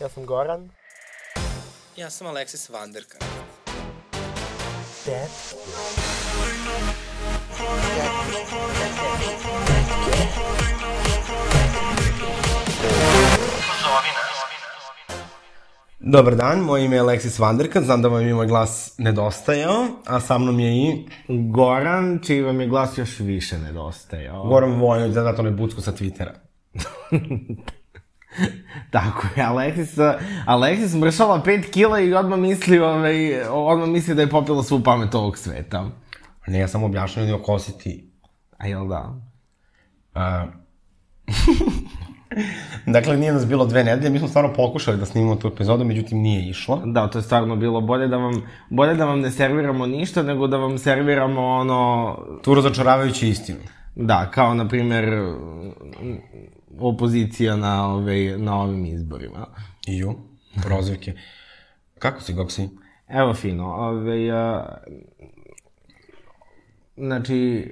Ja 0.00 0.08
sam 0.08 0.26
Goran. 0.26 0.70
Ja 1.96 2.10
sam 2.10 2.26
Aleksis 2.26 2.68
Vanderka. 2.68 3.18
Dad. 5.06 5.28
Dobar 15.98 16.34
dan, 16.34 16.60
moje 16.60 16.84
ime 16.84 16.96
je 16.96 17.00
Aleksis 17.00 17.38
Vanderkan, 17.38 17.84
znam 17.84 18.02
da 18.02 18.08
vam 18.08 18.26
je 18.26 18.34
moj 18.34 18.46
glas 18.46 18.94
nedostajao, 18.98 19.86
a 20.06 20.20
sa 20.20 20.38
mnom 20.38 20.60
je 20.60 20.76
i 20.76 21.06
Goran, 21.28 22.20
čiji 22.26 22.42
vam 22.42 22.60
je 22.60 22.66
glas 22.66 22.98
još 22.98 23.18
više 23.18 23.58
nedostajao. 23.58 24.44
Goran 24.44 24.80
Vojnović, 24.80 25.14
da 25.14 25.22
zato 25.22 25.42
ne 25.42 25.50
bucku 25.50 25.80
sa 25.80 25.92
Twittera. 25.92 26.32
Tako 28.90 29.26
je, 29.36 29.42
Aleksis, 29.42 29.98
Aleksis 30.46 30.94
mršala 30.94 31.42
5 31.42 31.70
kila 31.70 32.00
i 32.00 32.14
odmah 32.14 32.38
misli, 32.38 32.78
ovaj, 32.78 33.42
odmah 33.48 33.88
misli 33.88 34.14
da 34.14 34.22
je 34.22 34.30
popila 34.30 34.62
svu 34.62 34.80
pamet 34.82 35.14
ovog 35.14 35.38
sveta. 35.38 35.90
Ne, 36.46 36.58
ja 36.58 36.68
sam 36.68 36.84
objašnjao 36.84 37.24
ljudima 37.24 37.42
ko 37.42 37.58
si 37.58 37.78
ti. 37.78 38.10
A 38.58 38.66
jel 38.66 38.88
da? 38.88 39.14
A... 40.14 40.46
dakle, 42.94 43.16
nije 43.16 43.32
nas 43.32 43.46
bilo 43.46 43.66
dve 43.66 43.84
nedelje, 43.84 44.10
mi 44.10 44.18
smo 44.18 44.28
stvarno 44.28 44.52
pokušali 44.52 44.96
da 44.96 45.06
snimimo 45.06 45.36
tu 45.36 45.48
epizodu, 45.48 45.84
međutim 45.84 46.18
nije 46.18 46.50
išlo. 46.50 46.82
Da, 46.84 47.10
to 47.10 47.18
je 47.18 47.22
stvarno 47.22 47.56
bilo 47.56 47.80
bolje 47.80 48.08
da 48.08 48.16
vam, 48.16 48.42
bolje 48.70 48.94
da 48.94 49.04
vam 49.04 49.20
ne 49.20 49.30
serviramo 49.30 49.86
ništa, 49.86 50.22
nego 50.22 50.46
da 50.46 50.56
vam 50.56 50.78
serviramo 50.78 51.46
ono... 51.46 52.18
Tu 52.42 52.54
razočaravajući 52.54 53.28
istinu. 53.28 53.58
Da, 53.94 54.30
kao 54.30 54.54
na 54.54 54.68
primjer 54.68 55.04
opozicija 56.78 57.56
na, 57.56 57.88
ove, 57.88 58.38
na 58.38 58.60
ovim 58.60 58.86
izborima. 58.86 59.46
Iju, 59.86 60.14
prozivke. 60.62 61.12
Kako 61.98 62.20
si, 62.20 62.36
kako 62.36 62.50
si? 62.50 62.68
Evo 63.08 63.34
fino, 63.34 63.66
ove, 63.66 64.30
a, 64.30 64.76
znači, 66.96 67.70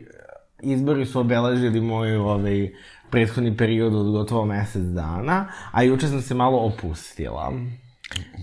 izbori 0.62 1.06
su 1.06 1.20
obeležili 1.20 1.80
moj 1.80 2.16
ovaj, 2.16 2.70
prethodni 3.10 3.56
period 3.56 3.94
od 3.94 4.10
gotovo 4.10 4.44
mesec 4.44 4.82
dana, 4.82 5.48
a 5.72 5.82
juče 5.82 6.06
sam 6.06 6.22
se 6.22 6.34
malo 6.34 6.58
opustila. 6.58 7.52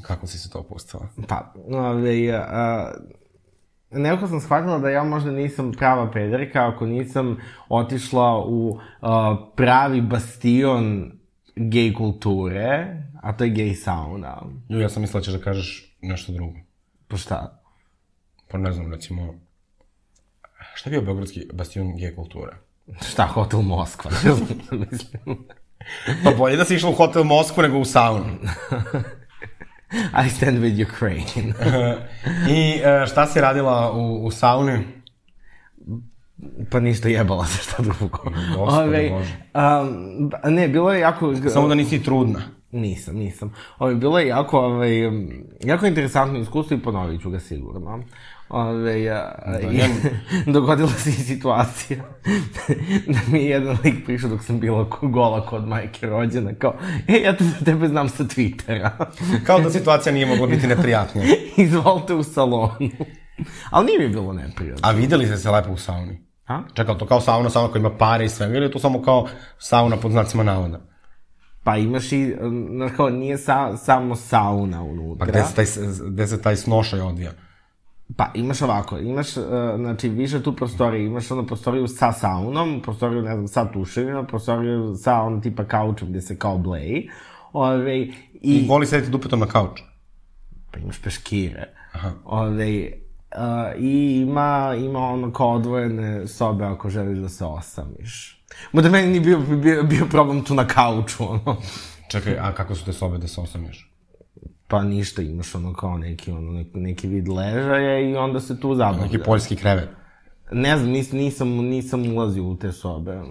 Kako 0.01 0.27
si 0.27 0.37
se 0.37 0.49
to 0.49 0.59
opustila? 0.59 1.07
Pa, 1.27 1.53
ovaj, 1.69 2.31
a, 2.31 2.91
nekako 3.91 4.27
sam 4.27 4.39
shvatila 4.39 4.77
da 4.79 4.89
ja 4.89 5.03
možda 5.03 5.31
nisam 5.31 5.71
prava 5.71 6.11
pederka 6.11 6.67
ako 6.67 6.85
nisam 6.85 7.37
otišla 7.69 8.45
u 8.45 8.69
uh, 8.69 8.79
pravi 9.55 10.01
bastion 10.01 11.11
gej 11.55 11.93
kulture, 11.93 12.97
a 13.21 13.37
to 13.37 13.43
je 13.43 13.49
gej 13.49 13.73
sauna. 13.75 14.41
Ju, 14.69 14.79
ja 14.79 14.89
sam 14.89 15.01
mislila 15.01 15.19
da 15.19 15.25
ćeš 15.25 15.33
da 15.33 15.39
kažeš 15.39 15.95
nešto 16.01 16.31
drugo. 16.31 16.59
Pa 17.07 17.17
šta? 17.17 17.61
Pa 18.47 18.57
ne 18.57 18.71
znam, 18.71 18.93
recimo... 18.93 19.35
Šta 20.73 20.89
je 20.89 20.91
bio 20.91 21.01
Beogradski 21.01 21.47
bastion 21.53 21.97
gej 21.97 22.15
kulture? 22.15 22.51
Šta, 23.09 23.25
hotel 23.25 23.61
Moskva, 23.61 24.11
mislim. 24.91 25.45
Pa 26.23 26.31
bolje 26.37 26.57
da 26.57 26.65
si 26.65 26.75
išla 26.75 26.89
u 26.89 26.93
hotel 26.93 27.23
Moskvu 27.23 27.63
nego 27.63 27.77
u 27.77 27.85
saunu. 27.85 28.25
I 30.25 30.29
stand 30.29 30.59
with 30.59 30.89
Ukraine. 30.89 31.53
I 32.57 32.81
e, 32.83 33.05
šta 33.07 33.27
si 33.27 33.41
radila 33.41 33.91
u, 33.91 34.25
u 34.25 34.31
sauni? 34.31 34.79
Pa 36.69 36.79
ništa 36.79 37.09
jebala 37.09 37.45
se 37.45 37.63
šta 37.63 37.83
drugo. 37.83 38.19
Ove, 38.57 39.09
Bože. 39.09 39.37
um, 39.53 40.53
ne, 40.53 40.67
bilo 40.67 40.93
je 40.93 40.99
jako... 40.99 41.35
Samo 41.49 41.67
da 41.67 41.75
nisi 41.75 42.03
trudna. 42.03 42.41
Nisam, 42.71 43.15
nisam. 43.15 43.53
Ove, 43.79 43.95
bilo 43.95 44.19
je 44.19 44.27
jako, 44.27 44.59
ove, 44.59 45.11
jako 45.63 45.85
interesantno 45.85 46.39
iskustvo 46.39 46.77
i 46.77 46.81
ponovit 46.81 47.21
ću 47.21 47.29
ga 47.29 47.39
sigurno. 47.39 48.03
Ove, 48.51 49.03
ja, 49.03 49.35
i, 49.71 49.81
dogodila 50.51 50.89
se 50.89 51.09
i 51.09 51.13
situacija 51.13 52.03
da 53.13 53.19
mi 53.27 53.39
je 53.39 53.49
jedan 53.49 53.77
lik 53.83 54.05
prišao 54.05 54.29
dok 54.29 54.43
sam 54.43 54.59
bila 54.59 54.89
gola 55.01 55.45
kod 55.45 55.67
majke 55.67 56.05
rođena, 56.07 56.53
kao, 56.59 56.75
e, 57.07 57.13
ja 57.13 57.37
te, 57.37 57.43
tebe 57.65 57.87
znam 57.87 58.09
sa 58.09 58.23
Twittera. 58.23 58.89
Kao 59.45 59.59
da 59.59 59.69
situacija 59.69 60.13
nije 60.13 60.25
mogla 60.25 60.47
biti 60.47 60.67
neprijatnija. 60.67 61.25
Izvolite 61.57 62.13
u 62.13 62.23
salonu. 62.23 62.91
Ali 63.69 63.85
nije 63.85 63.99
mi 63.99 64.09
bilo 64.09 64.33
neprijatno. 64.33 64.89
A 64.89 64.91
videli 64.91 65.25
ste 65.25 65.37
se 65.37 65.51
lepo 65.51 65.71
u 65.71 65.77
sauni? 65.77 66.21
A? 66.47 66.61
Čekaj, 66.73 66.97
to 66.97 67.05
kao 67.05 67.21
sauna, 67.21 67.49
sauna 67.49 67.71
koja 67.71 67.79
ima 67.79 67.97
pare 67.97 68.25
i 68.25 68.29
svega, 68.29 68.55
ili 68.55 68.65
je 68.65 68.71
to 68.71 68.79
samo 68.79 69.01
kao 69.01 69.27
sauna 69.57 69.97
pod 69.97 70.11
znacima 70.11 70.43
navoda? 70.43 70.79
Pa 71.63 71.77
imaš 71.77 72.11
i, 72.11 72.35
kao, 72.97 73.09
nije 73.09 73.37
sa, 73.37 73.77
samo 73.77 74.15
sauna 74.15 74.83
unutra. 74.83 75.25
Pa 75.25 75.31
gde 75.31 75.43
se 75.43 75.55
taj, 75.55 75.65
gde 76.07 76.27
se 76.27 76.41
taj 76.41 76.55
snošaj 76.55 76.99
odvija? 76.99 77.31
Pa 78.17 78.31
imaš 78.33 78.61
ovako, 78.61 78.97
imaš, 78.97 79.37
uh, 79.37 79.43
znači, 79.75 80.09
više 80.09 80.43
tu 80.43 80.55
prostorije, 80.55 81.05
imaš 81.05 81.31
ono 81.31 81.45
prostoriju 81.45 81.87
sa 81.87 82.11
saunom, 82.11 82.81
prostoriju, 82.81 83.21
ne 83.21 83.33
znam, 83.33 83.47
sa 83.47 83.71
tuševima, 83.71 84.23
prostoriju 84.23 84.95
sa 84.95 85.21
ono 85.21 85.39
tipa 85.39 85.63
kaučom 85.63 86.09
gde 86.09 86.21
se 86.21 86.37
kao 86.37 86.57
bleji, 86.57 87.09
ove, 87.53 87.99
i, 87.99 88.13
I 88.33 88.67
voli 88.67 88.85
sedeti 88.85 89.11
dupetom 89.11 89.39
na 89.39 89.45
kauču. 89.45 89.83
pa 90.71 90.79
imaš 90.79 91.01
peškire, 91.01 91.73
ove, 92.25 92.91
uh, 93.37 93.81
i 93.81 94.21
ima, 94.21 94.75
ima 94.77 94.99
ono 94.99 95.33
kao 95.33 95.53
odvojene 95.53 96.27
sobe 96.27 96.65
ako 96.65 96.89
želiš 96.89 97.19
da 97.19 97.29
se 97.29 97.45
osamiš. 97.45 98.43
Mada 98.71 98.89
meni 98.89 99.07
nije 99.07 99.21
bio, 99.21 99.39
bio, 99.39 99.83
bio 99.83 100.05
problem 100.05 100.43
tu 100.43 100.53
na 100.53 100.67
kauču, 100.67 101.23
ono. 101.29 101.57
Čekaj, 102.11 102.37
a 102.39 102.53
kako 102.53 102.75
su 102.75 102.85
te 102.85 102.93
sobe 102.93 103.17
da 103.17 103.27
se 103.27 103.41
osamljaš? 103.41 103.90
Pa 104.71 104.83
ništa, 104.83 105.21
imaš 105.21 105.55
ono 105.55 105.73
kao 105.73 105.97
neki, 105.97 106.31
ono, 106.31 106.63
neki, 106.73 107.07
vid 107.07 107.27
ležaja 107.27 107.99
i 107.99 108.15
onda 108.15 108.39
se 108.39 108.59
tu 108.59 108.75
zabavlja. 108.75 109.01
Neki 109.01 109.17
poljski 109.17 109.55
krevet. 109.55 109.89
Ne 110.51 110.77
znam, 110.77 110.91
nis, 110.91 111.11
nisam, 111.11 111.49
nisam 111.49 112.15
ulazio 112.15 112.43
u 112.43 112.55
te 112.55 112.71
sobe. 112.71 113.21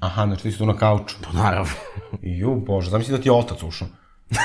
Aha, 0.00 0.26
znači 0.26 0.42
ti 0.42 0.52
si 0.52 0.58
tu 0.58 0.66
na 0.66 0.76
kauču. 0.76 1.16
Pa 1.24 1.32
naravno. 1.32 1.72
Ju, 2.38 2.54
bože, 2.66 2.90
zamisli 2.90 3.16
da 3.16 3.22
ti 3.22 3.28
je 3.28 3.32
otac 3.32 3.62
ušao. 3.62 3.88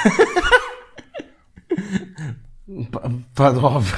Pa, 2.92 3.00
pa 3.36 3.52
dobro. 3.52 3.98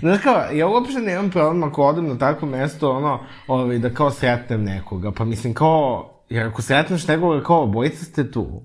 Znaš 0.00 0.22
kao, 0.22 0.42
ja 0.52 0.68
uopšte 0.68 1.00
nemam 1.00 1.30
problem 1.30 1.62
ako 1.62 1.82
odem 1.82 2.08
na 2.08 2.18
takvo 2.18 2.48
mesto, 2.48 2.90
ono, 2.90 3.20
ovaj, 3.46 3.78
da 3.78 3.94
kao 3.94 4.10
sretnem 4.10 4.64
nekoga. 4.64 5.12
Pa 5.12 5.24
mislim 5.24 5.54
kao, 5.54 6.10
jer 6.28 6.46
ako 6.46 6.62
sretneš 6.62 7.06
nekoga 7.06 7.42
kao, 7.42 7.66
bojica 7.66 8.04
ste 8.04 8.30
tu. 8.30 8.62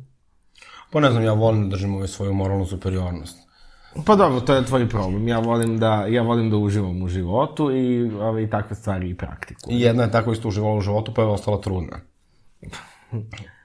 Pa 0.91 0.99
ne 0.99 1.11
znam, 1.11 1.23
ja 1.23 1.33
volim 1.33 1.63
da 1.63 1.69
držim 1.69 1.95
ovaj 1.95 2.07
svoju 2.07 2.33
moralnu 2.33 2.65
superiornost. 2.65 3.37
Pa 4.05 4.15
dobro, 4.15 4.39
to 4.41 4.55
je 4.55 4.65
tvoj 4.65 4.89
problem. 4.89 5.27
Ja 5.27 5.39
volim 5.39 5.77
da, 5.77 6.05
ja 6.05 6.21
volim 6.21 6.49
da 6.49 6.57
uživam 6.57 7.03
u 7.03 7.07
životu 7.07 7.71
i 7.71 8.11
ovaj, 8.11 8.49
takve 8.49 8.75
stvari 8.75 9.09
i 9.09 9.15
praktikujem. 9.15 9.77
I 9.77 9.81
jedna 9.81 10.03
je 10.03 10.11
tako 10.11 10.31
isto 10.31 10.47
uživala 10.47 10.75
u 10.75 10.81
životu, 10.81 11.13
pa 11.13 11.21
je 11.21 11.27
ostala 11.27 11.61
trudna. 11.61 11.99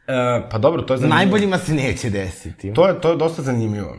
E, 0.07 0.49
pa 0.51 0.59
dobro, 0.59 0.83
to 0.83 0.95
je 0.95 0.99
zanimljivo. 0.99 1.17
Najboljima 1.17 1.59
se 1.59 1.75
neće 1.75 2.11
desiti. 2.11 2.75
To 2.75 2.89
je, 2.89 3.01
to 3.01 3.11
je 3.11 3.17
dosta 3.17 3.43
zanimljivo. 3.43 3.97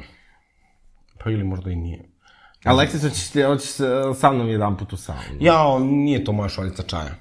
Pa 1.17 1.29
ili 1.29 1.43
možda 1.43 1.71
i 1.71 1.75
nije. 1.75 2.09
Aleksis, 2.65 3.01
hoćeš, 3.03 3.29
ti- 3.29 3.43
hoćeš 3.43 3.69
sa- 3.69 4.13
sa 4.13 4.31
mnom 4.31 4.49
jedan 4.49 4.77
put 4.77 4.93
u 4.93 4.97
saunu? 4.97 5.21
Ja, 5.39 5.79
nije 5.79 6.23
to 6.23 6.31
moja 6.31 6.49
šoljica 6.49 6.83
čaja. 6.83 7.15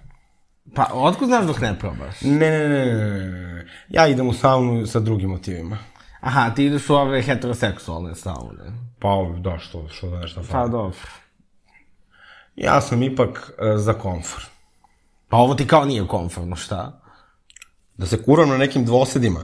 Pa, 0.74 0.86
otkud 0.92 1.28
znaš 1.28 1.46
dok 1.46 1.60
ne 1.60 1.78
probaš? 1.78 2.20
Ne, 2.22 2.30
ne, 2.50 2.68
ne, 2.68 2.84
ne, 2.86 3.10
ne, 3.10 3.30
ne. 3.44 3.66
Ja 3.88 4.06
idem 4.06 4.28
u 4.28 4.32
saunu 4.32 4.86
sa 4.86 5.00
drugim 5.00 5.30
motivima. 5.30 5.78
Aha, 6.24 6.50
ti 6.50 6.64
ideš 6.64 6.90
u 6.90 6.94
ove 6.94 7.22
heteroseksualne 7.22 8.14
saune. 8.14 8.64
Pa, 8.98 9.08
da, 9.38 9.58
što, 9.58 9.88
što 9.88 10.10
da 10.10 10.18
nešto 10.20 10.40
Pa 10.40 10.46
fali. 10.46 10.70
dobro. 10.70 10.98
Ja 12.56 12.80
sam 12.80 13.02
ipak 13.02 13.52
e, 13.58 13.76
za 13.78 13.92
komfor. 13.92 14.44
Pa 15.28 15.36
ovo 15.36 15.54
ti 15.54 15.66
kao 15.66 15.84
nije 15.84 16.06
konformno, 16.06 16.56
šta? 16.56 17.00
Da 17.96 18.06
se 18.06 18.22
kuram 18.22 18.48
na 18.48 18.56
nekim 18.56 18.84
dvosedima. 18.84 19.40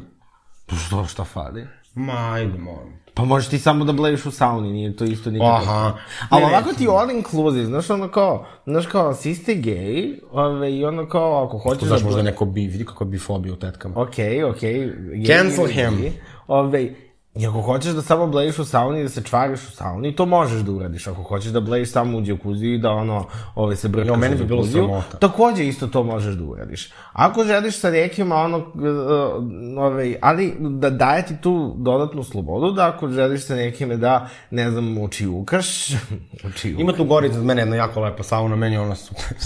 Pa 0.66 0.76
što, 0.76 1.04
šta 1.04 1.24
fali? 1.24 1.66
Ma, 1.94 2.32
ajde, 2.32 2.58
molim. 2.58 3.00
Pa 3.14 3.24
možeš 3.24 3.48
ti 3.48 3.58
samo 3.58 3.84
da 3.84 3.92
blejiš 3.92 4.26
u 4.26 4.30
sauni, 4.30 4.72
nije 4.72 4.96
to 4.96 5.04
isto 5.04 5.30
nikako. 5.30 5.50
Aha. 5.50 5.92
Ali 6.30 6.42
Ne, 6.42 6.48
ovako 6.48 6.72
ti 6.72 6.86
all 6.88 7.10
inclusive, 7.10 7.64
znaš 7.66 7.90
ono 7.90 8.08
kao, 8.08 8.46
znaš 8.66 8.86
kao, 8.86 9.14
svi 9.14 9.34
ste 9.34 9.54
gej, 9.54 10.20
ove, 10.30 10.72
i 10.72 10.84
ono 10.84 11.08
kao, 11.08 11.44
ako 11.46 11.58
hoćeš 11.58 11.88
Znaš, 11.88 12.00
da... 12.00 12.06
možda 12.06 12.22
neko 12.22 12.44
bi, 12.44 12.60
vidi 12.60 12.84
kako 12.84 13.04
je 13.04 13.08
bifobija 13.08 13.54
u 13.54 13.56
tetkama. 13.56 14.02
Okej, 14.02 14.44
okej. 14.44 14.92
gej 15.14 15.36
Cancel 15.36 15.66
him. 15.66 15.96
gej, 16.00 16.12
Ove, 16.50 16.94
I 17.34 17.46
ako 17.46 17.60
hoćeš 17.60 17.92
da 17.92 18.02
samo 18.02 18.26
blejiš 18.26 18.58
u 18.58 18.64
sauni 18.64 19.00
i 19.00 19.02
da 19.02 19.08
se 19.08 19.22
čvariš 19.22 19.60
u 19.68 19.70
sauni, 19.70 20.16
to 20.16 20.26
možeš 20.26 20.60
da 20.60 20.72
uradiš. 20.72 21.06
Ako 21.06 21.22
hoćeš 21.22 21.52
da 21.52 21.60
blejiš 21.60 21.92
samo 21.92 22.18
u 22.18 22.22
džakuziji 22.22 22.74
i 22.74 22.78
da 22.78 22.90
ono, 22.90 23.26
ove 23.54 23.76
se 23.76 23.88
brkaš 23.88 24.08
Jo, 24.08 24.16
meni 24.16 24.34
u 24.34 24.38
bi 24.38 24.44
bilo 24.44 24.64
sramota. 24.64 25.18
Takođe 25.18 25.66
isto 25.66 25.86
to 25.86 26.02
možeš 26.02 26.34
da 26.34 26.44
uradiš. 26.44 26.92
Ako 27.12 27.44
želiš 27.44 27.78
sa 27.80 27.90
nekima 27.90 28.36
ono, 28.36 28.58
uh, 28.58 29.84
ove, 29.84 30.16
ali 30.22 30.56
da 30.58 30.90
daje 30.90 31.26
ti 31.26 31.36
tu 31.40 31.74
dodatnu 31.78 32.24
slobodu, 32.24 32.72
da 32.72 32.88
ako 32.88 33.08
želiš 33.08 33.46
sa 33.46 33.54
nekime 33.54 33.96
da, 33.96 34.28
ne 34.50 34.70
znam, 34.70 34.98
učijukaš, 34.98 35.90
učijukaš. 36.48 36.80
Ima 36.80 36.92
tu 36.92 37.04
gore 37.04 37.28
iznad 37.28 37.44
mene 37.44 37.62
jedna 37.62 37.76
jako 37.76 38.00
lepa 38.00 38.22
sauna, 38.22 38.56
meni 38.56 38.74
je 38.74 38.80
ona 38.80 38.94
super. 38.94 39.36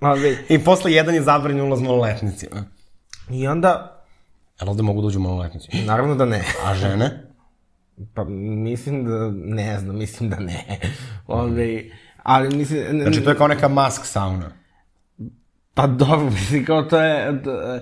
Ove, 0.00 0.36
I 0.48 0.58
posle 0.64 0.92
jedan 0.92 1.14
je 1.14 1.22
zabranjen 1.22 1.66
ulaz 1.66 1.80
maloletnicima. 1.80 2.64
I 3.30 3.48
onda, 3.48 3.97
Jel 4.60 4.70
ovde 4.70 4.82
mogu 4.82 5.00
da 5.00 5.06
uđu 5.06 5.20
maloletnici? 5.20 5.68
Naravno 5.78 6.14
da 6.14 6.24
ne. 6.24 6.42
A 6.64 6.74
žene? 6.74 7.22
Pa 8.14 8.24
mislim 8.24 9.04
da, 9.04 9.10
ne 9.34 9.78
znam, 9.78 9.96
mislim 9.96 10.30
da 10.30 10.38
ne. 10.38 10.64
Ove, 11.28 11.84
ali 12.22 12.56
mislim... 12.56 12.84
ne- 12.92 13.02
Znači, 13.02 13.24
to 13.24 13.30
je 13.30 13.36
kao 13.36 13.48
neka 13.48 13.68
mask 13.68 14.04
sauna. 14.04 14.50
Pa 15.74 15.86
dobro, 15.86 16.30
mislim, 16.32 16.64
kao 16.64 16.82
to 16.82 17.00
je... 17.00 17.42
to- 17.42 17.78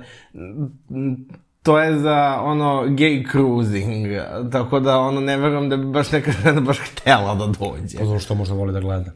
To 1.62 1.80
je 1.80 1.98
za 1.98 2.40
ono 2.40 2.84
gay 2.84 3.30
cruising, 3.30 4.06
tako 4.52 4.80
da 4.80 4.98
ono 4.98 5.20
ne 5.20 5.36
verujem 5.36 5.68
da 5.68 5.76
bi 5.76 5.86
baš 5.86 6.12
neka 6.12 6.32
žena 6.34 6.60
baš 6.60 6.78
htela 6.80 7.34
da 7.34 7.46
dođe. 7.46 7.98
Pa 7.98 8.04
zato 8.04 8.18
što 8.18 8.34
možda 8.34 8.54
voli 8.54 8.72
da 8.72 8.80
gleda. 8.80 9.10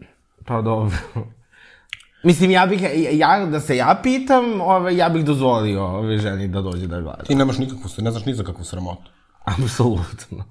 Pa 0.47 0.63
dobro. 0.63 0.97
Mislim, 2.23 2.51
ja 2.51 2.67
bih, 2.67 2.83
ja, 3.13 3.47
da 3.47 3.61
se 3.61 3.77
ja 3.77 4.01
pitam, 4.03 4.61
ove, 4.61 4.97
ja 4.97 5.09
bih 5.09 5.25
dozvolio 5.25 5.85
ove 5.85 6.19
ženi 6.19 6.49
da 6.49 6.61
dođe 6.61 6.87
da 6.87 7.01
gleda. 7.01 7.23
Ti 7.27 7.35
nemaš 7.35 7.59
nikakvu, 7.59 7.91
ne 7.99 8.11
znaš 8.11 8.27
ni 8.27 8.35
za 8.35 8.45
kakvu 8.45 8.65
sramotu. 8.65 9.11
Apsolutno. 9.45 10.45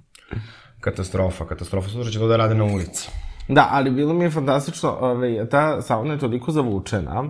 Katastrofa, 0.79 1.45
katastrofa. 1.45 1.89
Sutra 1.89 2.11
će 2.11 2.19
to 2.19 2.27
da 2.27 2.37
rade 2.37 2.55
na 2.55 2.63
ulici. 2.63 3.09
Da, 3.47 3.67
ali 3.71 3.91
bilo 3.91 4.13
mi 4.13 4.23
je 4.23 4.31
fantastično, 4.31 4.97
ove, 5.01 5.49
ta 5.49 5.81
sauna 5.81 6.13
je 6.13 6.19
toliko 6.19 6.51
zavučena, 6.51 7.23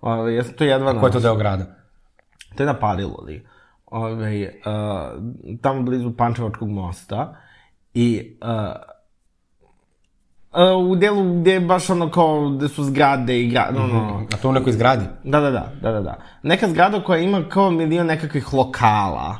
ove, 0.00 0.34
ja 0.34 0.44
sam 0.44 0.54
to 0.54 0.64
jedva 0.64 1.00
Ko 1.00 1.06
je 1.06 1.12
to 1.12 1.20
deo 1.20 1.36
grada? 1.36 1.64
To 2.56 2.62
je 2.62 2.66
na 2.66 2.74
Paliluli. 2.74 3.46
Ove, 3.86 4.52
uh, 4.66 5.60
tamo 5.62 5.82
blizu 5.82 6.12
Pančevačkog 6.16 6.68
mosta. 6.68 7.36
I 7.94 8.36
uh, 8.42 8.48
uh, 10.56 10.90
u 10.90 10.96
delu 10.96 11.40
gde 11.40 11.52
je 11.52 11.60
baš 11.60 11.90
ono 11.90 12.10
kao, 12.10 12.50
gde 12.50 12.68
su 12.68 12.84
zgrade 12.84 13.40
i 13.40 13.48
gra, 13.50 13.72
ono, 13.76 14.26
A 14.34 14.36
to 14.36 14.48
u 14.48 14.52
nekoj 14.52 14.72
zgradi? 14.72 15.04
Da, 15.24 15.40
da, 15.40 15.50
da, 15.50 15.72
da, 15.82 15.92
da, 15.92 16.00
da. 16.00 16.18
Neka 16.42 16.68
zgrada 16.68 17.04
koja 17.04 17.20
ima 17.20 17.48
kao 17.48 17.70
milion 17.70 18.06
nekakvih 18.06 18.54
lokala. 18.54 19.36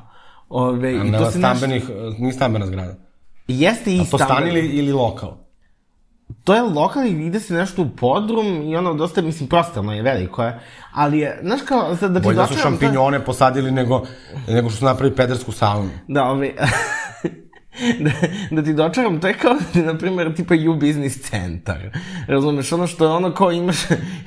Ove, 0.49 0.95
i 0.95 1.13
to 1.13 1.31
se 1.31 1.39
naš... 1.39 1.59
stambenih, 1.59 1.91
nije 2.19 2.33
stambena 2.33 2.67
zgrada. 2.67 2.95
Jeste 3.49 3.95
i 3.95 4.01
A 4.01 4.05
to 4.11 4.19
stan 4.19 4.49
ili, 4.49 4.61
ili 4.61 4.93
lokal? 4.93 5.33
To 6.45 6.55
je 6.55 6.63
lokal 6.63 7.05
i 7.07 7.27
ide 7.27 7.41
se 7.41 7.55
nešto 7.55 7.83
u 7.83 7.89
podrum 7.89 8.63
i 8.63 8.77
ono 8.77 8.95
dosta, 8.95 9.23
mislim, 9.23 9.49
prostorno 9.49 9.95
je, 9.95 10.03
veliko 10.03 10.43
je. 10.43 10.61
Ali 10.93 11.19
je, 11.19 11.39
znaš 11.43 11.61
kao, 11.63 11.97
sad 11.97 12.13
da 12.13 12.21
ti 12.21 12.25
Bolje 12.25 12.37
da 12.37 12.47
su 12.47 12.55
šampinjone 12.55 13.25
posadili 13.25 13.71
nego, 13.71 14.03
nego 14.49 14.71
što 14.71 14.79
su 14.79 14.85
napravili 14.85 15.17
pedersku 15.17 15.53
saunu. 15.53 15.91
Da, 16.09 16.25
ove... 16.25 16.53
da, 18.01 18.11
da 18.51 18.63
ti 18.63 18.73
dočaram, 18.73 19.21
to 19.21 19.29
je 19.29 19.35
kao, 19.35 19.55
na 19.75 19.99
primjer, 19.99 20.35
tipa 20.35 20.55
U 20.71 20.75
Business 20.75 21.21
centar. 21.21 21.99
Razumeš, 22.29 22.73
ono 22.73 22.87
što 22.87 23.05
je 23.05 23.11
ono 23.11 23.35
kao 23.35 23.53
imaš, 23.53 23.77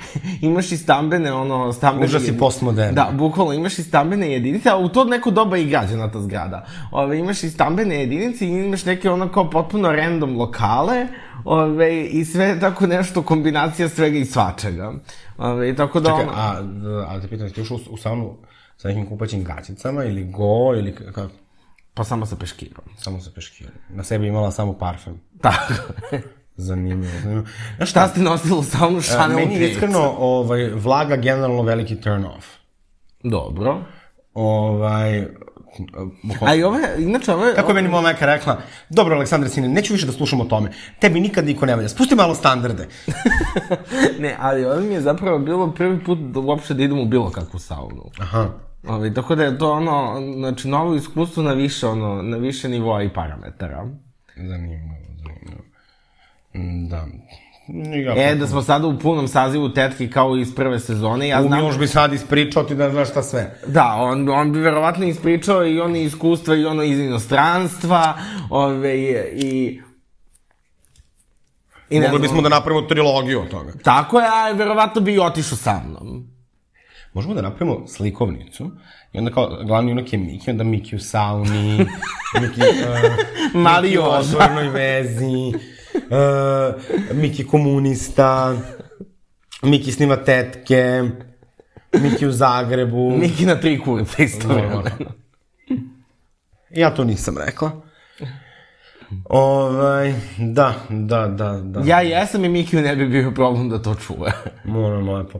imaš 0.41 0.71
i 0.71 0.77
stambene, 0.77 1.33
ono, 1.33 1.73
stambene... 1.73 2.05
Užas 2.05 2.27
i 2.27 2.37
postmodern. 2.37 2.95
Da, 2.95 3.09
bukvalno, 3.13 3.53
imaš 3.53 3.79
i 3.79 3.83
stambene 3.83 4.31
jedinice, 4.31 4.69
a 4.69 4.77
u 4.77 4.89
to 4.89 5.03
neko 5.03 5.31
doba 5.31 5.57
i 5.57 5.65
građana 5.65 6.11
ta 6.11 6.21
zgrada. 6.21 6.65
Ove, 6.91 7.19
imaš 7.19 7.43
i 7.43 7.49
stambene 7.49 7.99
jedinice 7.99 8.45
i 8.45 8.49
imaš 8.49 8.85
neke 8.85 9.09
ono 9.09 9.31
kao 9.31 9.49
potpuno 9.49 9.91
random 9.91 10.37
lokale, 10.37 11.07
ove, 11.45 12.03
i 12.03 12.25
sve 12.25 12.59
tako 12.59 12.87
nešto, 12.87 13.21
kombinacija 13.21 13.89
svega 13.89 14.17
i 14.17 14.25
svačega. 14.25 14.93
Ove, 15.37 15.75
tako 15.75 15.99
da 15.99 16.09
Čekaj, 16.09 16.23
ono... 16.23 16.33
a, 16.35 16.63
a 17.07 17.21
te 17.21 17.27
pitam, 17.27 17.49
ti 17.49 17.61
ušao 17.61 17.77
u, 17.77 17.93
u 17.93 17.97
saunu 17.97 18.37
sa 18.77 18.87
nekim 18.87 19.05
kupaćim 19.05 19.43
gaćicama 19.43 20.03
ili 20.03 20.23
go 20.23 20.75
ili 20.77 20.95
kako? 20.95 21.29
Pa 21.93 22.03
samo 22.03 22.25
sa 22.25 22.35
peškirom. 22.35 22.85
Samo 22.97 23.19
sa 23.21 23.31
peškirom. 23.35 23.73
Na 23.89 24.03
sebi 24.03 24.27
imala 24.27 24.51
samo 24.51 24.73
parfem. 24.73 25.21
Tako. 25.41 25.73
Zanimljivo, 26.57 27.13
zanimljivo. 27.23 27.47
Znaš 27.77 27.89
Šta 27.89 28.07
si 28.07 28.19
nosila 28.19 28.59
u 28.59 28.63
saunu 28.63 28.97
A, 28.97 29.01
Chanel 29.01 29.37
meni 29.37 29.55
je 29.55 29.69
5? 29.69 29.71
iskreno 29.71 30.15
ovaj, 30.17 30.69
vlaga 30.69 31.15
generalno 31.15 31.61
veliki 31.61 32.01
turn 32.01 32.25
off. 32.25 32.47
Dobro. 33.23 33.83
Ovaj, 34.33 35.27
A 36.41 36.55
i 36.55 36.63
ove, 36.63 36.79
inače 36.97 37.33
ove... 37.33 37.55
Kako 37.55 37.69
je 37.69 37.73
meni 37.73 37.87
moja 37.87 38.01
majka 38.01 38.25
rekla, 38.25 38.61
dobro 38.89 39.15
Aleksandre 39.15 39.49
sine, 39.49 39.67
neću 39.67 39.93
više 39.93 40.05
da 40.05 40.11
slušam 40.11 40.41
o 40.41 40.45
tome. 40.45 40.71
Tebi 40.99 41.19
nikad 41.19 41.45
niko 41.45 41.65
ne 41.65 41.75
valja. 41.75 41.89
Spusti 41.89 42.15
malo 42.15 42.35
standarde. 42.35 42.87
Ne, 44.19 44.35
ali 44.39 44.65
ovo 44.65 44.81
mi 44.81 44.93
je 44.93 45.01
zapravo 45.01 45.39
bilo 45.39 45.71
prvi 45.71 46.03
put 46.03 46.19
da 46.19 46.39
uopšte 46.39 46.73
da 46.73 46.83
idem 46.83 46.99
u 46.99 47.05
bilo 47.05 47.31
kakvu 47.31 47.59
saunu. 47.59 48.03
Aha. 48.19 48.49
Ove, 48.87 49.13
tako 49.13 49.35
da 49.35 49.43
je 49.43 49.57
to 49.57 49.71
ono, 49.71 50.21
znači 50.37 50.67
novo 50.67 50.95
iskustvo 50.95 51.43
na 51.43 51.53
više, 51.53 51.87
ono, 51.87 52.21
na 52.21 52.37
više 52.37 52.69
nivoa 52.69 53.03
i 53.03 53.13
parametara. 53.13 53.87
Zanimljivo, 54.35 54.95
zanimljivo. 55.17 55.63
Mm, 56.53 56.87
Da. 56.89 57.07
Ja, 58.05 58.31
E, 58.31 58.35
da 58.35 58.47
smo 58.47 58.61
sada 58.61 58.87
u 58.87 58.99
punom 58.99 59.27
sazivu 59.27 59.73
tetki 59.73 60.09
kao 60.09 60.37
iz 60.37 60.55
prve 60.55 60.79
sezone, 60.79 61.27
ja 61.27 61.41
znam... 61.41 61.59
Miloš 61.59 61.77
bi 61.77 61.87
sad 61.87 62.13
ispričao 62.13 62.63
ti 62.63 62.75
da 62.75 62.91
znaš 62.91 63.09
šta 63.09 63.23
sve. 63.23 63.59
Da, 63.67 63.95
on, 63.99 64.29
on 64.29 64.51
bi 64.51 64.59
verovatno 64.59 65.05
ispričao 65.05 65.65
i 65.67 65.79
ono 65.79 65.95
iskustva 65.95 66.55
i 66.55 66.65
ono 66.65 66.83
iz 66.83 66.99
inostranstva, 66.99 68.13
ove, 68.49 68.95
i... 69.33 69.81
I 71.89 71.99
Mogli 71.99 72.19
bismo 72.19 72.41
da 72.41 72.49
napravimo 72.49 72.87
trilogiju 72.87 73.41
od 73.41 73.49
toga. 73.49 73.73
Tako 73.83 74.19
je, 74.19 74.27
a 74.27 74.51
verovatno 74.51 75.01
bi 75.01 75.13
i 75.13 75.19
otišao 75.19 75.57
sa 75.57 75.81
mnom. 75.87 76.28
Možemo 77.13 77.33
da 77.33 77.41
napravimo 77.41 77.87
slikovnicu 77.87 78.71
i 79.13 79.17
onda 79.17 79.31
kao 79.31 79.63
glavni 79.65 79.91
junak 79.91 80.13
je 80.13 80.19
Miki, 80.19 80.51
onda 80.51 80.63
Miki 80.63 80.95
u 80.95 80.99
sauni, 80.99 81.77
Miki, 82.41 82.61
uh, 82.61 83.61
Mali 83.61 83.87
Miki 83.87 83.99
u 83.99 84.01
Joža. 84.01 84.17
otvornoj 84.17 84.69
vezi, 84.69 85.53
uh, 85.95 86.81
Miki 87.13 87.47
komunista, 87.47 88.57
Miki 89.63 89.91
snima 89.91 90.15
tetke, 90.15 91.03
Miki 91.93 92.27
u 92.27 92.31
Zagrebu. 92.31 93.17
Miki 93.17 93.45
na 93.45 93.55
tri 93.55 93.79
kurca 93.79 94.23
isto 94.23 94.47
vremeno. 94.47 94.83
Ja 96.69 96.95
to 96.95 97.03
nisam 97.03 97.37
rekla. 97.37 97.71
Ovaj, 99.25 100.13
da, 100.37 100.73
da, 100.89 101.27
da, 101.27 101.61
da. 101.63 101.81
Ja 101.85 102.01
jesam 102.01 102.45
i 102.45 102.49
Mikiju 102.49 102.81
ne 102.81 102.95
bi 102.95 103.07
bio 103.07 103.31
problem 103.31 103.69
da 103.69 103.81
to 103.81 103.95
čuje. 103.95 104.31
Moram 104.63 105.09
lepo. 105.09 105.39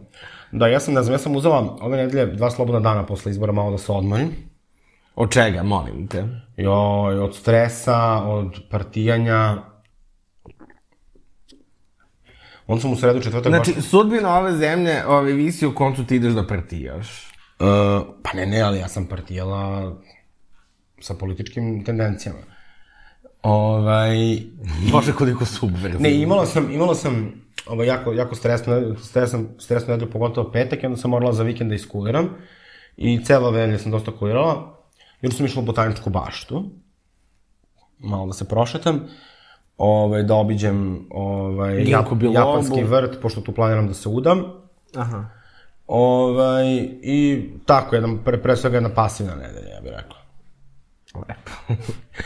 Da, 0.52 0.68
ja 0.68 0.80
sam, 0.80 0.94
ne 0.94 1.04
znam, 1.04 1.14
ja 1.14 1.18
sam 1.20 1.36
uzela 1.36 1.78
ove 1.82 1.98
nedelje 1.98 2.26
dva 2.26 2.52
slobodna 2.52 2.80
dana 2.80 3.06
posle 3.06 3.32
izbora 3.32 3.52
malo 3.52 3.72
da 3.72 3.78
se 3.78 3.92
odmorim. 3.92 4.30
Od 5.16 5.32
čega, 5.32 5.64
molim 5.64 6.08
te? 6.08 6.28
Joj, 6.58 7.20
od 7.20 7.36
stresa, 7.36 8.24
od 8.24 8.60
partijanja. 8.70 9.58
Onda 12.68 12.82
sam 12.82 12.92
u 12.92 12.96
sredu 12.96 13.22
četvrtak 13.22 13.52
Znači, 13.52 13.74
baš... 13.74 13.84
sudbina 13.86 14.38
ove 14.38 14.58
zemlje 14.58 15.06
ove, 15.08 15.34
visi 15.34 15.66
u 15.66 15.76
koncu 15.76 16.06
ti 16.06 16.16
ideš 16.16 16.34
da 16.34 16.48
partijaš. 16.48 17.08
Uh, 17.60 17.68
pa 18.24 18.38
ne, 18.38 18.46
ne, 18.46 18.62
ali 18.62 18.80
ja 18.80 18.88
sam 18.88 19.06
partijala 19.06 19.96
sa 21.02 21.14
političkim 21.14 21.86
tendencijama. 21.86 22.40
Ovaj, 23.44 24.40
Bože, 24.92 25.14
koliko 25.14 25.46
subverzivno. 25.46 26.00
ne, 26.00 26.22
imala 26.22 26.46
sam, 26.46 26.72
imala 26.72 26.96
sam 26.96 27.34
ovaj, 27.68 27.88
jako, 27.88 28.14
jako 28.14 28.36
stresno, 28.36 28.96
stresno, 28.98 29.44
stresno 29.58 29.94
nedelju, 29.94 30.12
pogotovo 30.12 30.52
petak, 30.52 30.84
i 30.84 30.86
onda 30.86 30.98
sam 30.98 31.12
morala 31.12 31.34
za 31.34 31.44
vikend 31.44 31.70
da 31.70 31.76
iskuliram. 31.76 32.30
I 32.98 33.26
celo 33.26 33.52
velje 33.52 33.80
sam 33.80 33.92
dosta 33.92 34.12
kulirala. 34.12 34.80
Jer 35.22 35.34
sam 35.34 35.46
išla 35.46 35.62
u 35.62 35.66
botaničku 35.66 36.10
baštu. 36.10 36.64
Malo 38.00 38.28
da 38.28 38.34
se 38.34 38.48
prošetam. 38.48 39.08
Ovaj, 39.78 40.24
da 40.24 40.36
obiđem 40.36 41.08
ovaj, 41.10 41.84
Ginkgo 41.84 42.16
bilobu. 42.16 42.40
japanski 42.40 42.84
vrt, 42.84 43.22
pošto 43.22 43.42
tu 43.42 43.52
planiram 43.52 43.88
da 43.88 43.94
se 43.94 44.10
udam. 44.10 44.44
Aha. 44.96 45.26
Ovaj, 45.88 46.66
I 47.02 47.50
tako, 47.66 47.96
jedan, 47.96 48.18
pre, 48.26 48.42
pre 48.42 48.56
svega 48.56 48.78
jedna 48.78 48.90
pasivna 48.90 49.36
nedelja, 49.36 49.70
ja 49.70 49.82
bih 49.82 49.92
rekla. 49.92 50.18
Lepo. 51.16 51.84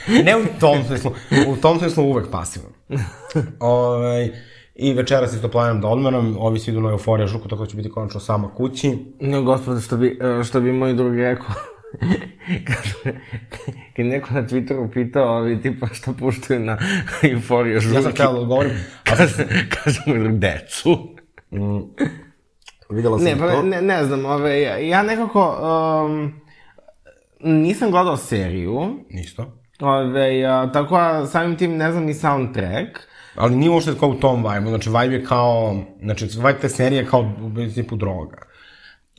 Ne 0.26 0.38
u 0.38 0.60
tom 0.60 0.84
smislu, 0.88 1.12
u 1.48 1.56
tom 1.56 1.80
smislu 1.80 2.04
uvek 2.04 2.32
pasivno. 2.32 2.70
ovaj, 3.60 4.32
I 4.76 4.94
večeras 4.94 5.34
isto 5.34 5.48
planiram 5.52 5.82
da 5.82 5.88
odmeram, 5.88 6.36
ovi 6.40 6.60
svi 6.60 6.72
idu 6.72 6.82
na 6.82 6.90
euforija 6.90 7.28
žuku, 7.28 7.48
tako 7.48 7.64
da 7.64 7.70
ću 7.70 7.78
biti 7.78 7.90
konačno 7.92 8.20
sama 8.20 8.50
kući. 8.56 8.98
No, 9.20 9.42
gospode, 9.44 9.82
što 9.82 9.98
bi, 9.98 10.20
e, 10.22 10.44
što 10.44 10.62
bi 10.62 10.72
moj 10.72 10.94
drug 10.94 11.16
rekao, 11.16 11.48
kad, 12.68 13.14
kad 13.96 14.06
neko 14.06 14.34
na 14.34 14.44
Twitteru 14.48 14.94
pitao, 14.94 15.38
ovi 15.38 15.62
tipa 15.62 15.88
šta 15.88 16.14
puštaju 16.20 16.60
na 16.60 16.78
euforiju 17.24 17.80
žuki, 17.80 17.96
Ja 17.96 18.02
sam 18.02 18.12
htela 18.12 18.34
da 18.34 18.40
odgovorim, 18.40 18.72
a 18.72 19.10
kaže, 19.18 19.46
kaže 19.84 20.02
moj 20.08 20.20
drug, 20.20 20.38
decu. 20.40 20.98
videla 22.90 23.18
sam 23.20 23.26
Ne, 23.26 23.38
pa 23.40 23.52
to. 23.52 23.64
ne, 23.64 23.82
ne 23.82 24.04
znam, 24.06 24.26
ove, 24.26 24.62
ja, 24.62 24.78
ja 24.78 25.04
nekako, 25.04 25.58
um, 26.06 26.34
nisam 27.42 27.92
gledao 27.92 28.18
seriju, 28.18 28.80
Nisto. 29.10 29.46
ove, 29.80 30.44
a, 30.46 30.72
tako 30.72 30.96
a 30.96 31.26
samim 31.26 31.58
tim 31.58 31.78
ne 31.78 31.92
znam 31.92 32.04
ni 32.04 32.14
soundtrack, 32.14 33.00
Ali 33.36 33.56
nije 33.56 33.72
uopšte 33.72 33.94
kao 34.00 34.10
u 34.10 34.20
tom 34.20 34.44
vibe, 34.44 34.70
znači 34.70 34.90
vibe 34.90 35.16
je 35.16 35.26
kao, 35.26 35.84
znači 36.02 36.26
vibe 36.26 36.58
te 36.62 36.70
serije 36.70 37.02
je 37.02 37.08
kao 37.08 37.34
u 37.42 37.54
principu 37.54 37.96
droga. 37.96 38.38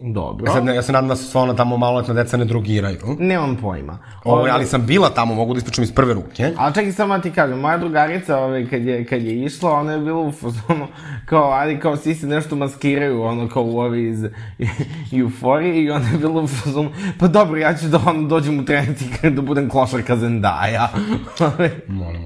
Dobro. 0.00 0.46
Ja, 0.46 0.52
sad, 0.52 0.64
ne, 0.64 0.74
ja 0.74 0.82
se 0.82 0.92
nadam 0.92 1.08
da 1.08 1.16
se 1.16 1.24
sva 1.24 1.42
ona 1.42 1.54
tamo 1.54 1.76
maloletna 1.76 2.14
deca 2.14 2.36
ne 2.36 2.44
drogiraju. 2.44 3.16
Nemam 3.18 3.56
pojma. 3.56 3.98
Ovaj, 4.24 4.50
ali 4.50 4.66
sam 4.66 4.86
bila 4.86 5.10
tamo, 5.10 5.34
mogu 5.34 5.54
da 5.54 5.58
ispričam 5.58 5.84
iz 5.84 5.92
prve 5.92 6.14
ruke. 6.14 6.52
Ali 6.56 6.74
čekaj 6.74 6.92
samo 6.92 7.16
da 7.16 7.22
ti 7.22 7.30
kažem, 7.30 7.58
moja 7.58 7.78
drugarica 7.78 8.38
ovaj, 8.38 8.66
kad, 8.66 8.84
je, 8.84 9.04
kad 9.04 9.22
je 9.22 9.44
išla, 9.44 9.72
ona 9.72 9.92
je 9.92 9.98
bila 9.98 10.20
u 10.20 10.32
fazonu, 10.32 10.86
kao, 11.26 11.42
ali 11.50 11.80
kao 11.80 11.96
svi 11.96 12.14
se 12.14 12.26
nešto 12.26 12.56
maskiraju, 12.56 13.22
ono 13.22 13.48
kao 13.48 13.62
u 13.62 13.78
ovi 13.78 14.08
iz 14.08 14.24
euforije 15.20 15.82
i 15.84 15.90
ona 15.90 16.08
je 16.08 16.18
bila 16.18 16.42
u 16.42 16.46
fazonu, 16.46 16.90
pa 17.20 17.26
dobro, 17.26 17.56
ja 17.56 17.74
ću 17.74 17.86
da 17.86 18.00
ono 18.06 18.28
dođem 18.28 18.58
u 18.58 18.64
trening 18.64 18.96
da 19.36 19.42
budem 19.42 19.68
klošarka 19.68 20.16
Zendaja. 20.16 20.88
Molim, 21.40 21.70
molim. 21.88 22.24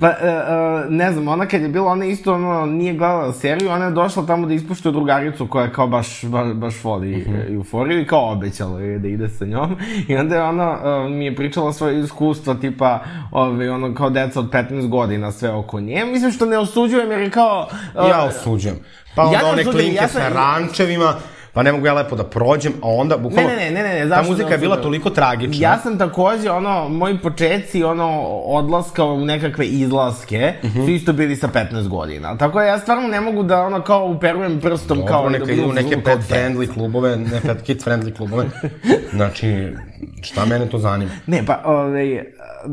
pa, 0.00 0.08
uh, 0.08 0.14
uh, 0.14 0.90
ne 0.92 1.12
znam, 1.12 1.28
ona 1.28 1.46
kad 1.46 1.62
je 1.62 1.68
bila, 1.68 1.92
ona 1.92 2.04
isto 2.04 2.34
ono, 2.34 2.66
nije 2.66 2.92
gledala 2.92 3.32
seriju, 3.32 3.70
ona 3.70 3.84
je 3.84 3.90
došla 3.90 4.26
tamo 4.26 4.46
da 4.46 4.54
ispuštuje 4.54 4.92
drugaricu 4.92 5.46
koja 5.46 5.72
kao 5.72 5.86
baš, 5.86 6.24
baš, 6.24 6.52
baš 6.52 6.84
voli 6.84 7.09
uh 7.16 7.22
-huh. 7.26 7.54
euforiju 7.54 8.00
i 8.00 8.06
kao 8.06 8.32
obećala 8.32 8.80
je 8.80 8.98
da 8.98 9.08
ide 9.08 9.28
sa 9.28 9.44
njom. 9.44 9.76
I 10.08 10.16
onda 10.16 10.36
je 10.36 10.42
ona 10.42 10.70
uh, 10.72 11.10
mi 11.10 11.24
je 11.24 11.36
pričala 11.36 11.72
svoje 11.72 12.00
iskustva, 12.00 12.54
tipa, 12.54 13.00
ovaj, 13.30 13.68
ono, 13.68 13.94
kao 13.94 14.10
deca 14.10 14.40
od 14.40 14.50
15 14.50 14.88
godina, 14.88 15.32
sve 15.32 15.50
oko 15.50 15.80
nje. 15.80 16.04
Mislim 16.04 16.32
što 16.32 16.46
ne 16.46 16.58
osuđujem, 16.58 17.10
jer 17.10 17.20
je 17.20 17.30
kao... 17.30 17.68
Uh, 17.94 18.08
Ja 18.08 18.24
osuđujem. 18.24 18.76
Pa 19.14 19.22
onda 19.22 19.36
Ja 19.36 19.42
ne 19.42 19.48
one 19.48 19.62
osuđujem, 19.62 19.76
klinke 19.76 20.02
ja 20.02 20.08
sam- 20.08 20.22
sa 20.22 20.28
rančevima, 20.28 21.14
pa 21.52 21.62
ne 21.62 21.72
mogu 21.72 21.86
ja 21.86 21.94
lepo 21.94 22.16
da 22.16 22.24
prođem, 22.24 22.72
a 22.82 22.88
onda, 22.88 23.16
bukvalno, 23.16 23.50
Ne, 23.50 23.56
ne, 23.56 23.70
ne, 23.70 23.82
ne, 23.82 23.94
ne, 23.94 24.02
ta 24.02 24.08
zašto 24.08 24.30
muzika 24.30 24.52
je 24.52 24.58
bila 24.58 24.74
osuđujem? 24.74 24.82
toliko 24.82 25.10
tragična. 25.10 25.68
Ja 25.68 25.78
sam 25.78 25.98
takođe, 25.98 26.50
ono, 26.50 26.88
moji 26.88 27.18
početci, 27.18 27.84
ono, 27.84 28.20
odlaska 28.44 29.04
u 29.04 29.24
nekakve 29.24 29.66
izlaske, 29.66 30.52
uh 30.62 30.70
-huh. 30.70 30.84
su 30.84 30.90
isto 30.90 31.12
bili 31.12 31.36
sa 31.36 31.48
15 31.48 31.88
godina. 31.88 32.36
Tako 32.36 32.58
da 32.58 32.64
ja 32.64 32.78
stvarno 32.78 33.08
ne 33.08 33.20
mogu 33.20 33.42
da, 33.42 33.62
ono, 33.62 33.82
kao 33.82 34.06
uperujem 34.06 34.60
prstom, 34.60 34.98
Dobro, 34.98 35.12
kao... 35.12 35.28
neka 35.28 35.44
da 35.44 35.52
idu 35.52 35.72
neke 35.72 36.02
kao 36.02 36.14
pet 36.14 36.30
friendly 36.30 36.74
klubove, 36.74 37.16
ne 37.16 37.40
pet 37.40 37.62
kid 37.62 37.84
friendly 37.84 38.16
klubove. 38.16 38.44
Znači, 39.12 39.72
šta 40.22 40.44
mene 40.44 40.66
to 40.66 40.78
zanima? 40.78 41.10
Ne, 41.26 41.46
pa, 41.46 41.62
ovaj, 41.64 42.24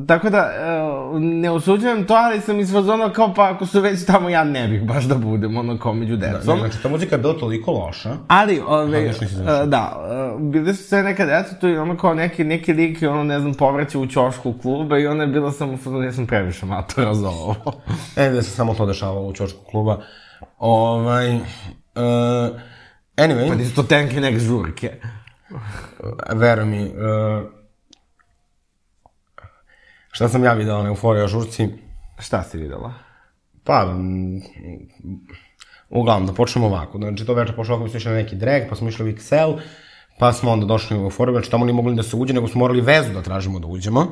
tako 0.08 0.30
da, 0.30 0.38
e, 0.38 1.20
ne 1.20 1.52
osuđujem 1.52 2.06
to, 2.06 2.14
ali 2.14 2.42
sam 2.42 2.60
iz 2.60 2.72
fazona 2.72 3.14
kao, 3.14 3.34
pa 3.34 3.52
ako 3.52 3.66
su 3.66 3.82
već 3.82 4.06
tamo, 4.06 4.30
ja 4.30 4.44
ne 4.44 4.68
bih 4.68 4.84
baš 4.84 5.04
da 5.04 5.16
budem, 5.16 5.58
ono, 5.58 5.80
kao 5.80 5.94
među 5.94 6.18
Ne, 6.18 6.28
decom. 6.28 6.60
znači, 6.60 6.78
ta 6.84 6.90
muzika 6.90 7.16
je 7.16 7.22
bila 7.22 7.34
toliko 7.34 7.72
loša. 7.72 8.16
Ali, 8.28 8.62
nisi 9.10 9.26
završio. 9.26 9.66
da, 9.66 10.08
e, 10.36 10.40
bili 10.40 10.74
su 10.76 10.84
sve 10.84 11.04
neka 11.04 11.26
deca 11.26 11.60
tu 11.60 11.68
i 11.68 11.78
ono 11.78 11.98
kao 11.98 12.14
neki, 12.14 12.44
neki 12.44 12.74
lik, 12.74 13.02
ono, 13.02 13.24
ne 13.24 13.40
znam, 13.40 13.54
povraća 13.54 14.00
u 14.00 14.08
ćošku 14.08 14.54
kluba 14.62 15.00
i 15.00 15.08
ona 15.08 15.24
je 15.24 15.30
bila 15.30 15.52
samo, 15.52 15.74
u 15.74 15.78
fazonu, 15.78 16.04
ja 16.04 16.12
sam 16.12 16.28
previše 16.28 16.66
matora 16.66 17.14
za 17.14 17.30
ovo. 17.30 17.56
E, 18.16 18.30
da 18.30 18.42
se 18.42 18.50
samo 18.52 18.74
to 18.74 18.86
dešavalo 18.86 19.28
u 19.28 19.34
čošku 19.34 19.60
kluba. 19.72 20.02
Ovaj, 20.60 21.36
uh, 21.36 21.42
anyway, 23.18 23.50
Pa 23.50 23.56
nisu 23.56 23.76
to 23.76 23.84
tenke 23.84 24.22
nek 24.22 24.40
žurke. 24.40 24.92
Veruj 26.36 26.66
mi, 26.66 26.84
uh, 26.84 26.92
šta 30.12 30.30
sam 30.30 30.44
ja 30.44 30.54
videla 30.54 30.84
na 30.84 30.90
Euforija 30.90 31.28
žurci? 31.28 31.70
Šta 32.20 32.44
si 32.44 32.58
videla? 32.58 32.94
Pa, 33.64 33.86
mm, 33.86 34.42
uglavnom, 35.90 36.28
da 36.28 36.34
počnemo 36.34 36.68
ovako. 36.68 36.98
Znači, 36.98 37.26
to 37.26 37.34
večer 37.34 37.56
pošlo 37.56 37.76
ovako, 37.76 37.84
mi 37.84 37.90
smo 37.90 37.98
išli 37.98 38.12
na 38.12 38.18
neki 38.18 38.36
drag, 38.36 38.62
pa 38.70 38.76
smo 38.76 38.90
išli 38.90 39.10
u 39.10 39.14
XL, 39.14 39.60
pa 40.20 40.34
smo 40.34 40.52
onda 40.52 40.66
došli 40.66 40.98
u 40.98 41.02
Euforiju, 41.02 41.34
znači 41.34 41.52
tamo 41.52 41.66
nije 41.66 41.76
mogli 41.76 41.96
da 41.96 42.04
se 42.04 42.16
uđe, 42.16 42.34
nego 42.34 42.48
smo 42.48 42.60
morali 42.60 42.82
vezu 42.82 43.14
da 43.14 43.22
tražimo 43.22 43.60
da 43.60 43.68
uđemo. 43.68 44.02
uh, 44.02 44.08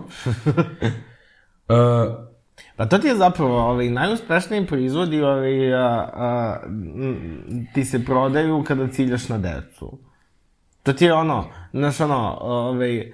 Pa 2.75 2.85
to 2.85 2.97
ti 2.97 3.07
je 3.07 3.15
zapravo 3.15 3.59
ovaj, 3.59 3.89
najuspešniji 3.89 4.67
proizvodi 4.67 5.21
ovaj, 5.21 5.73
a, 5.73 6.09
a, 6.13 6.59
m, 6.65 7.67
ti 7.73 7.85
se 7.85 8.05
prodaju 8.05 8.63
kada 8.67 8.87
ciljaš 8.87 9.29
na 9.29 9.37
decu. 9.37 9.97
To 10.85 10.93
ti 10.93 11.05
je 11.05 11.13
ono, 11.13 11.45
znaš 11.73 11.99
ono, 11.99 12.37
ovaj, 12.41 13.11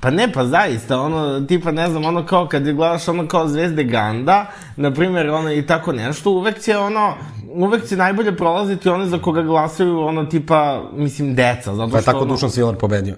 Pa 0.00 0.10
ne, 0.10 0.32
pa 0.32 0.44
zaista, 0.46 1.00
ono, 1.00 1.40
tipa, 1.40 1.72
ne 1.72 1.88
znam, 1.90 2.04
ono 2.04 2.26
kao 2.26 2.48
kad 2.48 2.62
gledaš 2.62 3.08
ono 3.08 3.28
kao 3.28 3.48
Zvezde 3.48 3.84
Ganda, 3.84 4.46
na 4.76 4.94
primjer, 4.94 5.30
ono 5.30 5.52
i 5.52 5.66
tako 5.66 5.92
nešto, 5.92 6.30
uvek 6.30 6.60
će 6.60 6.76
ono, 6.76 7.14
uvek 7.54 7.88
će 7.88 7.96
najbolje 7.96 8.36
prolaziti 8.36 8.88
one 8.88 9.06
za 9.06 9.18
koga 9.18 9.42
glasaju, 9.42 10.00
ono, 10.00 10.24
tipa, 10.24 10.82
mislim, 10.92 11.34
deca, 11.34 11.74
zato 11.74 11.90
pa 11.90 11.96
je 11.96 12.02
što, 12.02 12.12
tako 12.12 12.24
ono, 12.24 12.32
Dušan 12.32 12.50
Svilar 12.50 12.76
pobedio. 12.76 13.16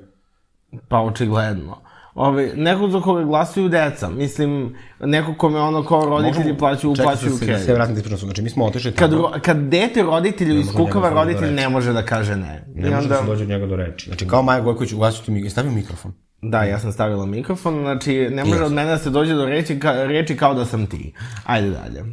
Pa 0.89 0.99
očigledno. 0.99 1.77
Ove, 2.15 2.53
neko 2.57 2.89
za 2.89 3.01
koga 3.01 3.25
glasuju 3.25 3.69
deca, 3.69 4.09
mislim, 4.11 4.77
neko 5.01 5.35
kome 5.35 5.61
ono 5.61 5.85
kao 5.85 6.05
roditelji 6.05 6.59
plaćaju, 6.59 6.97
Čekaj, 6.97 7.05
plaćaju 7.05 7.31
sad 7.31 7.39
se- 7.39 7.47
da 7.47 7.53
se 7.53 7.59
kredit. 7.59 7.75
vratim 7.77 7.97
ispričam 7.97 8.19
su. 8.19 8.25
Znači, 8.27 8.43
mi 8.43 8.51
smo 8.51 8.65
otišli 8.65 8.93
Kad, 8.93 9.11
tamo. 9.11 9.23
ro, 9.23 9.33
kad 9.43 9.57
dete 9.59 10.03
roditelju 10.03 10.61
iskukava, 10.61 11.09
njega 11.09 11.21
roditelj 11.23 11.47
da 11.47 11.55
ne 11.55 11.69
može 11.69 11.93
da 11.93 12.03
kaže 12.05 12.37
ne. 12.37 12.65
Ne 12.69 12.89
I 12.89 12.91
može 12.91 12.97
onda, 12.97 13.09
da 13.09 13.17
se 13.17 13.27
dođe 13.27 13.43
od 13.43 13.49
njega 13.49 13.67
do 13.67 13.77
reči. 13.77 14.07
Znači, 14.07 14.27
kao 14.27 14.43
Maja 14.43 14.61
Gojković, 14.61 14.93
ugasio 14.93 15.25
ti 15.25 15.31
mi, 15.31 15.51
stavio 15.51 15.71
mikrofon. 15.73 16.13
da, 16.43 16.63
ja 16.63 16.79
sam 16.79 16.93
stavila 16.93 17.27
mikrofon, 17.27 17.75
znači 17.77 18.29
ne 18.31 18.45
može 18.45 18.63
od 18.63 18.73
mene 18.73 18.91
da 18.91 18.99
se 18.99 19.11
dođe 19.11 19.35
do 19.35 19.45
reči, 19.47 19.79
ka, 19.79 19.93
reči 19.95 20.37
kao 20.37 20.55
da 20.55 20.65
sam 20.65 20.87
ti. 20.87 21.13
Ajde 21.45 21.71
dalje. 21.71 22.05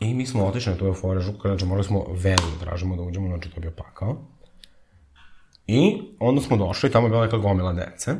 I 0.00 0.14
mi 0.14 0.26
smo 0.26 0.44
otišli 0.44 0.72
na 0.72 0.78
tu 0.78 0.86
eufore 0.86 1.20
žuku, 1.20 1.38
znači 1.42 1.64
morali 1.64 1.84
smo 1.84 2.04
vezu 2.10 2.42
da 2.52 2.66
tražimo 2.66 2.96
da 2.96 3.02
uđemo, 3.02 3.28
znači 3.28 3.50
to 3.50 3.56
je 3.56 3.60
bio 3.60 3.70
pakao. 3.72 4.16
I 5.66 5.92
onda 6.20 6.40
smo 6.40 6.56
došli, 6.56 6.90
tamo 6.90 7.06
je 7.06 7.10
bila 7.10 7.24
neka 7.24 7.36
gomila 7.38 7.72
dece. 7.72 8.14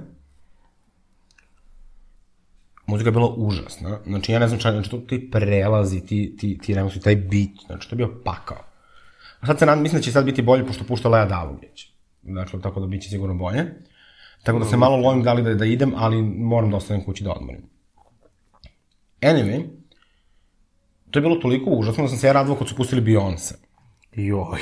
Muzika 2.88 3.08
je 3.08 3.12
bila 3.12 3.34
užasna, 3.36 3.98
znači 4.06 4.32
ja 4.32 4.38
ne 4.38 4.48
znam 4.48 4.60
čak, 4.60 4.72
znači 4.72 4.90
to 4.90 4.98
ti 4.98 5.30
prelazi, 5.30 6.00
ti, 6.06 6.36
ti, 6.38 6.58
ti 6.58 6.74
remosi, 6.74 7.00
taj 7.00 7.16
beat, 7.16 7.66
znači 7.66 7.88
to 7.88 7.94
je 7.94 7.96
bio 7.96 8.20
pakao. 8.24 8.58
A 9.40 9.46
sad 9.46 9.58
se 9.58 9.66
nadam, 9.66 9.82
mislim 9.82 9.98
da 9.98 10.04
će 10.04 10.12
sad 10.12 10.24
biti 10.24 10.42
bolje, 10.42 10.66
pošto 10.66 10.84
pušta 10.84 11.08
Lea 11.08 11.24
Davugić. 11.24 11.86
Dakle, 12.22 12.60
tako 12.60 12.80
da 12.80 12.86
bit 12.86 13.02
će 13.02 13.08
sigurno 13.08 13.34
bolje. 13.34 13.64
Tako 14.42 14.58
da 14.58 14.64
se 14.64 14.76
malo 14.76 14.96
lovim 14.96 15.22
da 15.22 15.32
li 15.32 15.42
da, 15.42 15.54
da 15.54 15.64
idem, 15.64 15.92
ali 15.96 16.22
moram 16.22 16.70
da 16.70 16.76
ostanem 16.76 17.04
kući 17.04 17.24
da 17.24 17.32
odmorim. 17.32 17.62
Anyway, 19.20 19.64
to 21.10 21.18
je 21.18 21.22
bilo 21.22 21.36
toliko 21.36 21.70
užasno 21.70 22.04
da 22.04 22.08
sam 22.08 22.18
se 22.18 22.26
ja 22.26 22.32
radovao 22.32 22.58
kad 22.58 22.68
su 22.68 22.76
pustili 22.76 23.02
Beyoncé. 23.02 23.54
Joj. 24.12 24.60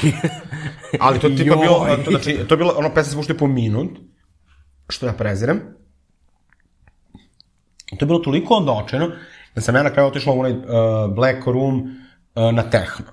Ali 1.00 1.20
to 1.20 1.26
je 1.26 1.36
tipa 1.36 1.56
bilo, 1.62 1.96
to, 2.04 2.10
znači, 2.10 2.38
to 2.48 2.54
je 2.54 2.58
bilo, 2.58 2.74
ono, 2.76 2.88
pesma 2.88 3.10
se 3.10 3.16
puštuje 3.16 3.38
po 3.38 3.46
minut, 3.46 3.98
što 4.88 5.06
ja 5.06 5.12
prezirem. 5.12 5.75
To 7.88 7.96
je 8.00 8.06
bilo 8.06 8.18
toliko 8.18 8.54
odočeno, 8.54 9.10
da 9.54 9.60
sam 9.60 9.74
ja 9.74 9.82
na 9.82 9.90
kraju 9.90 10.08
otišla 10.08 10.32
u 10.32 10.40
onaj 10.40 10.52
uh, 10.52 10.58
Black 11.10 11.46
Room 11.46 11.80
uh, 12.34 12.52
na 12.52 12.62
tehno. 12.62 13.06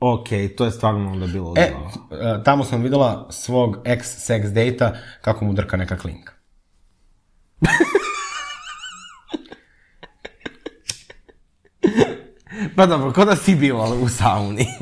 ok, 0.00 0.26
to 0.56 0.64
je 0.64 0.70
stvarno 0.70 1.10
onda 1.10 1.26
bilo 1.26 1.54
E, 1.56 1.70
zlo. 1.70 1.86
uh, 2.10 2.42
tamo 2.44 2.64
sam 2.64 2.82
videla 2.82 3.26
svog 3.30 3.76
ex-sex 3.84 4.52
data 4.52 4.92
kako 5.20 5.44
mu 5.44 5.52
drka 5.52 5.76
neka 5.76 5.96
klinka. 5.96 6.32
Pa 12.76 12.86
dobro, 12.86 13.12
ko 13.12 13.24
da 13.24 13.36
si 13.36 13.54
bila 13.54 13.94
u 13.94 14.08
sauni? 14.08 14.66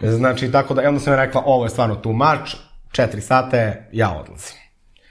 Znači, 0.00 0.52
tako 0.52 0.74
da, 0.74 0.88
onda 0.88 1.00
sam 1.00 1.12
ja 1.12 1.24
rekla, 1.24 1.42
ovo 1.46 1.64
je 1.64 1.70
stvarno 1.70 1.94
too 1.94 2.12
much, 2.12 2.56
četiri 2.92 3.20
sata 3.20 3.56
je, 3.56 3.88
ja 3.92 4.10
odlazim. 4.12 4.56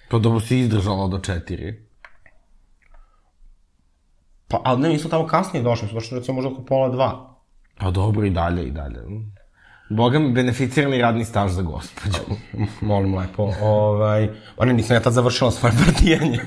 pa 0.09 0.19
dobro 0.19 0.39
si 0.39 0.59
izdržala 0.59 1.07
do 1.07 1.19
četiri. 1.19 1.84
Pa, 4.47 4.61
ali 4.63 4.81
ne, 4.81 4.89
mi 4.89 4.99
smo 4.99 5.09
tamo 5.09 5.27
kasnije 5.27 5.63
došli, 5.63 5.87
smo 5.87 5.99
došli 5.99 6.19
recimo 6.19 6.35
možda 6.35 6.51
oko 6.51 6.65
pola 6.65 6.89
dva. 6.89 7.35
Pa 7.77 7.91
dobro, 7.91 8.25
i 8.25 8.29
dalje, 8.29 8.67
i 8.67 8.71
dalje. 8.71 8.99
Boga 9.89 10.19
mi, 10.19 10.31
beneficirani 10.31 11.01
radni 11.01 11.25
staž 11.25 11.51
za 11.51 11.61
gospođu. 11.61 12.19
Molim 12.81 13.17
lepo, 13.17 13.51
ovaj, 13.61 14.29
pa 14.55 14.65
ne, 14.65 14.73
nisam 14.73 14.95
ja 14.95 15.01
tad 15.01 15.13
završila 15.13 15.51
svoje 15.51 15.73
partijanje. 15.85 16.39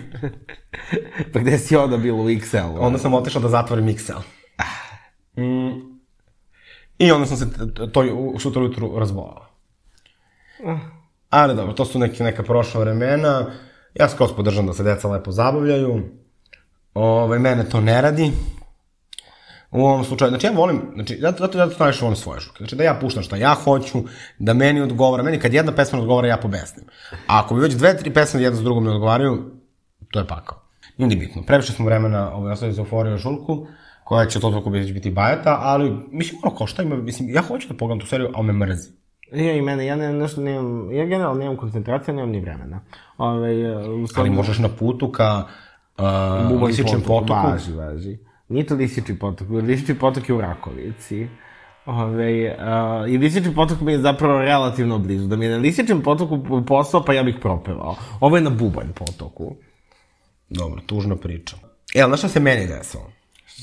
pa 1.33 1.39
gde 1.39 1.59
si 1.59 1.77
onda 1.77 1.97
bila 1.97 2.23
u 2.23 2.29
XL? 2.29 2.79
Onda 2.79 2.99
sam 2.99 3.15
otišla 3.15 3.41
da 3.41 3.49
zatvorim 3.49 3.87
XL. 3.87 4.19
Mm. 5.37 5.99
I 6.99 7.13
onda 7.13 7.27
sam 7.27 7.37
se 7.37 7.47
to 7.93 8.05
sutra 8.39 8.63
ujutru 8.63 8.99
razbolala. 8.99 9.47
Ali 11.31 11.55
dobro, 11.55 11.73
to 11.73 11.85
su 11.85 11.99
neke, 11.99 12.25
neka 12.25 12.43
prošla 12.43 12.81
vremena. 12.81 13.47
Ja 13.95 14.09
skroz 14.09 14.33
podržam 14.37 14.67
da 14.67 14.73
se 14.73 14.83
deca 14.83 15.09
lepo 15.09 15.33
zabavljaju. 15.33 16.03
Ove, 16.95 17.39
mene 17.39 17.69
to 17.69 17.81
ne 17.81 18.03
radi. 18.03 18.33
U 19.71 19.81
ovom 19.81 20.05
slučaju, 20.05 20.29
znači 20.29 20.47
ja 20.47 20.53
volim, 20.53 20.81
znači, 20.95 21.19
zato, 21.21 21.39
zato, 21.39 21.59
zato 21.59 21.77
najviše 21.79 22.05
volim 22.05 22.17
svoje 22.17 22.41
žurke. 22.41 22.59
Znači 22.59 22.77
da 22.77 22.85
ja 22.85 22.99
puštam 23.01 23.23
šta 23.23 23.37
ja 23.37 23.55
hoću, 23.55 23.99
da 24.39 24.55
meni 24.55 24.81
odgovara, 24.81 25.23
meni 25.23 25.39
kad 25.39 25.55
jedna 25.55 25.73
pesma 25.73 25.99
odgovara, 25.99 26.29
ja 26.29 26.37
pobesnim. 26.37 26.87
A 27.13 27.41
ako 27.41 27.55
bi 27.55 27.61
već 27.61 27.75
dve, 27.75 27.97
tri 27.97 28.15
pesme 28.15 28.43
jedna 28.43 28.57
s 28.57 28.63
drugom 28.63 28.85
ne 28.85 28.91
odgovaraju, 28.91 29.45
to 30.11 30.19
je 30.19 30.27
pakao. 30.27 30.59
Nije 30.97 31.09
ni 31.09 31.17
bitno. 31.17 31.43
Previše 31.43 31.73
smo 31.73 31.85
vremena 31.85 32.35
ovaj, 32.35 32.53
ostaviti 32.53 32.77
za 32.77 32.83
euforiju 32.83 33.19
žurku, 33.19 33.67
koja 34.05 34.27
će 34.27 34.41
to 34.41 34.51
toliko 34.51 34.71
biti, 34.71 34.93
biti 34.93 35.11
bajata, 35.11 35.59
ali 35.63 35.93
mislim, 36.11 36.41
ono, 36.43 36.57
kao 36.57 36.67
šta 36.67 36.83
ima, 36.83 36.97
mislim, 36.97 37.29
ja 37.31 37.43
hoću 37.43 37.69
da 37.69 37.77
pogledam 37.77 38.01
tu 38.01 38.07
seriju, 38.07 38.31
ali 38.35 38.47
me 38.47 38.53
mrzi. 38.53 38.91
Ja 39.33 39.53
i 39.53 39.63
mene, 39.63 39.87
ja 39.87 39.97
ne, 39.97 40.13
nešto 40.13 40.41
nemam, 40.41 40.93
ja 40.93 41.05
generalno 41.05 41.39
nemam 41.39 41.57
koncentracije, 41.57 42.15
nemam 42.15 42.31
ni 42.31 42.41
vremena. 42.41 42.81
Ove, 43.19 43.77
u 44.03 44.07
stvari, 44.07 44.29
Ali 44.29 44.37
možeš 44.37 44.59
na 44.59 44.69
putu 44.69 45.13
ka 45.13 45.45
uh, 45.99 46.63
Lisičem 46.63 47.01
potoku. 47.01 47.47
Važi, 47.47 47.73
važi. 47.73 48.19
Nije 48.49 48.67
to 48.67 48.75
Lisiči 48.75 49.19
potok, 49.19 49.49
Lisiči 49.51 49.95
potok 49.95 50.29
je 50.29 50.35
u 50.35 50.41
Rakovici. 50.41 51.29
Ove, 51.87 52.57
uh, 52.59 53.11
I 53.11 53.19
Lisični 53.19 53.55
potok 53.55 53.81
mi 53.81 53.93
je 53.93 53.99
zapravo 53.99 54.39
relativno 54.39 54.99
blizu. 54.99 55.27
Da 55.27 55.37
mi 55.37 55.45
je 55.45 55.51
na 55.51 55.57
Lisičnom 55.57 56.03
potoku 56.03 56.65
posao, 56.67 57.05
pa 57.05 57.13
ja 57.13 57.23
bih 57.23 57.37
propevao. 57.41 57.97
Ovo 58.21 58.37
je 58.37 58.43
na 58.43 58.51
Bubanj 58.51 58.93
potoku. 58.95 59.57
Dobro, 60.49 60.81
tužna 60.87 61.17
priča. 61.17 61.57
E, 61.95 62.01
ali 62.01 62.11
znaš 62.11 62.19
šta 62.19 62.29
se 62.29 62.41
meni 62.41 62.67
desilo? 62.67 63.13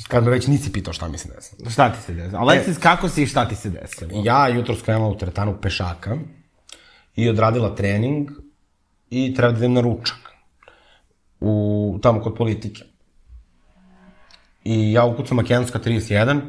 Kad 0.08 0.24
me 0.24 0.32
već 0.32 0.48
nisi 0.48 0.72
pitao 0.72 0.94
šta 0.94 1.08
mi 1.08 1.18
se 1.18 1.30
desilo. 1.36 1.70
Šta 1.70 1.90
ti 1.90 2.02
se 2.02 2.14
desilo? 2.14 2.42
Aleksis, 2.42 2.78
kako 2.78 3.10
si 3.10 3.24
i 3.24 3.28
šta 3.28 3.48
ti 3.48 3.56
se 3.56 3.70
desilo? 3.70 4.12
Ja 4.24 4.48
jutro 4.48 4.76
skrenula 4.76 5.10
u 5.10 5.18
teretanu 5.18 5.58
pešaka 5.62 6.18
i 7.16 7.30
odradila 7.30 7.76
trening 7.76 8.30
i 9.10 9.34
treba 9.34 9.52
da 9.52 9.58
idem 9.58 9.74
na 9.74 9.82
ručak. 9.82 10.18
U, 11.46 12.00
tamo 12.02 12.22
kod 12.22 12.36
politike. 12.36 12.84
I 14.64 14.92
ja 14.92 15.06
ukucam 15.06 15.38
Makedonska 15.38 15.80
31 15.80 16.42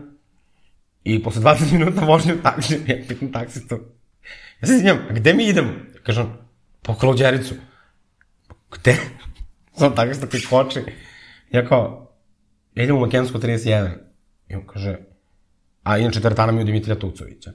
i 1.04 1.22
posle 1.22 1.42
20 1.42 1.72
minuta 1.72 2.04
vožnje 2.04 2.34
u 2.34 2.42
taksi, 2.42 2.80
ja 2.88 2.96
pitam 3.08 3.32
taksistu. 3.32 3.78
Ja 4.60 4.68
se 4.68 4.74
izvinjam, 4.74 4.98
a 5.10 5.12
gde 5.12 5.34
mi 5.34 5.48
idemo? 5.48 5.72
Kažem, 6.02 6.32
po 6.82 6.94
Kalođericu. 6.94 7.54
Gde? 8.72 8.96
Sam 9.78 9.94
taksista 9.94 10.26
koji 10.26 10.42
koči. 10.42 10.80
Ja 11.52 11.66
kao, 11.68 12.12
ja 12.74 12.84
idem 12.84 12.96
u 12.96 13.00
Makedonsku 13.00 13.38
31. 13.38 13.90
I 14.48 14.54
on 14.54 14.66
kaže, 14.66 14.96
a 15.82 15.98
inače 15.98 16.20
teretana 16.20 16.52
mi 16.52 16.58
je 16.58 16.60
od 16.60 16.66
Dimitrija 16.66 16.98
Tucovića. 16.98 17.52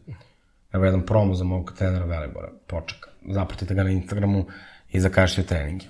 Evo 0.73 0.85
jedan 0.85 1.05
promo 1.05 1.33
za 1.35 1.43
mog 1.43 1.73
trenera 1.77 2.05
Velibora, 2.05 2.51
počeka. 2.67 3.09
Zapratite 3.29 3.75
ga 3.75 3.83
na 3.83 3.89
Instagramu 3.89 4.45
i 4.89 4.99
zakažite 4.99 5.43
treninge. 5.43 5.85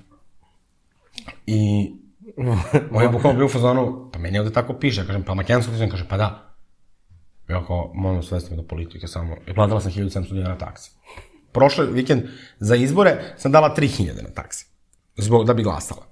I 1.45 1.91
on 2.91 3.03
je 3.03 3.09
bukvalno 3.09 3.37
bio 3.37 3.45
u 3.45 3.49
fazonu, 3.49 4.09
pa 4.13 4.19
meni 4.19 4.39
ovde 4.39 4.53
tako 4.53 4.73
piše, 4.73 5.01
ja 5.01 5.07
kažem, 5.07 5.23
pa 5.23 5.33
Makedonsko 5.33 5.71
31, 5.71 5.91
kaže, 5.91 6.07
pa 6.09 6.17
da. 6.17 6.55
Ja 7.49 7.65
kao, 7.67 7.91
molim 7.93 8.23
svesti 8.23 8.51
me 8.51 8.57
do 8.57 8.63
politike 8.63 9.07
samo. 9.07 9.35
I 9.47 9.53
platila 9.53 9.81
sam 9.81 9.91
1700 9.91 10.33
dinara 10.33 10.57
taksi. 10.57 10.91
Prošle 11.51 11.85
vikend 11.85 12.23
za 12.59 12.75
izbore 12.75 13.33
sam 13.37 13.51
dala 13.51 13.75
3000 13.77 14.23
na 14.23 14.29
taksi. 14.29 14.65
Zbog 15.17 15.45
da 15.45 15.53
bi 15.53 15.63
glasala. 15.63 16.10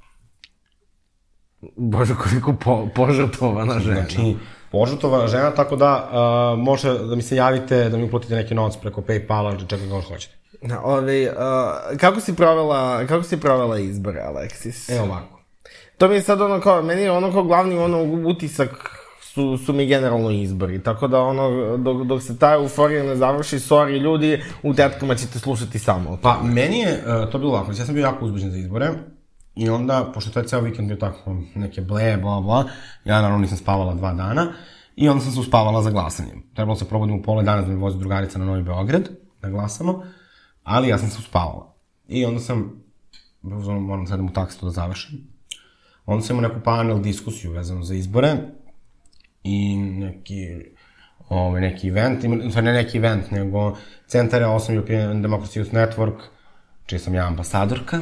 Bože, 1.76 2.16
koliko 2.16 2.54
po, 2.54 2.88
požrtovana 2.96 3.80
žena. 3.80 3.96
Znači, 3.96 4.36
požrtovana 4.72 5.28
žena, 5.28 5.52
tako 5.52 5.76
da 5.76 6.10
uh, 6.12 6.60
može 6.64 6.94
da 6.94 7.16
mi 7.16 7.22
se 7.22 7.36
javite, 7.36 7.90
da 7.90 7.98
mi 7.98 8.04
uplatite 8.04 8.36
neki 8.36 8.56
novac 8.56 8.78
preko 8.78 9.02
Paypala 9.02 9.54
ili 9.54 9.68
čega 9.68 9.86
god 9.86 10.04
hoćete. 10.04 10.36
Na, 10.62 10.82
ove, 10.84 11.30
uh, 11.30 11.98
kako 11.98 12.20
si 12.20 12.36
provela, 12.36 13.06
kako 13.06 13.24
si 13.24 13.40
provela 13.40 13.78
izbore, 13.78 14.22
Aleksis? 14.22 14.90
Evo 14.90 15.06
ovako. 15.06 15.40
To 15.98 16.08
mi 16.08 16.16
je 16.16 16.22
sad 16.22 16.42
ono 16.42 16.62
kao, 16.62 16.82
meni 16.82 17.02
je 17.02 17.12
ono 17.12 17.32
kao 17.32 17.44
glavni 17.44 17.78
ono 17.78 18.04
utisak 18.30 19.00
su, 19.22 19.58
su 19.58 19.74
mi 19.74 19.86
generalno 19.86 20.32
izbori. 20.32 20.84
Tako 20.84 21.08
da 21.08 21.22
ono, 21.22 21.78
dok, 21.78 22.04
dok 22.04 22.22
se 22.22 22.38
ta 22.38 22.54
euforija 22.54 23.04
ne 23.04 23.16
završi, 23.16 23.60
sorry 23.60 23.98
ljudi, 23.98 24.42
u 24.64 24.74
tetkama 24.74 25.16
ćete 25.16 25.40
slušati 25.40 25.80
samo. 25.80 26.18
Pa, 26.22 26.40
meni 26.44 26.80
je 26.80 27.04
uh, 27.06 27.32
to 27.32 27.38
bilo 27.38 27.52
ovako, 27.52 27.72
ja 27.72 27.86
sam 27.86 27.96
bio 27.96 28.02
jako 28.02 28.26
uzbuđen 28.26 28.52
za 28.52 28.58
izbore, 28.58 28.90
I 29.60 29.70
onda, 29.70 30.12
pošto 30.14 30.32
to 30.32 30.40
je 30.40 30.48
ceo 30.48 30.62
vikend 30.62 30.88
bio 30.88 30.98
tako 30.98 31.36
neke 31.56 31.82
ble, 31.82 32.18
bla, 32.18 32.42
bla, 32.42 32.66
ja 33.06 33.22
naravno 33.22 33.38
nisam 33.38 33.58
spavala 33.58 33.94
dva 33.94 34.14
dana 34.14 34.54
i 34.96 35.10
onda 35.10 35.24
sam 35.24 35.32
se 35.32 35.40
uspavala 35.40 35.82
za 35.82 35.90
glasanje. 35.90 36.32
Trebalo 36.54 36.76
se 36.76 36.90
probudim 36.90 37.16
u 37.16 37.22
pola 37.22 37.44
dana 37.44 37.62
da 37.62 37.68
mi 37.68 37.76
vozi 37.76 38.00
drugarica 38.00 38.40
na 38.40 38.46
Novi 38.46 38.64
Beograd, 38.64 39.10
da 39.42 39.50
glasamo, 39.50 40.04
ali 40.64 40.88
ja 40.88 40.98
sam 40.98 41.10
se 41.10 41.18
uspavala. 41.20 41.76
I 42.08 42.26
onda 42.26 42.40
sam, 42.40 42.84
moram 43.42 44.08
sad 44.08 44.20
u 44.20 44.30
taksi 44.34 44.60
to 44.60 44.66
da 44.66 44.72
završim, 44.72 45.28
onda 46.06 46.26
sam 46.26 46.38
imao 46.38 46.50
neku 46.50 46.64
panel 46.64 47.02
diskusiju 47.02 47.52
vezano 47.52 47.84
za 47.84 47.96
izbore 47.96 48.38
i 49.44 49.78
neki 49.78 50.46
ovaj, 51.30 51.62
neki 51.62 51.88
event, 51.88 52.24
ima, 52.24 52.62
ne 52.62 52.74
neki 52.74 52.98
event, 52.98 53.32
nego 53.32 53.78
Centar 54.08 54.42
8 54.42 54.74
European 54.74 55.24
Democracy 55.24 55.62
Youth 55.62 55.74
Network, 55.74 56.18
čiji 56.86 57.00
sam 57.00 57.16
ja 57.16 57.28
ambasadorka, 57.28 58.00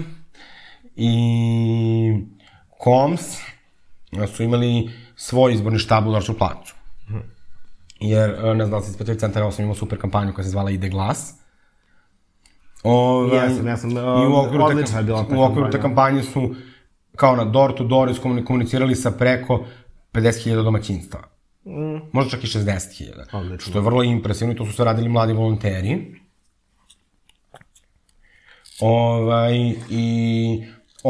i 0.98 2.14
KOMS 2.78 3.22
su 4.36 4.44
imali 4.44 4.90
svoj 5.16 5.54
izborni 5.54 5.80
štab 5.80 6.08
u 6.08 6.12
Dorču 6.12 6.38
placu. 6.38 6.76
Jer, 8.00 8.56
ne 8.56 8.66
znam 8.66 8.80
da 8.80 8.86
se 8.86 8.92
ispratili 8.92 9.20
Centar 9.20 9.44
8 9.44 9.62
imao 9.62 9.76
super 9.76 10.00
kampanju 10.00 10.34
koja 10.34 10.44
se 10.44 10.50
zvala 10.50 10.72
Ide 10.72 10.90
glas. 10.90 11.34
Ove, 12.84 13.38
ja 13.38 13.50
sam, 13.50 13.68
ja 13.68 13.78
sam, 13.78 13.92
I 13.92 14.28
u 14.30 14.36
okviru 14.36 14.64
odlična 14.64 14.94
te, 14.94 15.00
je 15.00 15.04
bila 15.04 15.24
ta 15.24 15.36
U 15.36 15.42
okviru 15.42 15.72
te 15.72 15.82
kampanje 15.82 16.24
su 16.24 16.56
kao 17.16 17.36
na 17.36 17.46
door 17.46 17.76
to 17.76 17.84
door 17.84 18.14
komunicirali 18.46 18.96
sa 18.96 19.12
preko 19.12 19.66
50.000 20.14 20.64
domaćinstava. 20.64 21.24
Mm. 21.66 22.10
Možda 22.12 22.32
čak 22.32 22.44
i 22.44 22.48
60.000. 22.48 23.38
Odlično. 23.38 23.72
Što 23.72 23.80
je 23.80 23.84
vrlo 23.84 24.04
impresivno 24.04 24.54
i 24.54 24.58
to 24.58 24.66
su 24.66 24.72
sve 24.74 24.86
radili 24.86 25.10
mladi 25.10 25.34
volonteri. 25.34 26.16
Ovaj, 28.80 29.74
I 29.90 30.64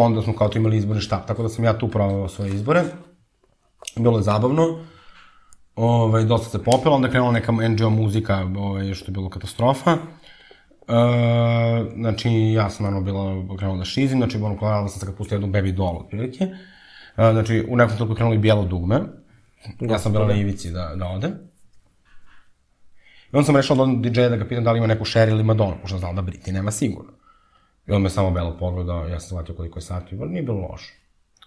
onda 0.05 0.21
smo 0.21 0.33
kao 0.33 0.49
to 0.49 0.59
imali 0.59 0.77
izborni 0.77 1.01
štab, 1.01 1.19
tako 1.27 1.43
da 1.43 1.49
sam 1.49 1.65
ja 1.65 1.77
tu 1.77 1.87
provao 1.87 2.27
svoje 2.27 2.53
izbore. 2.53 2.83
Bilo 3.95 4.17
je 4.17 4.23
zabavno. 4.23 4.85
Ovaj, 5.75 6.23
dosta 6.23 6.49
se 6.49 6.63
popelo, 6.63 6.95
onda 6.95 7.09
krenula 7.09 7.31
neka 7.31 7.51
NGO 7.51 7.89
muzika, 7.89 8.49
ovaj, 8.57 8.93
što 8.93 9.11
je 9.11 9.13
bilo 9.13 9.29
katastrofa. 9.29 9.91
E, 9.91 9.97
znači, 11.95 12.29
ja 12.29 12.69
sam 12.69 12.83
naravno 12.83 13.05
bila 13.05 13.57
krenula 13.57 13.77
da 13.77 13.85
šizim, 13.85 14.19
znači, 14.19 14.37
ono, 14.37 14.57
klarala 14.57 14.87
sam 14.87 14.99
se 14.99 15.05
kad 15.05 15.15
pustio 15.15 15.35
jednu 15.35 15.47
baby 15.47 15.75
doll, 15.75 15.97
otprilike. 15.97 16.43
E, 17.17 17.31
znači, 17.31 17.65
u 17.69 17.75
nekom 17.75 17.95
trenutku 17.95 18.11
je 18.13 18.15
krenulo 18.15 18.35
i 18.35 18.39
bijelo 18.39 18.65
dugme. 18.65 18.99
Ja 19.79 19.99
sam 19.99 20.11
bila 20.11 20.27
na 20.27 20.33
ivici 20.33 20.71
da, 20.71 20.95
da 20.95 21.07
ode. 21.07 21.27
I 23.33 23.35
onda 23.35 23.45
sam 23.45 23.55
rešao 23.55 23.75
da 23.75 23.83
odem 23.83 24.01
DJ-a 24.01 24.29
da 24.29 24.35
ga 24.35 24.45
pitam 24.45 24.63
da 24.63 24.71
li 24.71 24.77
ima 24.77 24.87
neku 24.87 25.05
Sherry 25.05 25.29
ili 25.29 25.43
Madonna, 25.43 25.77
pošto 25.81 25.97
znala 25.97 26.13
da 26.13 26.21
Briti 26.21 26.51
nema 26.51 26.71
sigurno. 26.71 27.16
I 27.87 27.93
on 27.93 28.01
me 28.01 28.09
samo 28.09 28.31
belo 28.31 28.57
pogledao, 28.59 29.07
ja 29.07 29.19
sam 29.19 29.27
shvatio 29.27 29.55
koliko 29.55 29.79
je 29.79 29.83
sati, 29.83 30.15
vrlo 30.15 30.31
nije 30.31 30.43
bilo 30.43 30.67
loše. 30.71 30.93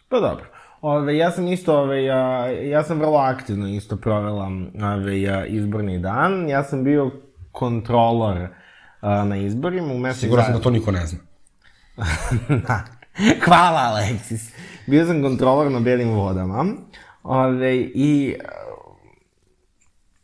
Pa 0.09 0.20
dobro. 0.20 0.44
Ove, 0.81 1.16
ja 1.16 1.31
sam 1.31 1.48
isto, 1.48 1.79
ove, 1.79 2.05
ja, 2.05 2.46
ja 2.46 2.83
sam 2.83 2.98
vrlo 2.98 3.18
aktivno 3.18 3.68
isto 3.68 3.96
provela 3.96 4.50
ove, 4.94 5.22
ja, 5.22 5.46
izborni 5.46 5.98
dan. 5.98 6.48
Ja 6.48 6.64
sam 6.64 6.85
bio 6.85 7.11
kontrolor 7.53 8.48
a, 9.00 9.24
na 9.24 9.37
izborima 9.37 9.92
u 9.92 9.98
mesec 9.98 10.20
Siguran 10.20 10.44
sam 10.44 10.55
da 10.55 10.61
to 10.61 10.70
niko 10.70 10.90
ne 10.90 11.07
zna. 11.07 11.18
da. 12.68 12.85
Hvala, 13.44 13.81
Aleksis. 13.81 14.53
Bio 14.87 15.07
sam 15.07 15.22
kontrolor 15.22 15.70
na 15.70 15.81
belim 15.81 16.11
vodama. 16.11 16.64
Ove, 17.22 17.76
I 17.76 18.37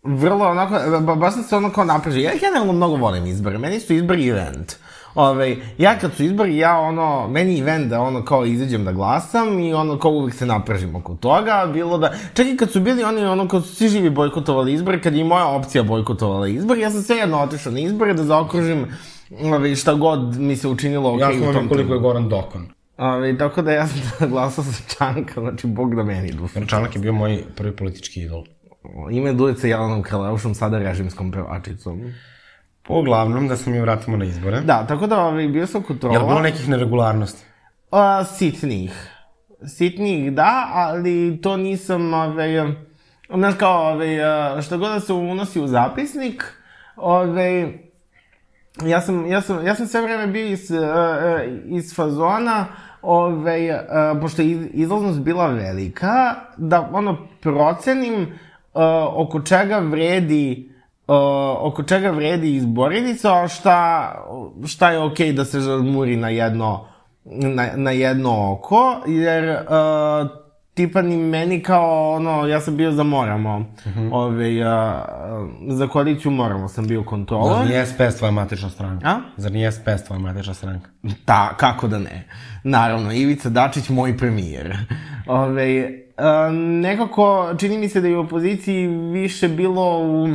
vrlo 0.02 0.48
onako, 0.48 1.00
ba, 1.00 1.14
baš 1.14 1.34
sam 1.34 1.42
se 1.42 1.56
ono 1.56 1.70
kao 1.70 1.84
napražio. 1.84 2.22
Ja 2.22 2.32
generalno 2.40 2.72
mnogo 2.72 2.96
volim 2.96 3.26
izbore. 3.26 3.58
Meni 3.58 3.80
su 3.80 3.94
izbori 3.94 4.28
event. 4.28 4.72
Ove, 5.16 5.56
ja 5.78 5.98
kad 5.98 6.14
su 6.14 6.24
izbori, 6.24 6.56
ja 6.56 6.78
ono, 6.78 7.28
meni 7.28 7.60
event 7.60 7.90
da 7.90 8.00
ono 8.00 8.24
kao 8.24 8.44
izađem 8.44 8.84
da 8.84 8.92
glasam 8.92 9.58
i 9.58 9.74
ono 9.74 9.98
kao 9.98 10.10
uvek 10.10 10.34
se 10.34 10.46
napražim 10.46 10.96
oko 10.96 11.14
toga, 11.14 11.70
bilo 11.72 11.98
da, 11.98 12.12
čak 12.34 12.46
i 12.46 12.56
kad 12.56 12.70
su 12.70 12.80
bili 12.80 13.04
oni 13.04 13.24
ono 13.24 13.48
kad 13.48 13.64
su 13.64 13.74
svi 13.74 13.88
živi 13.88 14.10
bojkotovali 14.10 14.72
izbore, 14.72 15.00
kad 15.00 15.14
je 15.14 15.20
i 15.20 15.24
moja 15.24 15.46
opcija 15.46 15.82
bojkotovala 15.82 16.48
izbore, 16.48 16.80
ja 16.80 16.90
sam 16.90 17.02
svejedno 17.02 17.38
otišao 17.38 17.72
na 17.72 17.80
izbore 17.80 18.14
da 18.14 18.24
zaokružim 18.24 18.86
ove, 19.54 19.76
šta 19.76 19.94
god 19.94 20.40
mi 20.40 20.56
se 20.56 20.68
učinilo 20.68 21.14
okej 21.14 21.20
Ja 21.20 21.28
okay, 21.28 21.38
sam 21.38 21.42
u 21.42 21.52
tom 21.52 21.54
vam 21.54 21.68
koliko 21.68 21.94
je 21.94 22.00
Goran 22.00 22.28
Dokon. 22.28 22.66
Ove, 22.98 23.38
tako 23.38 23.62
da 23.62 23.72
ja 23.72 23.86
sam 23.86 24.00
glasao 24.30 24.64
za 24.64 24.72
Čanka, 24.98 25.40
znači 25.40 25.66
bog 25.66 25.94
da 25.94 26.02
meni 26.02 26.32
duša. 26.32 26.66
Čanak 26.66 26.94
je 26.94 27.00
bio 27.00 27.12
moj 27.12 27.44
prvi 27.56 27.76
politički 27.76 28.20
idol. 28.20 28.44
Ime 29.10 29.32
Dujica 29.32 29.66
Jelenom 29.66 30.02
Kraleušom, 30.02 30.54
sada 30.54 30.78
režimskom 30.78 31.32
pevačicom. 31.32 32.00
Uglavnom, 32.88 33.48
da 33.48 33.56
se 33.56 33.70
mi 33.70 33.80
vratimo 33.80 34.16
na 34.16 34.24
izbore. 34.24 34.60
Da, 34.60 34.86
tako 34.86 35.06
da 35.06 35.20
ovaj, 35.20 35.48
bio 35.48 35.66
sam 35.66 35.82
kontrola. 35.82 36.14
Je 36.14 36.18
li 36.18 36.26
bilo 36.26 36.40
nekih 36.40 36.68
neregularnosti? 36.68 37.44
A, 37.90 38.24
sitnih. 38.24 39.10
Sitnih, 39.66 40.32
da, 40.32 40.70
ali 40.74 41.38
to 41.42 41.56
nisam, 41.56 42.14
ovaj, 42.14 42.48
znaš 43.34 43.54
kao, 43.58 43.92
ovaj, 43.92 44.18
što 44.62 44.78
god 44.78 44.92
da 44.92 45.00
se 45.00 45.12
unosi 45.12 45.60
u 45.60 45.66
zapisnik, 45.66 46.44
ovaj, 46.96 47.72
ja 48.84 49.00
sam, 49.00 49.26
ja 49.26 49.40
sam, 49.40 49.66
ja 49.66 49.74
sam 49.74 49.86
sve 49.86 50.02
vreme 50.02 50.26
bio 50.26 50.46
iz, 50.46 50.70
iz 51.64 51.94
fazona, 51.94 52.66
ovaj, 53.02 53.60
pošto 54.20 54.42
je 54.42 54.68
izlaznost 54.72 55.20
bila 55.20 55.46
velika, 55.46 56.34
da 56.56 56.90
ono 56.92 57.28
procenim 57.40 58.38
oko 59.14 59.40
čega 59.40 59.78
vredi 59.78 60.75
uh, 61.06 61.16
oko 61.60 61.82
čega 61.82 62.10
vredi 62.10 62.54
izboriti 62.54 63.14
se, 63.14 63.28
a 63.28 63.48
šta, 63.48 64.12
šta 64.66 64.90
je 64.90 64.98
okej 64.98 65.28
okay 65.28 65.36
da 65.36 65.44
se 65.44 65.60
žarmuri 65.60 66.16
na 66.16 66.28
jedno, 66.28 66.86
na, 67.24 67.68
na 67.76 67.90
jedno 67.90 68.52
oko, 68.52 69.02
jer 69.06 69.50
uh, 69.50 70.30
tipa 70.74 71.02
ni 71.02 71.16
meni 71.16 71.62
kao, 71.62 72.12
ono, 72.12 72.46
ja 72.46 72.60
sam 72.60 72.76
bio 72.76 72.92
za 72.92 73.02
Moramo, 73.02 73.58
mm 73.58 73.66
-hmm. 73.84 74.08
ove, 74.12 74.48
uh, 74.48 75.76
za 75.76 75.88
koaliciju 75.88 76.30
Moramo 76.30 76.68
sam 76.68 76.86
bio 76.86 77.04
kontrolor. 77.04 77.56
Zar 77.56 77.66
nije 77.66 77.86
SPS 77.86 78.18
tvoja 78.18 78.32
matična 78.32 78.70
stranka? 78.70 79.08
A? 79.08 79.20
Zar 79.36 79.52
nije 79.52 79.72
SPS 79.72 80.04
tvoja 80.06 80.18
matična 80.18 80.54
stranka? 80.54 80.90
Da, 81.26 81.54
kako 81.56 81.88
da 81.88 81.98
ne. 81.98 82.28
Naravno, 82.64 83.12
Ivica 83.12 83.48
Dačić, 83.48 83.88
moj 83.88 84.18
premijer. 84.18 84.76
Ove, 85.26 85.90
uh, 86.18 86.54
nekako, 86.54 87.54
čini 87.58 87.78
mi 87.78 87.88
se 87.88 88.00
da 88.00 88.08
je 88.08 88.16
u 88.16 88.20
opoziciji 88.20 88.86
više 88.88 89.48
bilo 89.48 89.98
u 89.98 90.28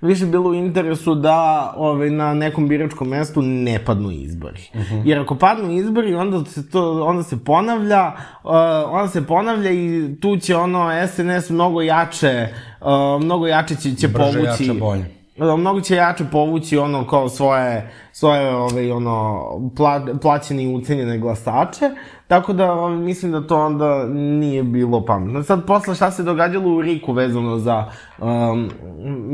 više 0.00 0.26
bilo 0.26 0.50
u 0.50 0.54
interesu 0.54 1.14
da 1.14 1.72
ovaj, 1.76 2.10
na 2.10 2.34
nekom 2.34 2.68
biračkom 2.68 3.08
mestu 3.08 3.42
ne 3.42 3.84
padnu 3.84 4.10
izbori. 4.10 4.70
Uh 4.74 4.80
-huh. 4.80 5.02
Jer 5.04 5.18
ako 5.18 5.34
padnu 5.34 5.72
izbori, 5.72 6.14
onda 6.14 6.44
se, 6.44 6.70
to, 6.70 7.04
onda 7.04 7.22
se 7.22 7.44
ponavlja, 7.44 8.12
uh, 8.44 8.50
onda 8.88 9.08
se 9.08 9.26
ponavlja 9.26 9.70
i 9.70 10.16
tu 10.20 10.36
će 10.36 10.56
ono 10.56 10.90
SNS 11.08 11.50
mnogo 11.50 11.82
jače, 11.82 12.48
uh, 12.80 13.24
mnogo 13.24 13.46
jače 13.46 13.74
će, 13.74 13.94
će 13.94 14.08
Brže, 14.08 14.32
povući... 14.32 14.66
jače, 14.66 14.80
bolje. 14.80 15.19
Da, 15.46 15.56
mnogo 15.56 15.80
će 15.80 15.96
jače 15.96 16.24
povući 16.32 16.78
ono 16.78 17.06
kao 17.06 17.28
svoje, 17.28 17.90
svoje 18.12 18.54
ovaj, 18.54 18.92
ono, 18.92 19.46
pla, 19.76 20.06
plaćene 20.22 20.62
i 20.64 20.74
ucenjene 20.74 21.18
glasače, 21.18 21.90
tako 22.28 22.52
da 22.52 22.72
ovaj, 22.72 22.96
mislim 22.96 23.32
da 23.32 23.46
to 23.46 23.64
onda 23.64 24.06
nije 24.14 24.62
bilo 24.62 25.04
pametno. 25.04 25.42
Sad, 25.42 25.66
posle 25.66 25.94
šta 25.94 26.10
se 26.10 26.22
događalo 26.22 26.74
u 26.76 26.82
Riku 26.82 27.12
vezano 27.12 27.58
za, 27.58 27.84
um, 28.18 28.70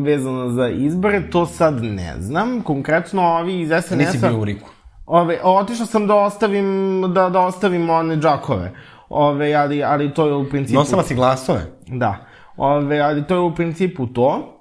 vezano 0.05 0.51
za 0.51 0.69
izbore, 0.69 1.31
to 1.31 1.47
sad 1.47 1.83
ne 1.83 2.15
znam. 2.19 2.63
Konkretno, 2.63 3.23
ovi 3.23 3.61
iz 3.61 3.69
SNS-a... 3.69 3.97
Nisi 3.97 4.19
bio 4.19 4.41
u 4.41 4.45
Riku. 4.45 4.69
Ove, 5.07 5.41
otišao 5.43 5.87
sam 5.87 6.07
da 6.07 6.15
ostavim, 6.15 7.03
da, 7.15 7.29
da 7.29 7.41
ostavim 7.41 7.91
one 7.91 8.17
džakove. 8.17 8.73
Ove, 9.09 9.55
ali, 9.55 9.85
ali 9.85 10.15
to 10.15 10.27
je 10.27 10.35
u 10.35 10.49
principu... 10.49 10.79
Nosila 10.79 11.03
si 11.03 11.15
glasove? 11.15 11.61
Da. 11.87 12.17
Ove, 12.57 13.01
ali 13.01 13.27
to 13.27 13.35
je 13.35 13.41
u 13.41 13.55
principu 13.55 14.07
to. 14.07 14.56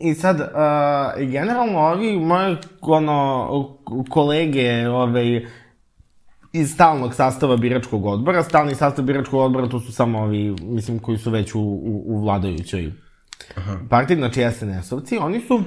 I 0.00 0.14
sad, 0.14 0.40
uh, 0.40 1.28
generalno 1.28 1.78
ovi 1.78 2.16
moje 2.16 2.56
ono, 2.80 3.76
kolege 4.08 4.88
ove, 4.88 5.42
iz 6.52 6.72
stalnog 6.74 7.14
sastava 7.14 7.56
biračkog 7.56 8.06
odbora, 8.06 8.42
stalni 8.42 8.74
sastav 8.74 9.04
biračkog 9.04 9.40
odbora 9.40 9.68
to 9.68 9.80
su 9.80 9.92
samo 9.92 10.18
ovi, 10.18 10.56
mislim, 10.62 10.98
koji 10.98 11.18
su 11.18 11.30
već 11.30 11.54
u, 11.54 11.60
u, 11.60 12.02
u 12.06 12.20
vladajućoj 12.20 12.92
Aha. 13.56 13.76
partiji, 13.90 14.16
znači 14.16 14.40
SNS-ovci, 14.40 15.18
oni 15.20 15.40
su 15.40 15.62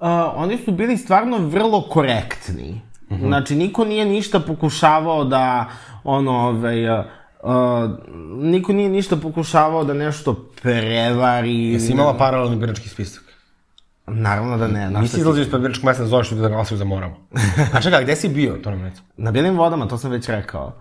Uh, 0.00 0.06
oni 0.34 0.58
su 0.58 0.72
bili 0.72 0.96
stvarno 0.96 1.38
vrlo 1.38 1.82
korektni. 1.82 2.80
Uh 3.10 3.18
-huh. 3.18 3.26
Znači, 3.26 3.56
niko 3.56 3.84
nije 3.84 4.04
ništa 4.04 4.40
pokušavao 4.40 5.24
da, 5.24 5.66
ono, 6.04 6.32
ovaj, 6.32 6.98
uh, 6.98 7.04
niko 8.36 8.72
nije 8.72 8.88
ništa 8.88 9.16
pokušavao 9.16 9.84
da 9.84 9.94
nešto 9.94 10.50
prevari. 10.62 11.72
Jesi 11.72 11.92
imala 11.92 12.16
paralelni 12.16 12.56
birački 12.56 12.88
spisak? 12.88 13.22
Naravno 14.06 14.56
da 14.56 14.68
ne. 14.68 14.90
Nisi 14.90 15.20
izlazio 15.20 15.42
ispred 15.42 15.62
biračkog 15.62 15.84
mesta 15.84 16.02
da 16.02 16.08
zoveš 16.08 16.30
ljudi 16.30 16.42
da 16.42 16.48
glasaju 16.48 16.78
za 16.78 16.84
moramo. 16.84 17.16
A 17.74 17.80
čekaj, 17.80 18.04
gde 18.04 18.16
si 18.16 18.28
bio, 18.28 18.58
to 18.62 18.70
nam 18.70 18.84
reći? 18.84 19.02
Na 19.16 19.30
Bijelim 19.30 19.56
vodama, 19.56 19.88
to 19.88 19.98
sam 19.98 20.10
već 20.10 20.28
rekao. 20.28 20.80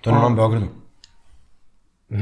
To 0.00 0.10
je 0.10 0.14
na 0.14 0.20
Novom 0.20 0.36
Beogradu. 0.36 0.66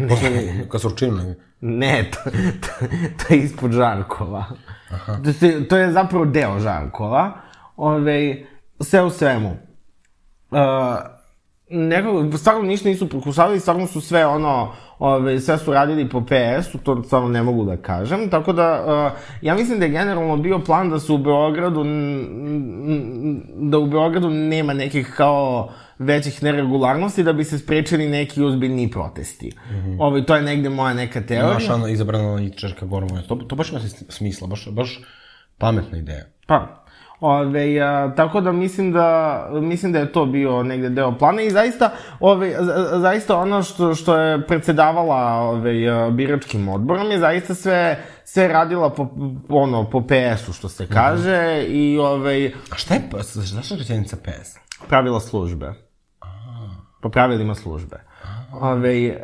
Posle, 0.09 0.69
kad 0.69 0.81
su 0.81 0.89
učinili. 0.89 1.35
Ne, 1.61 2.11
to, 2.11 2.31
to, 2.61 2.87
to 3.17 3.35
je 3.35 3.41
ispod 3.41 3.73
Žarkova. 3.73 4.45
Aha. 4.91 5.17
To, 5.25 5.67
to 5.69 5.77
je 5.77 5.93
zapravo 5.93 6.25
deo 6.25 6.59
Žarkova. 6.59 7.33
Ove, 7.77 8.47
sve 8.81 9.03
u 9.03 9.11
svemu. 9.11 9.57
Uh, 10.51 10.59
nekako, 11.71 12.39
stvarno 12.39 12.63
ništa 12.63 12.89
nisu 12.89 13.09
pokušavali, 13.09 13.61
stvarno 13.61 13.87
su 13.87 14.01
sve 14.01 14.27
ono, 14.27 14.73
ove, 14.99 15.41
sve 15.41 15.59
su 15.59 15.73
radili 15.73 16.09
po 16.09 16.21
PS-u, 16.21 16.79
to 16.79 17.03
stvarno 17.03 17.29
ne 17.29 17.43
mogu 17.43 17.65
da 17.65 17.77
kažem, 17.77 18.31
tako 18.31 18.53
da, 18.53 18.85
uh, 19.13 19.19
ja 19.43 19.55
mislim 19.55 19.79
da 19.79 19.85
je 19.85 19.91
generalno 19.91 20.37
bio 20.37 20.59
plan 20.59 20.91
da 20.91 20.99
se 20.99 21.13
u 21.13 21.19
Beogradu, 21.19 21.85
da 23.57 23.79
u 23.79 23.87
Beogradu 23.87 24.31
nema 24.31 24.73
nekih 24.73 25.13
kao 25.17 25.71
većih 25.99 26.43
neregularnosti 26.43 27.23
da 27.23 27.33
bi 27.33 27.45
se 27.45 27.59
sprečili 27.59 28.09
neki 28.09 28.43
ozbiljni 28.43 28.91
protesti. 28.91 29.53
Mm 29.71 29.75
-hmm. 29.75 29.97
Ove, 30.01 30.27
to 30.27 30.37
je 30.37 30.43
negde 30.43 30.69
moja 30.69 30.95
neka 30.95 31.21
teorija. 31.21 31.55
Naša 31.55 31.75
ono, 31.75 31.89
izabrana 31.89 32.25
analitičarka 32.25 32.87
Gormoja, 32.87 33.23
to, 33.23 33.35
to 33.37 33.57
baš 33.57 33.71
ima 33.71 33.81
smisla, 34.09 34.47
baš, 34.47 34.69
baš 34.71 35.01
pametna 35.59 35.99
ideja. 35.99 36.25
Pa, 36.47 36.80
Ove, 37.21 37.81
a, 37.81 38.13
tako 38.17 38.41
da 38.41 38.53
mislim 38.53 38.93
da 38.93 39.49
mislim 39.53 39.93
da 39.93 39.99
je 39.99 40.13
to 40.13 40.27
bio 40.27 40.63
negde 40.63 40.89
deo 40.89 41.19
plana 41.19 41.43
i 41.43 41.51
zaista 41.51 41.91
ove, 42.21 42.57
zaista 42.93 43.37
ono 43.37 43.63
što 43.63 43.95
što 43.95 44.17
je 44.17 44.47
predsedavala 44.47 45.41
ove, 45.41 46.11
biračkim 46.11 46.69
odborom 46.69 47.11
je 47.11 47.19
zaista 47.19 47.55
sve 47.55 48.05
sve 48.25 48.49
radila 48.49 48.91
po 48.91 49.09
ono 49.49 49.91
po 49.91 50.01
PS-u 50.01 50.53
što 50.53 50.69
se 50.69 50.87
kaže 50.87 51.65
mm 51.69 51.73
i 51.75 51.99
ovaj 51.99 52.47
A 52.47 52.77
šta 52.77 52.95
je 52.95 53.01
zašto 53.23 53.75
je 53.75 53.79
rečenica 53.79 54.17
PS? 54.17 54.57
Pravila 54.89 55.21
službe. 55.21 55.75
Po 57.03 57.09
pravilima 57.09 57.55
službe. 57.55 57.97
Ove, 58.53 59.17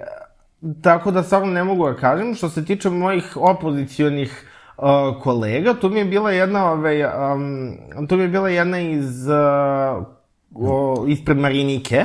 tako 0.82 1.10
da 1.10 1.22
stvarno 1.22 1.52
ne 1.52 1.64
mogu 1.64 1.86
da 1.86 1.94
kažem. 1.94 2.34
Što 2.34 2.48
se 2.48 2.64
tiče 2.64 2.90
mojih 2.90 3.36
opozicionih 3.36 4.46
uh, 4.76 5.22
kolega, 5.22 5.74
tu 5.74 5.88
mi 5.88 5.98
je 5.98 6.04
bila 6.04 6.30
jedna, 6.30 6.72
ovaj, 6.72 7.04
um, 7.04 7.78
tu 8.08 8.16
mi 8.16 8.22
je 8.22 8.28
bila 8.28 8.48
jedna 8.48 8.80
iz, 8.80 9.26
uh, 9.28 10.06
o, 10.54 11.04
ispred 11.08 11.38
Marinike, 11.38 12.04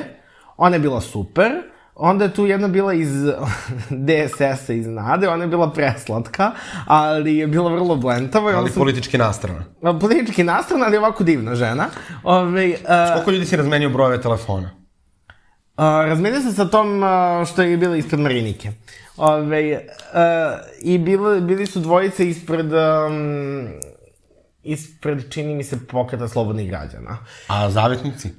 ona 0.58 0.76
je 0.76 0.80
bila 0.80 1.02
super, 1.02 1.52
onda 1.96 2.26
je 2.26 2.34
tu 2.34 2.46
jedna 2.46 2.68
bila 2.68 2.94
iz 2.94 3.26
DSS-a, 4.08 4.74
iz 4.74 4.88
Nade, 4.88 5.30
ona 5.30 5.44
je 5.44 5.48
bila 5.48 5.72
preslatka, 5.72 6.52
ali 6.86 7.38
je 7.38 7.48
bila 7.48 7.72
vrlo 7.72 7.96
blentava. 7.96 8.52
Ali 8.52 8.70
sam... 8.70 8.80
politički 8.80 9.18
nastrana. 9.18 9.66
Politički 10.00 10.44
nastrana, 10.44 10.86
ali 10.86 10.98
ovako 10.98 11.24
divna 11.24 11.56
žena. 11.56 11.86
Ove, 12.24 12.70
uh, 12.70 13.14
Koliko 13.14 13.32
ljudi 13.32 13.46
si 13.46 13.58
razmenio 13.58 13.90
brojeve 13.90 14.22
telefona? 14.22 14.81
Razmenio 15.82 16.42
se 16.42 16.52
sa 16.52 16.66
tom 16.66 17.04
što 17.52 17.62
je 17.62 17.78
bila 17.78 17.98
ispred 17.98 18.20
Marinike. 18.20 18.72
Ove, 19.18 19.74
uh, 19.76 19.82
I 20.82 20.98
bili, 20.98 21.42
bili 21.42 21.66
su 21.66 21.80
dvojice 21.80 22.30
ispred... 22.30 22.74
Um, 22.74 23.68
ispred, 24.64 25.32
čini 25.34 25.56
mi 25.56 25.64
se, 25.64 25.88
pokreta 25.88 26.28
slobodnih 26.28 26.70
građana. 26.70 27.18
A 27.48 27.70
zavetnici? 27.70 28.30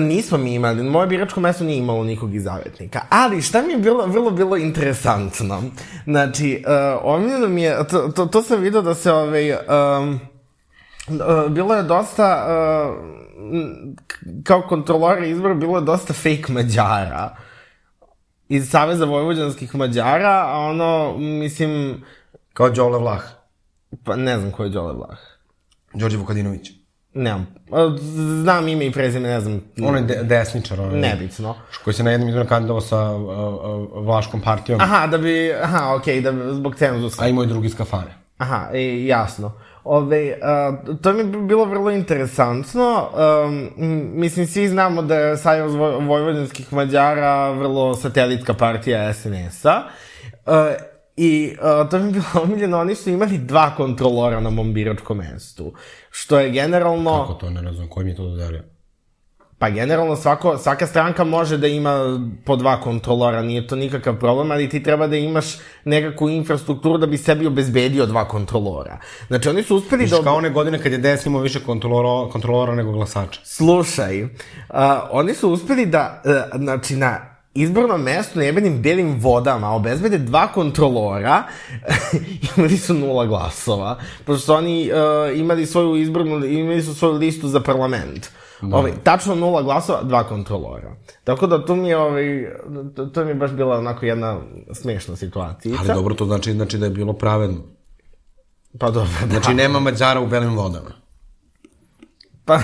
Nismo 0.00 0.38
mi 0.38 0.54
imali, 0.54 0.82
moje 0.82 1.06
biračko 1.06 1.40
mesto 1.40 1.64
nije 1.64 1.78
imalo 1.78 2.04
nikog 2.04 2.34
iz 2.34 2.44
zavetnika. 2.44 3.00
Ali 3.08 3.42
šta 3.42 3.62
mi 3.62 3.72
je 3.72 3.78
bilo, 3.78 4.06
vrlo 4.06 4.30
bilo 4.30 4.56
interesantno, 4.56 5.62
znači, 6.04 6.64
uh, 6.66 7.00
omiljeno 7.02 7.48
mi 7.48 7.62
je, 7.62 7.76
to, 7.90 8.08
to, 8.08 8.26
to 8.26 8.42
sam 8.42 8.60
vidio 8.60 8.82
da 8.82 8.94
se, 8.94 9.12
ovaj, 9.12 9.52
um, 9.52 10.20
uh, 11.08 11.50
bilo 11.50 11.74
je 11.74 11.82
dosta, 11.82 12.46
uh, 12.48 12.94
kao 14.44 14.62
kontrolora 14.62 15.26
izbora, 15.26 15.54
bilo 15.54 15.78
je 15.78 15.84
dosta 15.84 16.12
fake 16.12 16.52
mađara 16.52 17.36
iz 18.48 18.70
Saveza 18.70 19.04
vojvođanskih 19.04 19.74
Mađara, 19.74 20.44
a 20.46 20.58
ono, 20.58 21.18
mislim... 21.18 22.04
Kao 22.52 22.70
Đole 22.70 22.98
Vlah. 22.98 23.22
Pa 24.04 24.16
ne 24.16 24.38
znam 24.38 24.52
ko 24.52 24.64
je 24.64 24.70
Đole 24.70 24.94
Vlah. 24.94 25.18
Đorđe 25.94 26.16
Vukadinović. 26.16 26.70
Nemam. 27.14 27.46
Znam 28.42 28.68
ime 28.68 28.86
i 28.86 28.92
prezime, 28.92 29.28
ne 29.28 29.40
znam. 29.40 29.60
On 29.82 29.96
je 29.96 30.02
de 30.02 30.22
desničar. 30.22 30.80
On 30.80 30.94
je, 30.94 31.00
Nebitno. 31.00 31.54
Koji 31.84 31.94
se 31.94 32.02
na 32.02 32.10
jednom 32.10 32.28
izboru 32.28 32.48
kandidovao 32.48 32.80
sa 32.80 33.10
uh, 33.10 33.22
uh, 33.22 34.06
Vlaškom 34.06 34.40
partijom. 34.40 34.80
Aha, 34.80 35.06
da 35.06 35.18
bi, 35.18 35.52
aha, 35.62 35.94
okej, 35.94 36.20
okay, 36.20 36.22
da 36.22 36.54
zbog 36.54 36.74
cenzusa. 36.74 37.24
A 37.24 37.28
imao 37.28 37.44
i 37.44 37.46
drugi 37.46 37.68
skafane. 37.68 38.14
Aha, 38.38 38.70
i, 38.74 39.06
jasno. 39.06 39.52
Ove, 39.84 40.38
uh, 40.88 40.98
to 41.00 41.12
mi 41.12 41.18
je 41.18 41.24
bilo 41.24 41.64
vrlo 41.64 41.90
interesantno. 41.90 43.08
Um, 43.46 43.70
mislim, 44.20 44.46
svi 44.46 44.68
znamo 44.68 45.02
da 45.02 45.14
je 45.14 45.36
Sajos 45.36 45.72
Vojvodinskih 46.08 46.72
Mađara 46.72 47.50
vrlo 47.50 47.94
satelitka 47.94 48.54
partija 48.54 49.14
SNS-a. 49.14 49.82
Uh, 50.46 50.52
I 51.16 51.56
uh, 51.82 51.90
to 51.90 51.98
mi 51.98 52.06
je 52.06 52.12
bilo 52.12 52.26
omiljeno, 52.44 52.78
oni 52.78 52.94
su 52.94 53.10
imali 53.10 53.38
dva 53.38 53.74
kontrolora 53.76 54.40
na 54.40 54.50
mom 54.50 54.74
biračkom 54.74 55.18
mestu. 55.18 55.72
Što 56.10 56.38
je 56.38 56.50
generalno... 56.50 57.26
Kako 57.26 57.34
to, 57.34 57.50
ne 57.50 57.62
razumem, 57.62 57.88
koji 57.88 58.04
mi 58.04 58.10
je 58.10 58.16
to 58.16 58.28
dodelio? 58.28 58.62
Pa 59.58 59.70
generalno 59.70 60.16
svako, 60.16 60.58
svaka 60.58 60.86
stranka 60.86 61.24
može 61.24 61.56
da 61.56 61.66
ima 61.66 62.20
po 62.44 62.56
dva 62.56 62.80
kontrolora, 62.80 63.42
nije 63.42 63.66
to 63.66 63.76
nikakav 63.76 64.18
problem, 64.18 64.50
ali 64.50 64.68
ti 64.68 64.82
treba 64.82 65.06
da 65.06 65.16
imaš 65.16 65.58
nekakvu 65.84 66.28
infrastrukturu 66.28 66.98
da 66.98 67.06
bi 67.06 67.18
sebi 67.18 67.46
obezbedio 67.46 68.06
dva 68.06 68.28
kontrolora. 68.28 68.98
Znači 69.26 69.48
oni 69.48 69.62
su 69.62 69.76
uspeli 69.76 70.02
Viš, 70.02 70.10
da... 70.10 70.22
kao 70.22 70.36
one 70.36 70.50
godine 70.50 70.82
kad 70.82 70.92
je 70.92 70.98
DS 70.98 71.26
imao 71.26 71.40
više 71.40 71.60
kontrolora, 71.60 72.32
kontrolora 72.32 72.74
nego 72.74 72.92
glasača. 72.92 73.40
Slušaj, 73.44 74.22
uh, 74.24 74.30
oni 75.10 75.34
su 75.34 75.50
uspeli 75.50 75.86
da, 75.86 76.22
uh, 76.24 76.60
znači 76.60 76.96
na 76.96 77.38
izbornom 77.54 78.02
mestu 78.02 78.38
na 78.38 78.44
jebenim 78.44 78.82
belim 78.82 79.18
vodama 79.20 79.70
obezbede 79.74 80.18
dva 80.18 80.46
kontrolora, 80.46 81.42
imali 82.56 82.76
su 82.76 82.94
nula 82.94 83.26
glasova, 83.26 83.98
pošto 84.24 84.46
su 84.46 84.52
oni 84.52 84.90
uh, 84.92 85.38
imali 85.38 85.66
svoju 85.66 85.96
izbornu, 85.96 86.46
imali 86.46 86.82
su 86.82 86.94
svoju 86.94 87.14
listu 87.14 87.48
za 87.48 87.60
parlament. 87.60 88.30
Da. 88.60 88.76
Ovaj, 88.76 88.92
tačno 89.04 89.34
nula 89.34 89.62
glasova, 89.62 90.02
dva 90.02 90.24
kontrolora. 90.24 90.96
Tako 91.24 91.46
da 91.46 91.64
to 91.64 91.76
mi 91.76 91.88
je, 91.88 91.96
ovaj, 91.96 92.24
to, 92.96 93.06
to 93.06 93.24
mi 93.24 93.30
je 93.30 93.34
baš 93.34 93.50
bila 93.50 93.78
onako 93.78 94.06
jedna 94.06 94.40
smešna 94.72 95.16
situacija. 95.16 95.76
Ali 95.78 95.88
dobro, 95.88 96.14
to 96.14 96.24
znači, 96.24 96.52
znači 96.52 96.78
da 96.78 96.86
je 96.86 96.90
bilo 96.90 97.12
pravedno. 97.12 97.60
Pa 98.78 98.90
dobro, 98.90 99.10
da. 99.20 99.26
Znači 99.26 99.54
nema 99.54 99.80
Mađara 99.80 100.20
u 100.20 100.26
belim 100.26 100.56
vodama. 100.56 100.90
Pa, 102.44 102.54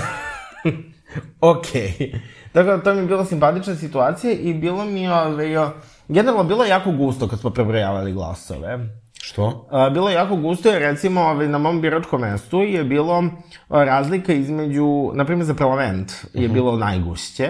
okej. 1.40 1.96
Okay. 1.98 2.18
Tako 2.52 2.70
da 2.70 2.82
to 2.82 2.94
mi 2.94 3.00
je 3.00 3.06
bila 3.06 3.24
simpatična 3.24 3.76
situacija 3.76 4.32
i 4.32 4.54
bilo 4.54 4.84
mi 4.84 5.02
je, 5.02 5.12
ovaj, 5.14 5.72
generalno 6.08 6.44
bilo 6.44 6.64
jako 6.64 6.92
gusto 6.92 7.28
kad 7.28 7.40
smo 7.40 7.50
prebrojavali 7.50 8.12
glasove. 8.12 8.78
Što? 9.24 9.68
A, 9.70 9.90
bilo 9.90 10.08
je 10.08 10.14
jako 10.14 10.36
gusto, 10.36 10.68
jer 10.68 10.82
recimo 10.82 11.20
ovaj, 11.20 11.48
na 11.48 11.58
mom 11.58 11.80
biračkom 11.80 12.20
mestu 12.20 12.60
je 12.60 12.84
bilo 12.84 13.24
razlika 13.68 14.32
između, 14.32 15.10
na 15.14 15.24
primjer 15.24 15.46
za 15.46 15.54
parlament 15.54 16.12
je 16.34 16.48
bilo 16.48 16.76
najgušće, 16.76 17.48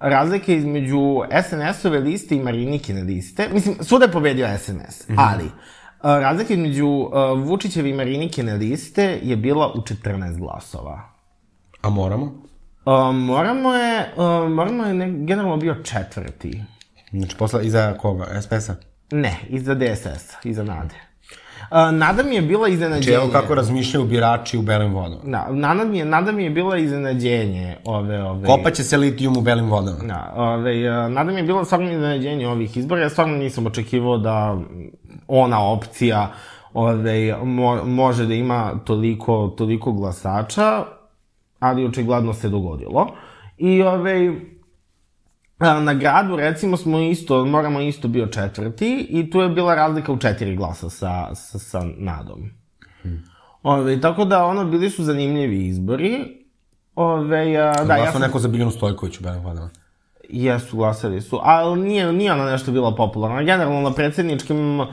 razlika 0.00 0.52
između 0.52 1.20
SNS-ove 1.42 1.98
liste 1.98 2.36
i 2.36 2.40
Marinikine 2.40 3.02
liste, 3.02 3.48
mislim, 3.52 3.76
svuda 3.80 4.04
je 4.04 4.12
pobedio 4.12 4.58
SNS, 4.58 5.10
ali 5.16 5.44
a, 6.00 6.18
razlika 6.18 6.54
između 6.54 7.08
a, 7.12 7.32
Vučićeve 7.32 7.90
i 7.90 7.94
Marinikine 7.94 8.54
liste 8.54 9.18
je 9.22 9.36
bila 9.36 9.72
u 9.72 9.80
14 9.80 10.38
glasova. 10.38 11.00
A 11.82 11.90
moramo? 11.90 12.42
A, 12.84 13.12
moramo 13.12 13.74
je, 13.74 14.12
a, 14.16 14.48
moramo 14.48 14.84
je 14.84 14.94
ne, 14.94 15.12
generalno 15.26 15.56
bio 15.56 15.74
četvrti. 15.74 16.62
Znači, 17.10 17.36
posle, 17.36 17.66
iza 17.66 17.94
koga? 17.98 18.42
SPS-a? 18.42 18.74
Ne, 19.10 19.38
iza 19.48 19.74
DSS, 19.74 20.44
iza 20.44 20.64
Nade. 20.64 21.11
Nada 21.92 22.22
mi 22.22 22.34
je 22.34 22.42
bila 22.42 22.68
iznenađenje. 22.68 23.02
Znači, 23.02 23.24
evo 23.24 23.32
kako 23.32 23.54
razmišljaju 23.54 24.06
birači 24.06 24.58
u 24.58 24.62
belim 24.62 24.94
vodama. 24.94 25.20
Da, 25.24 25.46
nada 25.50 25.84
mi 25.84 25.98
je, 25.98 26.04
nada 26.04 26.32
mi 26.32 26.44
je 26.44 26.50
bila 26.50 26.78
iznenađenje 26.78 27.76
ove, 27.84 28.22
ove... 28.22 28.46
Kopaće 28.46 28.84
se 28.84 28.96
litijum 28.96 29.36
u 29.36 29.40
belim 29.40 29.70
vodama. 29.70 29.98
Da, 30.04 30.32
ove, 30.36 30.88
a, 30.88 31.08
nada 31.08 31.32
mi 31.32 31.38
je 31.38 31.42
bilo 31.42 31.64
stvarno 31.64 31.92
iznenađenje 31.92 32.48
ovih 32.48 32.76
izbora. 32.76 33.02
Ja 33.02 33.08
stvarno 33.08 33.36
nisam 33.36 33.66
očekivao 33.66 34.18
da 34.18 34.58
ona 35.28 35.64
opcija 35.64 36.32
ove, 36.74 37.36
mo, 37.44 37.84
može 37.84 38.26
da 38.26 38.34
ima 38.34 38.72
toliko, 38.84 39.54
toliko 39.58 39.92
glasača, 39.92 40.84
ali 41.58 41.84
očigledno 41.84 42.32
se 42.32 42.48
dogodilo. 42.48 43.06
I 43.58 43.82
ove, 43.82 44.32
na 45.62 45.94
gradu, 45.94 46.36
recimo, 46.36 46.76
smo 46.76 46.98
isto, 46.98 47.44
moramo 47.44 47.80
isto 47.80 48.08
bio 48.08 48.26
četvrti 48.26 49.06
i 49.10 49.30
tu 49.30 49.40
je 49.40 49.48
bila 49.48 49.74
razlika 49.74 50.12
u 50.12 50.18
četiri 50.18 50.56
glasa 50.56 50.90
sa, 50.90 51.34
sa, 51.34 51.58
sa 51.58 51.80
nadom. 51.96 52.50
Ove, 53.62 54.00
tako 54.00 54.24
da, 54.24 54.44
ono, 54.44 54.64
bili 54.64 54.90
su 54.90 55.04
zanimljivi 55.04 55.66
izbori. 55.66 56.42
Ove, 56.94 57.56
a, 57.56 57.72
da, 57.72 57.84
Da, 57.84 57.96
ja 57.96 58.12
sam... 58.12 58.20
neko 58.20 58.38
za 58.38 58.48
Biljanu 58.48 58.70
Stojković 58.70 59.20
u 59.20 59.22
belim 59.22 59.42
vodama. 59.42 59.70
Jesu, 60.28 60.76
glasali 60.76 61.20
su, 61.20 61.38
ali 61.42 61.80
nije, 61.80 62.12
nije 62.12 62.32
ona 62.32 62.50
nešto 62.50 62.72
bila 62.72 62.94
popularna. 62.94 63.42
Generalno 63.42 63.80
na 63.80 63.92
predsjedničkim, 63.94 64.86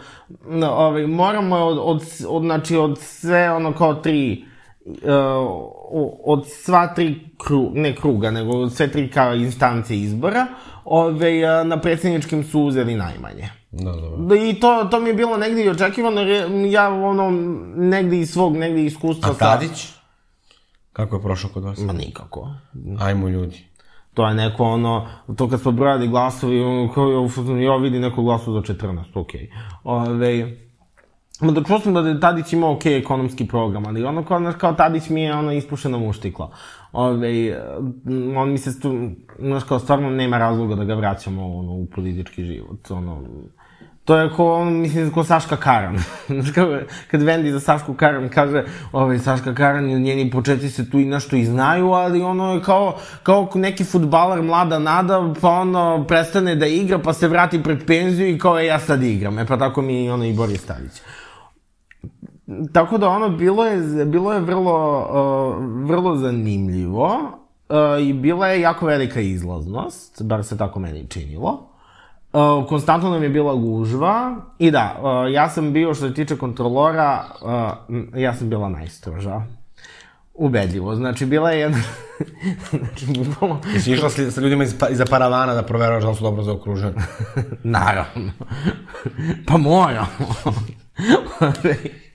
na, 0.45 0.71
ovaj, 0.71 1.08
moramo 1.08 1.55
od, 1.55 1.77
od, 1.82 2.03
od, 2.27 2.43
znači, 2.43 2.77
od 2.77 2.99
sve 2.99 3.51
ono 3.51 3.73
kao 3.73 3.93
tri, 3.93 4.43
uh, 4.43 4.48
od 6.25 6.43
sva 6.47 6.88
tri 6.88 7.19
kru, 7.38 7.71
ne 7.73 7.95
kruga, 7.95 8.32
nego 8.32 8.52
od 8.52 8.73
sve 8.73 8.88
tri 8.88 9.10
kao 9.10 9.36
instance 9.36 9.97
izbora, 9.97 10.47
ove, 10.86 11.32
na 11.65 11.78
predsjedničkim 11.78 12.43
su 12.43 12.62
uzeli 12.62 12.95
najmanje. 12.95 13.49
Da, 13.71 13.91
da, 14.19 14.36
I 14.38 14.54
to, 14.54 14.88
to 14.91 14.99
mi 14.99 15.10
je 15.10 15.13
bilo 15.13 15.38
negdje 15.38 15.65
i 15.65 15.69
očekivano, 15.69 16.21
jer 16.21 16.30
je- 16.30 16.71
ja 16.71 16.89
ono, 16.89 17.32
negdje 17.75 18.19
iz 18.19 18.32
svog, 18.32 18.58
negdje 18.58 18.86
iskustva 18.86 19.30
A 19.30 19.34
Tadić? 19.36 19.88
Kako 20.93 21.15
je 21.15 21.21
prošao 21.21 21.49
kod 21.49 21.63
vas? 21.63 21.80
Ma 21.80 21.93
nikako. 21.93 22.47
Ajmo 22.99 23.28
ljudi. 23.30 23.65
To 24.13 24.28
je 24.28 24.34
neko 24.34 24.63
ono, 24.63 25.08
to 25.38 25.49
kad 25.49 25.62
smo 25.62 25.71
brojali 25.71 26.08
glasovi, 26.08 26.62
ono, 26.62 26.91
kao, 26.93 27.30
ja, 27.58 27.75
vidi 27.78 27.99
neko 27.99 28.23
glasu 28.23 28.54
za 28.54 28.60
14, 28.60 29.04
okej. 29.15 29.49
Ove, 29.84 30.58
Ma 31.41 31.52
da 31.52 31.80
sam 31.80 31.93
da 31.93 31.99
je 31.99 32.19
Tadić 32.19 32.54
imao 32.54 32.73
okej 32.73 32.97
ekonomski 32.97 33.47
program, 33.47 33.86
ali 33.86 34.04
ono 34.04 34.25
kao, 34.25 34.39
znaš, 34.39 34.56
kao 34.56 34.73
Tadić 34.73 35.10
mi 35.10 35.21
je 35.21 35.36
ono 35.36 35.52
ispušena 35.52 35.97
muštikla. 35.97 36.52
Ove, 36.91 37.62
on 38.38 38.52
mi 38.52 38.58
se, 38.58 38.71
stu, 38.71 39.10
znaš, 39.39 39.63
kao 39.63 39.80
stvarno 39.80 40.10
nema 40.10 40.38
razloga 40.38 40.75
da 40.75 40.84
ga 40.84 40.93
vraćamo 40.93 41.58
ono, 41.58 41.71
u 41.71 41.86
politički 41.86 42.43
život. 42.43 42.91
Ono, 42.91 43.23
To 44.10 44.17
je 44.17 44.30
ko, 44.30 44.65
mislim, 44.65 45.12
ko 45.12 45.23
Saška 45.23 45.56
Karan. 45.56 45.97
Znaš, 46.28 46.52
kao, 46.52 46.80
kad 47.12 47.21
Vendi 47.21 47.52
za 47.52 47.60
Sašku 47.60 47.93
Karan 47.93 48.30
kaže, 48.30 48.63
ovaj, 48.91 49.19
Saška 49.19 49.54
Karan 49.56 49.89
i 49.89 49.99
njeni 49.99 50.32
početi 50.32 50.69
se 50.69 50.89
tu 50.89 50.99
i 50.99 51.06
nešto 51.06 51.36
i 51.36 51.45
znaju, 51.45 51.91
ali 51.91 52.21
ono 52.21 52.54
je 52.54 52.62
kao, 52.62 52.97
kao 53.23 53.49
neki 53.56 53.84
futbaler 53.84 54.41
mlada 54.41 54.80
nada, 54.80 55.34
pa 55.41 55.49
ono 55.49 56.06
prestane 56.08 56.56
da 56.56 56.67
igra, 56.67 56.99
pa 56.99 57.13
se 57.13 57.28
vrati 57.28 57.63
pred 57.63 57.86
penziju 57.88 58.30
i 58.30 58.39
kao, 58.39 58.60
e, 58.60 58.65
ja 58.65 58.80
sad 58.80 59.04
igram. 59.04 59.39
E, 59.39 59.45
pa 59.45 59.58
tako 59.58 59.82
mi 59.82 60.10
ono 60.10 60.25
i 60.25 60.34
Boris 60.34 60.65
Tadić. 60.65 61.02
Tako 62.73 62.97
da 62.97 63.09
ono 63.09 63.29
bilo 63.29 63.65
je, 63.65 64.05
bilo 64.05 64.33
je 64.33 64.39
vrlo, 64.39 64.99
uh, 64.99 65.55
vrlo 65.89 66.15
zanimljivo 66.15 67.39
uh, 67.69 68.07
i 68.07 68.13
bila 68.13 68.47
je 68.47 68.62
jako 68.62 68.85
velika 68.85 69.21
izlaznost, 69.21 70.21
bar 70.23 70.43
se 70.43 70.57
tako 70.57 70.79
meni 70.79 71.07
činilo. 71.07 71.69
Uh, 72.33 72.67
konstantno 72.69 73.09
nam 73.09 73.23
je 73.23 73.29
bila 73.29 73.55
gužva 73.55 74.35
i 74.59 74.71
da, 74.71 74.95
uh, 75.01 75.33
ja 75.33 75.49
sam 75.49 75.73
bio 75.73 75.93
što 75.93 76.07
se 76.07 76.13
tiče 76.13 76.38
kontrolora, 76.38 77.25
uh, 77.41 77.49
ja 78.19 78.33
sam 78.33 78.49
bila 78.49 78.69
najstroža. 78.69 79.41
Ubedljivo, 80.33 80.95
znači 80.95 81.25
bila 81.25 81.51
je 81.51 81.59
jedna... 81.59 81.81
znači, 82.69 83.05
bukvalno... 83.05 83.62
Jesi 83.73 83.91
išla 83.91 84.09
s, 84.09 84.33
sa 84.33 84.41
ljudima 84.41 84.63
iz, 84.63 84.75
pa- 84.79 84.89
iza 84.89 85.05
paravana 85.09 85.53
da 85.53 85.63
proveravaš 85.63 86.03
da 86.03 86.15
su 86.15 86.23
dobro 86.23 86.43
zaokruženi? 86.43 86.93
Naravno. 87.63 88.31
pa 89.47 89.57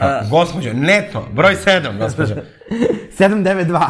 moramo. 0.00 0.20
Uh, 0.24 0.30
gospođo, 0.30 0.72
neto, 0.72 1.28
broj 1.32 1.54
7, 1.54 1.98
gospođo. 1.98 2.34
792. 3.18 3.80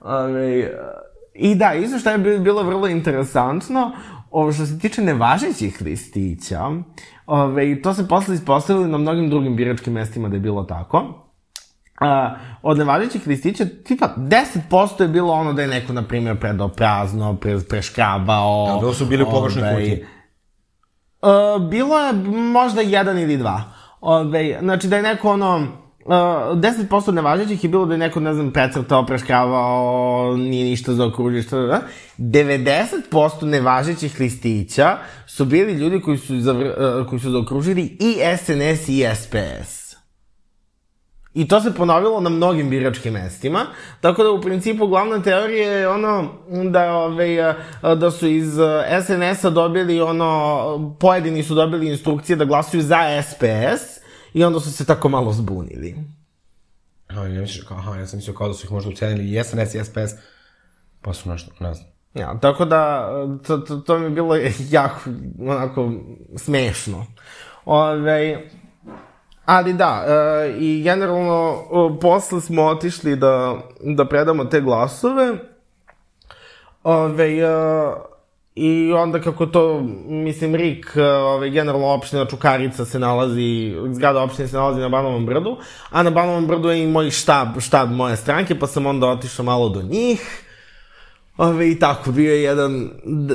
Ove, 0.00 0.70
I 1.34 1.54
da, 1.54 1.74
isto 1.74 1.98
što 1.98 2.10
je 2.10 2.18
bi- 2.18 2.38
bilo 2.38 2.62
vrlo 2.62 2.88
interesantno, 2.88 3.92
ovo 4.30 4.52
što 4.52 4.66
se 4.66 4.78
tiče 4.78 5.02
nevažećih 5.02 5.76
listića, 5.80 6.60
ove, 7.26 7.82
to 7.82 7.94
se 7.94 8.08
posle 8.08 8.34
ispostavilo 8.34 8.86
na 8.86 8.98
mnogim 8.98 9.30
drugim 9.30 9.56
biračkim 9.56 9.92
mestima 9.92 10.28
da 10.28 10.36
je 10.36 10.40
bilo 10.40 10.62
tako. 10.62 11.20
A, 12.00 12.36
od 12.62 12.78
nevažećih 12.78 13.26
listića, 13.26 13.64
tipa 13.84 14.08
10% 14.16 15.02
je 15.02 15.08
bilo 15.08 15.32
ono 15.32 15.52
da 15.52 15.62
je 15.62 15.68
neko, 15.68 15.92
na 15.92 16.02
primjer, 16.02 16.40
predao 16.40 16.68
prazno, 16.68 17.36
pre, 17.36 17.58
preškrabao. 17.68 18.76
A, 18.76 18.80
bilo 18.80 18.94
su 18.94 19.06
bili 19.06 19.22
u 19.22 19.30
pogrešnoj 19.30 19.62
ovaj, 19.62 19.74
kutiji. 19.74 20.04
Uh, 21.22 21.70
bilo 21.70 21.98
je 21.98 22.12
možda 22.52 22.80
jedan 22.80 23.18
ili 23.18 23.36
dva. 23.36 23.62
Ove, 24.06 24.58
znači 24.60 24.88
da 24.88 24.96
je 24.96 25.02
neko 25.02 25.30
ono, 25.30 25.56
uh, 26.04 26.12
10% 26.12 27.10
nevažećih 27.10 27.64
je 27.64 27.70
bilo 27.70 27.86
da 27.86 27.94
je 27.94 27.98
neko, 27.98 28.20
ne 28.20 28.34
znam, 28.34 28.50
precrtao, 28.50 29.06
preškravao, 29.06 30.36
nije 30.36 30.64
ništa 30.64 30.92
za 30.92 31.06
okružište, 31.06 31.56
da, 31.56 31.80
90% 32.18 33.44
nevažećih 33.44 34.20
listića 34.20 34.96
su 35.26 35.44
bili 35.44 35.72
ljudi 35.72 36.00
koji 36.00 36.18
su, 36.18 36.40
zavr, 36.40 36.64
uh, 36.64 37.08
koji 37.08 37.20
su 37.20 37.30
zaokružili 37.30 37.96
i 38.00 38.16
SNS 38.38 38.88
i 38.88 39.04
SPS. 39.14 39.84
I 41.34 41.48
to 41.48 41.60
se 41.60 41.74
ponovilo 41.74 42.20
na 42.20 42.30
mnogim 42.30 42.70
biračkim 42.70 43.12
mestima, 43.12 43.60
tako 44.00 44.22
da 44.22 44.30
u 44.30 44.40
principu 44.40 44.86
glavna 44.86 45.22
teorija 45.22 45.72
je 45.72 45.88
ono 45.88 46.28
da, 46.70 46.92
ove, 46.92 47.54
da 47.96 48.10
su 48.10 48.28
iz 48.28 48.52
SNS-a 49.06 49.50
dobili 49.50 50.00
ono, 50.00 50.96
pojedini 51.00 51.42
su 51.42 51.54
dobili 51.54 51.88
instrukcije 51.88 52.36
da 52.36 52.44
glasuju 52.44 52.82
za 52.82 53.22
SPS 53.22 53.93
i 54.34 54.44
onda 54.44 54.60
su 54.60 54.72
se 54.72 54.84
tako 54.84 55.08
malo 55.08 55.32
zbunili. 55.32 55.96
Aha, 57.08 57.26
ja, 57.26 57.46
kao, 57.68 57.76
aha, 57.76 57.96
ja 57.96 58.06
sam 58.06 58.16
mislio 58.16 58.34
kao 58.34 58.48
da 58.48 58.54
su 58.54 58.66
ih 58.66 58.72
možda 58.72 58.90
ucenili 58.90 59.44
SNS 59.44 59.74
i 59.74 59.84
SPS, 59.84 60.14
pa 61.00 61.12
su 61.12 61.30
nešto, 61.30 61.52
ne 61.60 61.74
znam. 61.74 61.88
Ja, 62.14 62.38
tako 62.40 62.64
da, 62.64 63.10
to, 63.46 63.58
to, 63.58 63.76
to 63.76 63.98
mi 63.98 64.04
je 64.04 64.10
bilo 64.10 64.36
jako, 64.70 65.00
onako, 65.40 65.92
smešno. 66.36 67.06
Ove, 67.64 68.50
ali 69.44 69.72
da, 69.72 70.04
e, 70.06 70.54
i 70.58 70.82
generalno, 70.82 71.62
e, 71.62 72.00
posle 72.00 72.40
smo 72.40 72.62
otišli 72.62 73.16
da, 73.16 73.56
da 73.80 74.08
predamo 74.08 74.44
te 74.44 74.60
glasove. 74.60 75.34
Ove, 76.82 77.38
e, 77.38 77.46
I 78.54 78.92
onda 78.92 79.20
kako 79.20 79.46
to, 79.46 79.80
mislim, 80.06 80.54
RIK, 80.54 80.96
ove, 81.24 81.50
generalno 81.50 81.86
opština 81.86 82.26
Čukarica 82.26 82.84
se 82.84 82.98
nalazi, 82.98 83.74
zgrada 83.92 84.22
opštine 84.22 84.48
se 84.48 84.56
nalazi 84.56 84.80
na 84.80 84.88
Banovom 84.88 85.26
brdu, 85.26 85.56
a 85.90 86.02
na 86.02 86.10
Banovom 86.10 86.46
brdu 86.46 86.70
je 86.70 86.84
i 86.84 86.86
moj 86.86 87.10
štab, 87.10 87.60
štab 87.60 87.90
moje 87.90 88.16
stranke, 88.16 88.58
pa 88.58 88.66
sam 88.66 88.86
onda 88.86 89.06
otišao 89.06 89.44
malo 89.44 89.68
do 89.68 89.82
njih. 89.82 90.42
Ove, 91.36 91.70
I 91.70 91.78
tako, 91.78 92.12
bio 92.12 92.34
je 92.34 92.42
jedan 92.42 92.90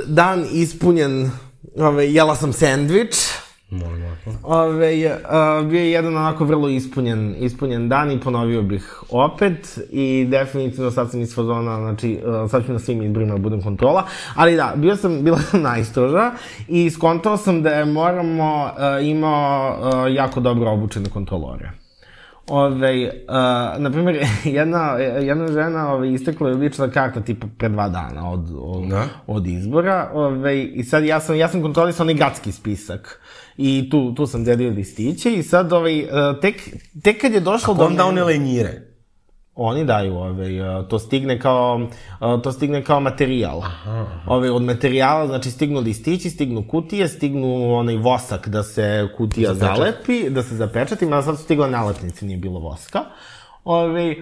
dan 0.06 0.46
ispunjen, 0.52 1.32
ove, 1.78 2.14
jela 2.14 2.36
sam 2.36 2.54
sendvič, 2.54 3.16
Molim. 3.72 4.04
Ove, 4.44 5.20
a, 5.30 5.62
bio 5.70 5.80
je 5.80 5.92
jedan 5.92 6.18
onako 6.18 6.46
vrlo 6.46 6.70
ispunjen, 6.70 7.36
ispunjen 7.40 7.90
dan 7.90 8.12
i 8.12 8.20
ponovio 8.20 8.62
bih 8.62 9.04
opet 9.10 9.80
i 9.92 10.26
definitivno 10.30 10.92
sad 10.92 11.12
sam 11.12 11.22
iz 11.22 11.36
fazona, 11.36 11.78
znači 11.78 12.20
a, 12.26 12.48
sad 12.48 12.66
ću 12.66 12.74
na 12.74 12.80
svim 12.80 13.04
izborima 13.04 13.34
da 13.34 13.40
budem 13.40 13.62
kontrola, 13.62 14.04
ali 14.36 14.56
da, 14.56 14.74
bio 14.76 14.96
sam, 14.96 15.20
bila 15.24 15.38
sam 15.38 15.62
najstroža 15.62 16.32
i 16.68 16.90
skontao 16.90 17.38
sam 17.38 17.64
da 17.64 17.70
je 17.70 17.86
moramo 17.86 18.70
a, 18.78 19.00
imao 19.00 19.78
a, 19.82 20.08
jako 20.08 20.40
dobro 20.40 20.72
obučene 20.72 21.10
kontrolore. 21.10 21.72
Ove, 22.50 23.12
uh, 23.28 23.82
na 23.82 23.92
primjer, 23.92 24.26
jedna, 24.44 24.92
jedna 25.22 25.48
žena 25.48 25.94
ove, 25.94 26.14
istekla 26.14 26.50
je 26.50 26.56
lična 26.56 26.90
karta 26.92 27.22
tipa 27.22 27.48
pre 27.58 27.70
dva 27.70 27.90
dana 27.90 28.32
od, 28.32 28.48
od, 28.60 28.88
Da. 28.90 29.08
od 29.28 29.48
izbora. 29.48 30.12
Ove, 30.14 30.64
I 30.64 30.84
sad 30.84 31.04
ja 31.06 31.20
sam, 31.20 31.36
ja 31.36 31.48
sam 31.48 31.62
kontrolisao 31.62 32.04
onaj 32.04 32.16
gradski 32.16 32.52
spisak. 32.52 33.22
I 33.58 33.90
tu, 33.92 34.16
tu 34.16 34.28
sam 34.28 34.44
delio 34.44 34.70
listiće 34.70 35.34
i 35.34 35.44
sad 35.44 35.74
ovaj, 35.74 36.08
tek, 36.42 36.56
tek 37.04 37.22
kad 37.22 37.34
je 37.34 37.40
došlo 37.40 37.74
do 37.74 37.84
Onda 37.84 38.06
one 38.06 38.24
lenjire. 38.24 38.89
Oni 39.62 39.86
daju, 39.86 40.16
ovaj, 40.16 40.62
a, 40.62 40.84
to 40.90 41.00
stigne 41.00 41.40
kao, 41.40 41.88
a, 42.20 42.38
to 42.44 42.52
stigne 42.52 42.84
kao 42.84 43.00
materijal. 43.00 43.62
Ovaj, 44.26 44.50
od 44.50 44.62
materijala, 44.62 45.28
znači, 45.28 45.52
stignu 45.52 45.80
listići, 45.80 46.30
stignu 46.30 46.68
kutije, 46.68 47.08
stignu 47.08 47.74
onaj 47.76 47.98
vosak 47.98 48.48
da 48.48 48.64
se 48.64 49.08
kutija 49.18 49.54
Zapečati. 49.54 49.80
zalepi, 49.80 50.30
da 50.30 50.44
se 50.44 50.56
zapečati, 50.56 51.06
mada 51.06 51.22
sad 51.22 51.38
su 51.38 51.44
stigle 51.44 51.70
nalepnice, 51.70 52.26
nije 52.26 52.38
bilo 52.38 52.60
voska. 52.60 53.00
Ovaj, 53.64 54.16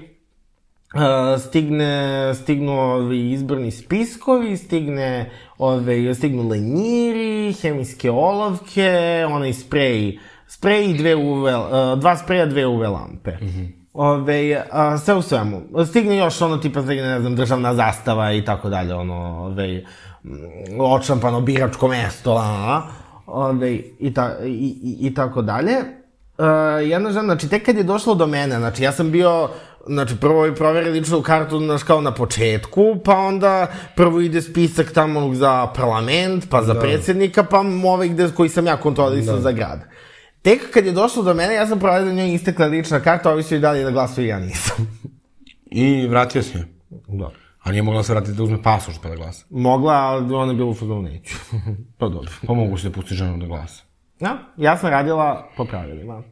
a, 0.93 1.37
stigne, 1.39 2.33
stignu 2.35 2.71
ovi 2.71 3.31
izborni 3.31 3.71
spiskovi, 3.71 4.57
stigne, 4.57 5.31
ove, 5.57 6.15
stignu 6.15 6.47
lenjiri, 6.47 7.53
hemijske 7.53 8.11
olovke, 8.11 9.25
onaj 9.29 9.53
sprej, 9.53 10.17
sprej 10.47 10.89
i 10.89 10.97
dve 10.97 11.15
UV, 11.15 11.45
a, 11.47 11.95
dva 11.95 12.17
spreja, 12.17 12.45
dve 12.45 12.67
UV 12.67 12.81
lampe. 12.81 13.31
Ove, 13.97 14.63
a, 14.71 14.97
sve 14.97 15.15
u 15.15 15.21
svemu. 15.21 15.61
Stigne 15.87 16.17
još 16.17 16.41
ono 16.41 16.57
tipa, 16.57 16.81
stigne, 16.81 17.07
ne 17.07 17.19
znam, 17.19 17.35
državna 17.35 17.75
zastava 17.75 18.33
i 18.33 18.45
tako 18.45 18.69
dalje, 18.69 18.95
ono, 18.95 19.45
ove, 19.45 19.83
mm, 20.23 20.79
očampano 20.79 21.41
biračko 21.41 21.87
mesto, 21.87 22.31
a, 22.31 22.41
a, 22.41 22.83
ove, 23.25 23.73
i, 23.99 24.13
ta, 24.13 24.35
i, 24.45 24.77
i, 24.83 25.07
i 25.07 25.13
tako 25.13 25.41
dalje. 25.41 25.75
Uh, 26.37 26.45
jedna 26.89 27.11
žena, 27.11 27.23
znači, 27.23 27.49
tek 27.49 27.65
kad 27.65 27.77
je 27.77 27.83
došlo 27.83 28.15
do 28.15 28.27
mene, 28.27 28.57
znači, 28.57 28.83
ja 28.83 28.91
sam 28.91 29.11
bio, 29.11 29.49
znači, 29.87 30.15
prvo 30.21 30.45
je 30.45 30.55
proveri 30.55 30.89
ličnu 30.89 31.21
kartu, 31.21 31.59
znaš, 31.59 31.83
kao 31.83 32.01
na 32.01 32.13
početku, 32.13 32.95
pa 33.05 33.17
onda 33.17 33.67
prvo 33.95 34.19
ide 34.21 34.41
spisak 34.41 34.91
tamo 34.91 35.33
za 35.33 35.67
parlament, 35.75 36.49
pa 36.49 36.63
za 36.63 36.73
da. 36.73 36.79
predsjednika, 36.79 37.43
pa 37.43 37.63
ovaj 37.85 38.07
gde, 38.07 38.29
koji 38.35 38.49
sam 38.49 38.67
ja 38.67 38.77
kontrolisao 38.77 39.35
da. 39.35 39.41
za 39.41 39.51
grad. 39.51 39.96
Tek 40.41 40.71
kad 40.73 40.85
je 40.85 40.91
došlo 40.91 41.23
do 41.23 41.33
mene, 41.33 41.53
ja 41.53 41.67
sam 41.67 41.79
provalio 41.79 42.05
da 42.05 42.13
njoj 42.13 42.33
istekla 42.33 42.65
lična 42.65 42.99
karta, 42.99 43.31
ovi 43.31 43.43
su 43.43 43.55
i 43.55 43.59
dalje 43.59 43.83
da 43.83 43.91
glasaju, 43.91 44.27
ja 44.27 44.39
nisam. 44.39 44.75
I 45.65 46.07
vratio 46.07 46.43
se. 46.43 46.65
da. 47.07 47.31
A 47.63 47.71
nije 47.71 47.83
mogla 47.83 48.03
se 48.03 48.13
vratiti 48.13 48.37
da 48.37 48.43
uzme 48.43 48.63
pasoš 48.63 48.95
pa 49.03 49.09
da 49.09 49.15
glasa. 49.15 49.45
Mogla, 49.49 49.93
ali 49.93 50.33
ona 50.35 50.51
je 50.51 50.55
bila 50.55 50.69
u 50.69 50.73
fazonu 50.73 51.01
neću. 51.01 51.35
pa 51.99 52.07
dobro. 52.09 52.31
Pa 52.47 52.53
mogu 52.53 52.77
se 52.77 52.89
da 52.89 52.93
pusti 52.93 53.15
ženu 53.15 53.37
da 53.37 53.45
glasa. 53.45 53.83
Ja, 54.19 54.37
ja 54.57 54.77
sam 54.77 54.89
radila 54.89 55.49
po 55.57 55.65
pravilima. 55.65 56.23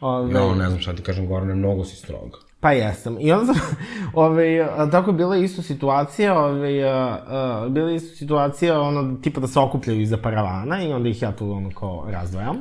Ove, 0.00 0.32
No, 0.32 0.54
ne 0.54 0.68
znam 0.68 0.80
šta 0.80 0.92
ti 0.92 1.02
kažem, 1.02 1.26
Gorane, 1.26 1.54
mnogo 1.54 1.84
si 1.84 1.96
strog. 1.96 2.44
Pa 2.60 2.72
jesam. 2.72 3.16
I 3.20 3.32
onda 3.32 3.54
sam, 3.54 3.62
ove, 4.14 4.68
tako 4.90 5.10
je 5.10 5.14
bila 5.14 5.36
isto 5.36 5.62
situacija, 5.62 6.38
ove, 6.38 6.82
a, 6.82 7.18
a, 7.26 7.68
bila 7.68 7.92
isto 7.92 8.16
situacija, 8.16 8.80
ono, 8.80 9.16
tipa 9.22 9.40
da 9.40 9.46
se 9.46 9.60
okupljaju 9.60 10.00
iza 10.00 10.16
paravana 10.16 10.82
i 10.84 10.92
onda 10.92 11.08
ih 11.08 11.22
ja 11.22 11.32
tu, 11.32 11.52
ono, 11.52 11.70
kao, 11.70 12.06
razdvajam. 12.10 12.56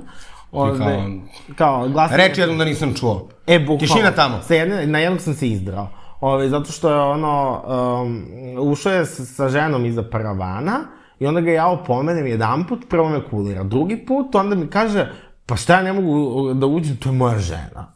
Ove, 0.51 0.77
kao- 0.77 1.11
kao 1.55 1.89
glasanje... 1.89 2.17
Reči 2.17 2.41
jednom 2.41 2.57
da 2.57 2.65
nisam 2.65 2.93
čuo. 2.93 3.27
E, 3.47 3.59
bukvalno. 3.59 3.79
Tišina 3.79 4.11
tamo. 4.11 4.41
Sa 4.41 4.53
jedne, 4.53 4.87
na 4.87 4.99
jednog 4.99 5.21
sam 5.21 5.33
se 5.33 5.47
izdrao. 5.47 5.87
Ove, 6.21 6.49
zato 6.49 6.71
što 6.71 6.89
je 6.89 6.99
ono, 6.99 7.61
um, 8.03 8.23
ušao 8.59 8.93
je 8.93 9.05
sa, 9.05 9.25
sa 9.25 9.49
ženom 9.49 9.85
iza 9.85 10.03
paravana 10.11 10.79
i 11.19 11.27
onda 11.27 11.41
ga 11.41 11.51
ja 11.51 11.67
opomenem 11.67 12.27
jedan 12.27 12.67
put, 12.67 12.79
prvo 12.89 13.09
me 13.09 13.29
kulira. 13.29 13.63
Drugi 13.63 13.97
put, 13.97 14.35
onda 14.35 14.55
mi 14.55 14.67
kaže, 14.67 15.11
pa 15.45 15.55
šta 15.55 15.73
ja 15.75 15.83
ne 15.83 15.93
mogu 15.93 16.53
da 16.53 16.65
uđem, 16.65 16.97
to 16.97 17.09
je 17.09 17.13
moja 17.13 17.39
žena. 17.39 17.93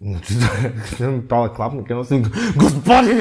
Znači, 0.00 0.34
da 0.98 1.06
mi 1.10 1.28
pala 1.28 1.54
klapna, 1.54 1.84
krenuo 1.84 2.04
sam, 2.04 2.22
gospodin! 2.54 3.18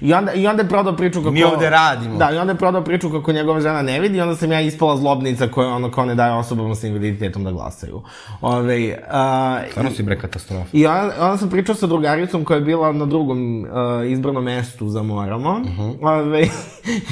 I 0.00 0.12
onda, 0.12 0.32
I 0.32 0.46
onda 0.46 0.62
je 0.62 0.68
prodao 0.68 0.96
priču 0.96 1.18
kako... 1.18 1.30
Mi 1.30 1.44
ovde 1.44 1.70
radimo. 1.70 2.18
Da, 2.18 2.30
i 2.30 2.38
onda 2.38 2.52
je 2.52 2.58
prodao 2.58 2.84
priču 2.84 3.10
kako 3.10 3.32
njegova 3.32 3.60
žena 3.60 3.82
ne 3.82 4.00
vidi, 4.00 4.18
i 4.18 4.20
onda 4.20 4.36
sam 4.36 4.52
ja 4.52 4.60
ispala 4.60 4.96
zlobnica 4.96 5.48
koja 5.48 5.68
ono 5.68 5.90
kao 5.90 6.04
ne 6.04 6.14
daje 6.14 6.32
osobama 6.32 6.74
sa 6.74 6.86
invaliditetom 6.86 7.44
da 7.44 7.50
glasaju. 7.50 8.02
Ove, 8.40 8.98
a, 9.10 9.60
Stvarno 9.70 9.90
si 9.90 10.02
bre 10.02 10.18
katastrofa. 10.18 10.68
I 10.72 10.86
onda, 10.86 11.14
onda 11.20 11.36
sam 11.36 11.50
pričao 11.50 11.74
sa 11.74 11.86
drugaricom 11.86 12.44
koja 12.44 12.56
je 12.56 12.64
bila 12.64 12.92
na 12.92 13.06
drugom 13.06 13.60
uh, 13.60 13.66
izbornom 14.10 14.44
mestu 14.44 14.88
za 14.88 15.02
Moramo. 15.02 15.50
Uh. 15.50 15.78
-huh. 15.78 15.96
Ove, 16.00 16.48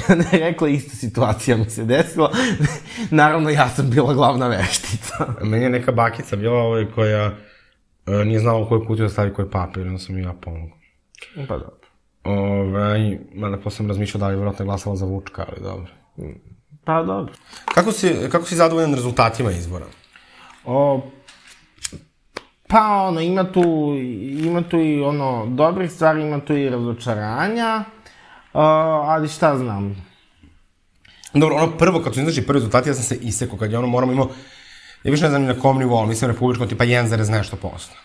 ona 0.09 0.23
je 0.31 0.39
rekla, 0.39 0.67
ista 0.67 0.95
situacija 0.95 1.57
mi 1.57 1.69
se 1.69 1.85
desila. 1.85 2.31
Naravno, 3.11 3.49
ja 3.49 3.69
sam 3.69 3.89
bila 3.89 4.13
glavna 4.13 4.47
veštica. 4.47 5.27
Meni 5.49 5.63
je 5.63 5.69
neka 5.69 5.91
bakica 5.91 6.35
bila 6.35 6.59
ovaj 6.59 6.85
koja 6.95 7.31
e, 8.07 8.25
nije 8.25 8.39
znala 8.39 8.59
u 8.59 8.67
koju 8.67 8.85
kutiju 8.87 9.05
da 9.05 9.09
stavi 9.09 9.33
koji 9.33 9.49
papir, 9.49 9.87
onda 9.87 9.99
sam 9.99 10.17
i 10.17 10.21
ja 10.21 10.33
pomogao. 10.41 10.77
Pa 11.47 11.57
dobro. 11.57 11.76
Ovaj, 12.27 13.19
mada 13.33 13.57
posle 13.57 13.77
sam 13.77 13.87
razmišljao 13.87 14.19
da 14.19 14.27
li 14.27 14.33
je 14.33 14.37
vjerojatno 14.37 14.65
glasala 14.65 14.95
za 14.95 15.05
Vučka, 15.05 15.45
ali 15.49 15.61
dobro. 15.63 15.91
Pa 16.85 17.03
dobro. 17.03 17.33
Kako 17.73 17.91
si, 17.91 18.15
kako 18.31 18.45
si 18.45 18.55
zadovoljan 18.55 18.93
rezultatima 18.93 19.51
izbora? 19.51 19.85
O, 20.65 21.01
pa 22.67 23.07
ono, 23.07 23.21
ima 23.21 23.51
tu, 23.51 23.95
ima 24.43 24.61
tu 24.61 24.79
i 24.79 25.01
ono, 25.01 25.45
dobrih 25.45 25.91
stvari, 25.91 26.21
ima 26.21 26.39
tu 26.39 26.53
i 26.53 26.69
razočaranja. 26.69 27.83
Uh, 28.53 28.61
ali 29.03 29.27
šta 29.27 29.57
znam, 29.57 30.07
Dobro, 31.33 31.55
ono 31.55 31.77
prvo, 31.77 32.01
kad 32.01 32.13
su 32.13 32.21
izašli 32.21 32.45
prvi 32.45 32.57
rezultati, 32.57 32.89
ja 32.89 32.93
sam 32.93 33.03
se 33.03 33.15
isekao, 33.15 33.57
kad 33.57 33.71
je 33.71 33.77
ono 33.77 33.87
moramo 33.87 34.13
imao, 34.13 34.29
ja 35.03 35.11
više 35.11 35.23
ne 35.23 35.29
znam 35.29 35.41
ni 35.41 35.47
na 35.47 35.59
kom 35.59 35.79
nivou, 35.79 35.97
ali 35.97 36.07
mislim 36.07 36.31
republičkom, 36.31 36.67
tipa 36.67 36.85
1, 36.85 37.31
nešto 37.31 37.55
posto. 37.55 37.95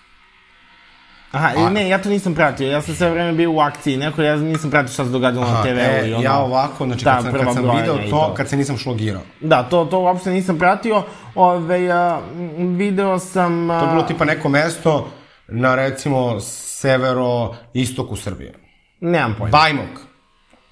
Aha, 1.33 1.53
A... 1.57 1.71
ne, 1.71 1.89
ja 1.89 1.99
to 2.03 2.09
nisam 2.09 2.35
pratio, 2.35 2.71
ja 2.71 2.83
sam 2.83 2.95
sve 2.95 3.11
vreme 3.11 3.33
bio 3.33 3.53
u 3.53 3.61
akciji, 3.61 3.97
neko, 3.97 4.23
ja 4.23 4.37
nisam 4.37 4.71
pratio 4.71 4.93
šta 4.93 5.05
se 5.05 5.11
događalo 5.11 5.47
na 5.47 5.63
TV-u 5.63 6.05
e, 6.05 6.09
i 6.09 6.15
ono... 6.15 6.23
ja 6.23 6.39
ovako, 6.39 6.87
znači 6.87 7.05
Da, 7.05 7.15
kad 7.15 7.23
sam, 7.23 7.33
kad 7.33 7.55
sam 7.55 7.63
video 7.77 7.97
to, 7.97 8.11
to. 8.11 8.35
kad 8.35 8.49
se 8.49 8.57
nisam 8.57 8.77
šlogirao. 8.77 9.23
Da, 9.41 9.63
to, 9.63 9.85
to 9.85 9.99
uopšte 9.99 10.31
nisam 10.31 10.59
pratio, 10.59 11.03
ove, 11.35 11.91
a, 11.91 12.21
video 12.59 13.19
sam... 13.19 13.71
A... 13.71 13.81
To 13.81 13.87
je 13.87 13.91
bilo 13.91 14.03
tipa 14.03 14.25
neko 14.25 14.49
mesto 14.49 15.09
na 15.49 15.75
recimo 15.75 16.41
severo-istoku 16.41 18.17
Srbije. 18.17 18.55
Nemam 19.01 19.35
pojma. 19.39 19.51
Bajmok. 19.51 20.01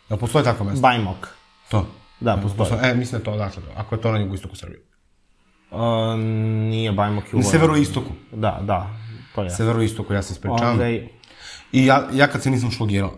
Da 0.08 0.16
postoji 0.16 0.44
tako 0.44 0.64
mesto? 0.64 0.80
Bajmok. 0.80 1.28
To. 1.70 1.86
Da, 2.20 2.36
postoji. 2.36 2.80
E, 2.82 2.94
mislim 2.94 3.18
da 3.20 3.24
to 3.24 3.32
odatle. 3.32 3.62
Ako 3.76 3.94
je 3.94 4.00
to 4.00 4.12
na 4.12 4.18
jugoistoku 4.18 4.56
Srbije. 4.56 4.80
A, 5.70 6.16
nije 6.70 6.92
Bajmok 6.92 7.24
i 7.32 7.36
Na 7.36 7.42
severoistoku. 7.42 8.10
Da, 8.32 8.58
da, 8.62 8.90
to 9.34 9.42
je. 9.42 9.50
Severoistoku, 9.50 10.12
ja 10.12 10.22
se 10.22 10.32
ispričavam. 10.32 10.74
Ove, 10.74 11.08
I 11.72 11.86
ja, 11.86 12.08
ja 12.12 12.26
kad 12.26 12.42
se 12.42 12.50
nisam 12.50 12.70
šlogirao, 12.70 13.12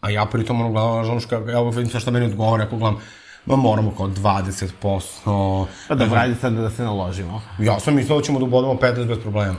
a 0.00 0.10
ja 0.10 0.24
pritom 0.26 0.60
ono 0.60 0.70
gledam, 0.70 1.04
znaš, 1.04 1.26
kako, 1.26 1.50
ja 1.50 1.62
vidim 1.62 1.86
sve 1.90 2.00
što 2.00 2.10
meni 2.10 2.26
odgovore, 2.26 2.64
ako 2.64 2.76
gledam, 2.76 3.00
ma 3.46 3.56
moramo 3.56 3.94
kao 3.96 4.06
20%. 4.08 5.66
pa 5.88 5.94
da, 5.94 6.08
ajde 6.16 6.34
sad 6.34 6.52
da 6.52 6.70
se 6.70 6.82
naložimo. 6.82 7.42
Ja 7.58 7.80
sam 7.80 7.94
mislio 7.94 8.16
da 8.16 8.22
ćemo 8.22 8.38
da 8.38 8.44
ubodamo 8.44 8.74
15 8.74 9.06
bez 9.06 9.18
problema. 9.18 9.56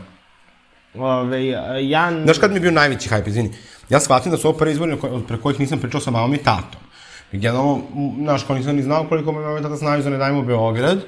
Ove, 0.96 1.56
a, 1.56 1.78
ja... 1.80 2.12
Znaš 2.24 2.38
kad 2.38 2.52
mi 2.52 2.58
je 2.58 2.62
bio 2.62 2.72
najveći 2.72 3.10
hype, 3.10 3.28
izvini? 3.28 3.52
Ja 3.90 4.00
shvatim 4.00 4.32
da 4.32 4.38
su 4.38 4.48
ovo 4.48 4.58
prvi 4.58 4.72
izbori 4.72 4.98
ko- 5.02 5.22
pre 5.28 5.38
kojih 5.38 5.60
nisam 5.60 5.80
pričao 5.80 6.02
sa 6.02 6.12
mamom 6.12 6.34
i 6.34 6.38
tatom. 6.38 6.82
I 7.32 7.38
generalno, 7.38 7.82
znaš, 8.24 8.44
kao 8.44 8.56
nisam 8.56 8.76
ni 8.76 8.84
znao 8.84 9.06
koliko 9.10 9.32
me 9.32 9.40
mama 9.40 9.60
i 9.60 9.62
tata 9.62 9.76
znaju 9.76 10.02
za 10.02 10.10
Ne 10.10 10.18
dajmo 10.18 10.42
Beograd, 10.42 11.00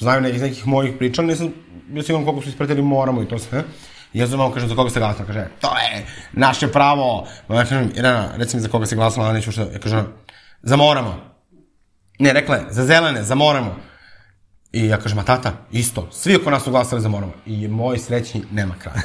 znaju 0.00 0.20
ne, 0.20 0.30
iz 0.30 0.42
nekih 0.42 0.66
mojih 0.66 0.94
priča, 0.98 1.22
nisam 1.22 1.52
bio 1.88 2.02
siguran 2.02 2.24
koliko 2.24 2.42
su 2.42 2.48
ispratili 2.48 2.82
moramo 2.82 3.22
i 3.22 3.28
to 3.28 3.38
sve. 3.38 3.62
I 4.12 4.18
ja 4.18 4.26
znam, 4.26 4.52
kaže, 4.52 4.68
za 4.68 4.74
koga 4.74 4.90
ste 4.90 5.00
glasala? 5.00 5.26
Kaže, 5.26 5.46
to 5.60 5.68
je 5.68 6.06
naše 6.32 6.68
pravo. 6.68 7.26
Ma 7.48 7.56
ja 7.56 7.62
kažem, 7.62 7.90
Irena, 7.94 8.28
reci 8.36 8.56
mi 8.56 8.62
za 8.62 8.68
koga 8.68 8.86
ste 8.86 8.96
glasala, 8.96 9.32
neću 9.32 9.52
što, 9.52 9.62
ja 9.62 9.78
kažem, 9.78 10.06
za 10.62 10.76
moramo. 10.76 11.16
Ne, 12.18 12.32
rekla 12.32 12.56
je, 12.56 12.62
za 12.70 12.84
zelene, 12.84 13.22
za 13.22 13.34
moramo. 13.34 13.76
I 14.72 14.86
ja 14.86 14.96
kažem, 14.96 15.18
a 15.18 15.22
tata, 15.22 15.52
isto, 15.72 16.08
svi 16.10 16.36
oko 16.36 16.50
nas 16.50 16.62
su 16.62 16.70
glasali 16.70 17.02
za 17.02 17.08
moramo. 17.08 17.32
I 17.46 17.68
moj 17.68 17.98
srećni 17.98 18.42
nema 18.52 18.74
kraja. 18.78 19.00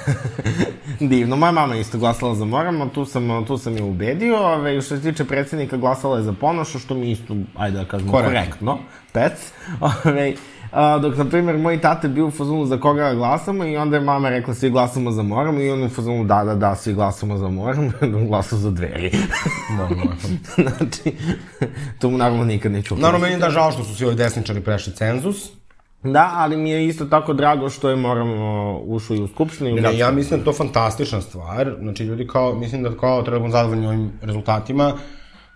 Divno, 1.10 1.36
moja 1.36 1.52
mama 1.52 1.75
je 1.75 1.82
isto 1.82 1.97
glasala 1.97 2.36
za 2.36 2.45
Moramo, 2.45 2.86
tu 2.86 3.06
sam, 3.06 3.45
tu 3.45 3.58
sam 3.58 3.78
je 3.78 3.84
ubedio, 3.84 4.38
ove, 4.38 4.82
što 4.82 4.95
se 4.97 5.02
tiče 5.02 5.25
predsednika 5.25 5.78
glasala 5.78 6.17
je 6.17 6.23
za 6.23 6.34
Ponoša, 6.34 6.80
što 6.80 6.93
mi 6.95 7.12
isto, 7.12 7.36
ajde 7.58 7.78
da 7.78 7.86
kažemo, 7.86 8.12
Korektno. 8.12 8.32
korektno, 8.32 8.80
pec. 9.13 9.52
Ove, 10.06 10.34
a, 10.72 11.00
dok, 11.00 11.18
na 11.18 11.26
primjer, 11.26 11.58
moj 11.58 11.82
tata 11.82 12.08
je 12.08 12.14
bio 12.14 12.28
u 12.28 12.32
fazonu 12.32 12.66
za 12.66 12.78
koga 12.78 13.14
glasamo 13.14 13.66
i 13.66 13.78
onda 13.78 13.98
je 13.98 14.02
mama 14.02 14.30
rekla 14.30 14.54
svi 14.54 14.70
glasamo 14.70 15.12
za 15.12 15.24
Moramo 15.24 15.60
i 15.60 15.70
on 15.70 15.80
je 15.80 15.86
u 15.86 15.90
fazonu 15.90 16.24
da, 16.24 16.44
da, 16.44 16.56
da, 16.56 16.76
svi 16.76 16.94
glasamo 16.94 17.38
za 17.38 17.50
Moramo 17.50 17.92
i 18.02 18.06
onda 18.06 18.28
glasao 18.28 18.60
za 18.60 18.72
dveri. 18.72 19.12
znači, 20.78 21.16
to 22.00 22.10
mu 22.10 22.18
naravno 22.18 22.44
nikad 22.44 22.72
neću 22.72 22.96
Naravno, 22.96 23.28
meni 23.28 23.40
da 23.40 23.50
žao 23.50 23.72
što 23.72 23.84
su 23.84 23.96
svi 23.96 24.06
ovi 24.06 24.16
desničari 24.16 24.62
prešli 24.62 24.94
cenzus. 24.94 25.50
Da, 26.04 26.32
ali 26.36 26.58
mi 26.58 26.70
je 26.70 26.88
isto 26.88 27.06
tako 27.06 27.34
drago 27.34 27.70
što 27.70 27.90
je 27.90 27.96
Moramo 27.96 28.80
ušao 28.86 29.16
i 29.16 29.22
u 29.22 29.28
Skupštinu. 29.28 29.76
Ne, 29.76 29.82
gradsku 29.82 30.00
ja 30.00 30.12
mislim 30.12 30.40
da 30.40 30.46
to 30.46 30.54
fantastična 30.54 31.22
stvar. 31.22 31.76
Znači, 31.82 32.04
ljudi 32.04 32.28
kao, 32.28 32.56
mislim 32.56 32.84
da 32.84 32.98
kao 32.98 33.22
treba 33.22 33.46
da 33.46 33.52
zadovoljni 33.52 33.88
ovim 33.88 34.12
rezultatima. 34.22 34.94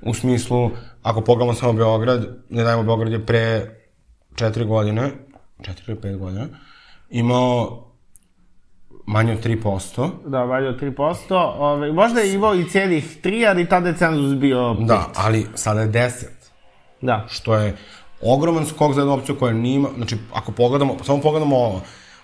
U 0.02 0.14
smislu, 0.14 0.70
ako 1.04 1.22
pogledamo 1.22 1.54
samo 1.54 1.74
Beograd, 1.74 2.28
ne 2.50 2.64
dajemo 2.64 2.84
Beograd 2.84 3.12
je 3.12 3.26
pre 3.26 3.70
četiri 4.36 4.66
godine, 4.66 5.12
četiri 5.62 5.84
ili 5.88 6.02
pet 6.02 6.18
godina, 6.18 6.48
imao 7.10 7.84
manje 9.06 9.34
od 9.34 9.46
3%. 9.46 10.10
Da, 10.26 10.44
valje 10.44 10.70
od 10.70 10.82
3%. 10.82 11.54
Ove, 11.58 11.92
možda 11.92 12.20
je 12.20 12.34
imao 12.34 12.56
i 12.56 12.70
cijelih 12.70 13.18
3, 13.24 13.50
ali 13.50 13.70
tada 13.70 13.90
je 13.90 13.98
cenzus 13.98 14.34
bio 14.40 14.58
5. 14.58 14.86
Da, 14.86 15.10
ali 15.16 15.46
sada 15.56 15.82
je 15.82 15.88
10. 15.88 16.26
Da. 17.02 17.26
što 17.30 17.56
je 17.56 17.78
ogroman 18.22 18.66
skok 18.66 18.94
za 18.94 19.02
jednu 19.02 19.14
opciju 19.14 19.36
koja 19.40 19.54
nima, 19.54 19.90
znači 19.96 20.18
ako 20.34 20.52
pogledamo, 20.52 20.96
samo 21.04 21.22
pogledamo 21.22 21.56
ovo, 21.56 21.82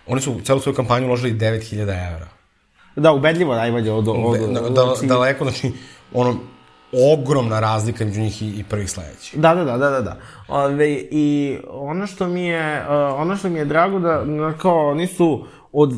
oni 0.08 0.22
su 0.22 0.32
u 0.32 0.42
celu 0.42 0.60
svoju 0.60 0.76
kampanju 0.76 1.08
uložili 1.08 1.34
9000 1.34 1.82
evra. 1.82 2.28
Da, 2.96 3.12
ubedljivo 3.12 3.56
najvalje 3.56 3.92
od... 3.92 4.08
od, 4.08 4.16
Da, 4.54 4.62
od, 4.62 4.74
da, 4.74 4.84
od 4.84 5.00
daleko, 5.02 5.44
znači, 5.44 5.72
ono, 6.14 6.36
ogromna 7.14 7.60
razlika 7.60 8.06
među 8.06 8.22
njih 8.22 8.42
i, 8.42 8.60
i 8.60 8.64
prvih 8.64 8.92
sledećih. 8.92 9.40
Da, 9.40 9.56
da, 9.56 9.64
da, 9.64 9.78
da, 9.78 9.90
da, 9.90 10.02
da. 10.02 10.18
Ove, 10.48 10.90
I 11.12 11.58
ono 11.70 12.08
što 12.08 12.28
mi 12.28 12.46
je, 12.46 12.82
uh, 12.82 13.20
ono 13.22 13.36
što 13.36 13.50
mi 13.50 13.60
je 13.60 13.66
drago 13.66 14.00
da, 14.00 14.26
na, 14.26 14.58
kao, 14.58 14.90
oni 14.90 15.08
su 15.08 15.46
od 15.72 15.94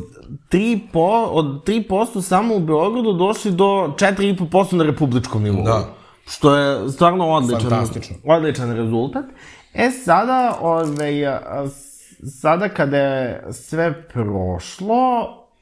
3%, 0.52 0.80
po, 0.94 1.08
od 1.32 1.46
3% 1.66 2.22
samo 2.22 2.56
u 2.56 2.60
Beogradu 2.60 3.14
došli 3.14 3.52
do 3.52 3.66
4,5% 3.66 4.76
na 4.76 4.84
republičkom 4.84 5.44
nivou. 5.44 5.64
Da. 5.64 5.86
Što 6.28 6.56
je 6.56 6.89
stvarno 6.89 7.30
odličan, 7.30 7.70
Fantastično. 7.70 8.16
odličan 8.24 8.72
rezultat. 8.72 9.26
E 9.74 9.92
sada, 9.92 10.58
ove, 10.62 11.42
sada 12.42 12.70
kada 12.70 12.98
je 12.98 13.44
sve 13.52 14.08
prošlo, 14.08 14.98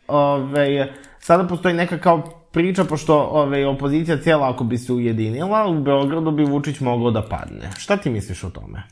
ove, 0.08 0.94
sada 1.20 1.48
postoji 1.48 1.76
neka 1.76 1.98
kao 1.98 2.39
priča, 2.52 2.84
pošto 2.84 3.18
ove, 3.18 3.68
opozicija 3.68 4.22
cijela 4.22 4.50
ako 4.50 4.64
bi 4.64 4.78
se 4.78 4.94
ujedinila, 4.94 5.68
u 5.68 5.84
Beogradu 5.84 6.32
bi 6.32 6.44
Vučić 6.44 6.80
mogao 6.80 7.12
da 7.12 7.22
padne. 7.22 7.72
Šta 7.78 7.98
ti 7.98 8.10
misliš 8.10 8.44
o 8.44 8.50
tome? 8.50 8.84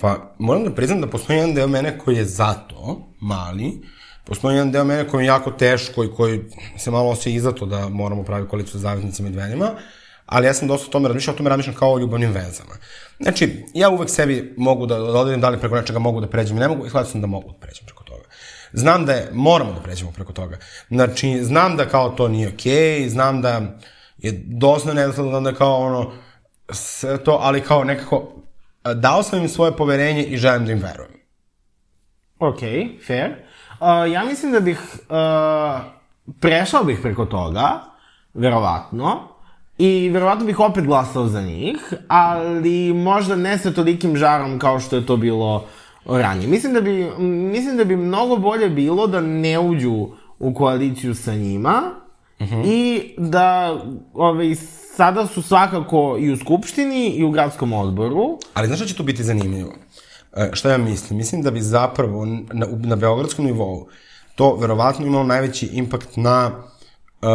Pa, 0.00 0.34
moram 0.38 0.64
da 0.64 0.74
priznam 0.74 1.00
da 1.00 1.06
postoji 1.06 1.36
jedan 1.36 1.54
deo 1.54 1.68
mene 1.68 1.98
koji 1.98 2.16
je 2.16 2.24
zato, 2.24 3.08
mali, 3.20 3.82
postoji 4.24 4.56
jedan 4.56 4.72
deo 4.72 4.84
mene 4.84 5.08
koji 5.08 5.24
je 5.24 5.26
jako 5.26 5.50
teško 5.50 6.04
i 6.04 6.10
koji 6.16 6.40
se 6.76 6.90
malo 6.90 7.10
osjeća 7.10 7.30
i 7.30 7.40
zato 7.40 7.66
da 7.66 7.88
moramo 7.88 8.22
praviti 8.22 8.50
koaliciju 8.50 8.72
sa 8.72 8.78
zavisnicima 8.78 9.28
i 9.28 9.32
dveljima, 9.32 9.70
ali 10.26 10.46
ja 10.46 10.54
sam 10.54 10.68
dosta 10.68 10.86
o 10.86 10.92
tome 10.92 11.08
razmišljao, 11.08 11.34
o 11.34 11.36
tome 11.36 11.50
razmišljam 11.50 11.76
kao 11.76 11.92
o 11.92 11.98
ljubavnim 11.98 12.30
vezama. 12.30 12.74
Znači, 13.20 13.64
ja 13.74 13.90
uvek 13.90 14.10
sebi 14.10 14.54
mogu 14.56 14.86
da, 14.86 14.98
da 14.98 15.18
odredim 15.18 15.40
da 15.40 15.48
li 15.48 15.58
preko 15.58 15.76
nečega 15.76 15.98
mogu 15.98 16.20
da 16.20 16.26
pređem 16.26 16.56
i 16.56 16.60
ne 16.60 16.68
mogu, 16.68 16.86
i 16.86 16.88
shvatio 16.88 17.10
sam 17.10 17.20
da 17.20 17.26
mogu 17.26 17.52
da 17.52 17.58
pređem 17.58 17.84
preko. 17.86 17.98
Znam 18.72 19.06
da 19.06 19.12
je, 19.12 19.28
moramo 19.32 19.72
da 19.72 19.80
pređemo 19.80 20.12
preko 20.12 20.32
toga. 20.32 20.58
Znači, 20.88 21.44
znam 21.44 21.76
da 21.76 21.88
kao 21.88 22.10
to 22.10 22.28
nije 22.28 22.48
okej, 22.48 22.72
okay, 22.72 23.08
znam 23.08 23.42
da 23.42 23.60
je 24.18 24.42
dosta 24.46 24.94
nedosledno, 24.94 25.40
da 25.40 25.50
je 25.50 25.56
kao 25.56 25.76
ono, 25.76 26.10
sve 26.70 27.24
to, 27.24 27.38
ali 27.42 27.60
kao 27.60 27.84
nekako, 27.84 28.28
dao 28.94 29.22
sam 29.22 29.38
im 29.38 29.48
svoje 29.48 29.76
poverenje 29.76 30.24
i 30.24 30.36
želim 30.36 30.66
da 30.66 30.72
im 30.72 30.82
verujem. 30.82 31.18
Ok, 32.38 32.60
fair. 33.06 33.30
Uh, 33.80 34.12
ja 34.12 34.24
mislim 34.24 34.52
da 34.52 34.60
bih, 34.60 34.80
uh, 35.08 35.80
prešao 36.40 36.84
bih 36.84 36.98
preko 37.02 37.24
toga, 37.24 37.80
verovatno, 38.34 39.38
i 39.78 40.08
verovatno 40.08 40.46
bih 40.46 40.60
opet 40.60 40.84
glasao 40.84 41.26
za 41.26 41.42
njih, 41.42 41.76
ali 42.08 42.92
možda 42.94 43.36
ne 43.36 43.58
sa 43.58 43.70
tolikim 43.70 44.16
žarom 44.16 44.58
kao 44.58 44.80
što 44.80 44.96
je 44.96 45.06
to 45.06 45.16
bilo 45.16 45.66
ranije. 46.08 46.48
Mislim 46.48 46.74
da 46.74 46.80
bi, 46.80 47.10
mislim 47.52 47.76
da 47.76 47.84
bi 47.84 47.96
mnogo 47.96 48.36
bolje 48.36 48.68
bilo 48.68 49.06
da 49.06 49.20
ne 49.20 49.58
uđu 49.58 50.08
u 50.38 50.54
koaliciju 50.54 51.14
sa 51.14 51.34
njima 51.34 51.82
i 52.64 53.02
da 53.18 53.76
ovaj, 54.14 54.54
sada 54.96 55.26
su 55.26 55.42
svakako 55.42 56.16
i 56.20 56.32
u 56.32 56.36
Skupštini 56.36 57.08
i 57.08 57.24
u 57.24 57.30
gradskom 57.30 57.72
odboru. 57.72 58.38
Ali 58.54 58.66
znaš 58.66 58.78
šta 58.78 58.88
će 58.88 58.94
tu 58.94 59.02
biti 59.02 59.24
zanimljivo? 59.24 59.72
E, 60.36 60.50
šta 60.52 60.70
ja 60.70 60.78
mislim? 60.78 61.16
Mislim 61.16 61.42
da 61.42 61.50
bi 61.50 61.60
zapravo 61.60 62.24
na, 62.24 62.66
na 62.72 62.96
beogradskom 62.96 63.44
nivou 63.44 63.88
to 64.34 64.56
verovatno 64.56 65.06
imalo 65.06 65.24
najveći 65.24 65.66
impakt 65.66 66.16
na 66.16 66.50
e, 67.22 67.26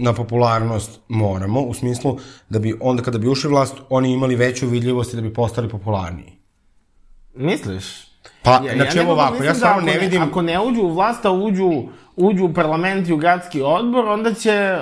na 0.00 0.12
popularnost 0.12 1.00
moramo, 1.08 1.60
u 1.60 1.74
smislu 1.74 2.18
da 2.48 2.58
bi 2.58 2.74
onda 2.80 3.02
kada 3.02 3.18
bi 3.18 3.28
ušli 3.28 3.50
vlast, 3.50 3.74
oni 3.88 4.12
imali 4.12 4.36
veću 4.36 4.66
vidljivost 4.66 5.12
i 5.12 5.16
da 5.16 5.22
bi 5.22 5.34
postali 5.34 5.68
popularniji. 5.68 6.39
Misliš? 7.40 7.84
Pa, 8.42 8.60
znači, 8.74 8.96
ne 8.96 9.02
evo 9.02 9.12
ovako, 9.12 9.34
ja 9.36 9.48
da 9.48 9.54
stvarno 9.54 9.76
ako 9.78 9.86
ne 9.86 9.98
vidim- 9.98 10.22
Ako 10.22 10.42
ne 10.42 10.60
uđu 10.60 10.80
u 10.80 10.92
vlast, 10.92 11.24
a 11.24 11.30
uđu, 11.30 11.70
uđu 12.16 12.44
u 12.44 12.52
parlament 12.54 13.08
i 13.08 13.12
u 13.12 13.16
gradski 13.16 13.62
odbor, 13.62 14.06
onda 14.06 14.34
će 14.34 14.50
e, 14.50 14.80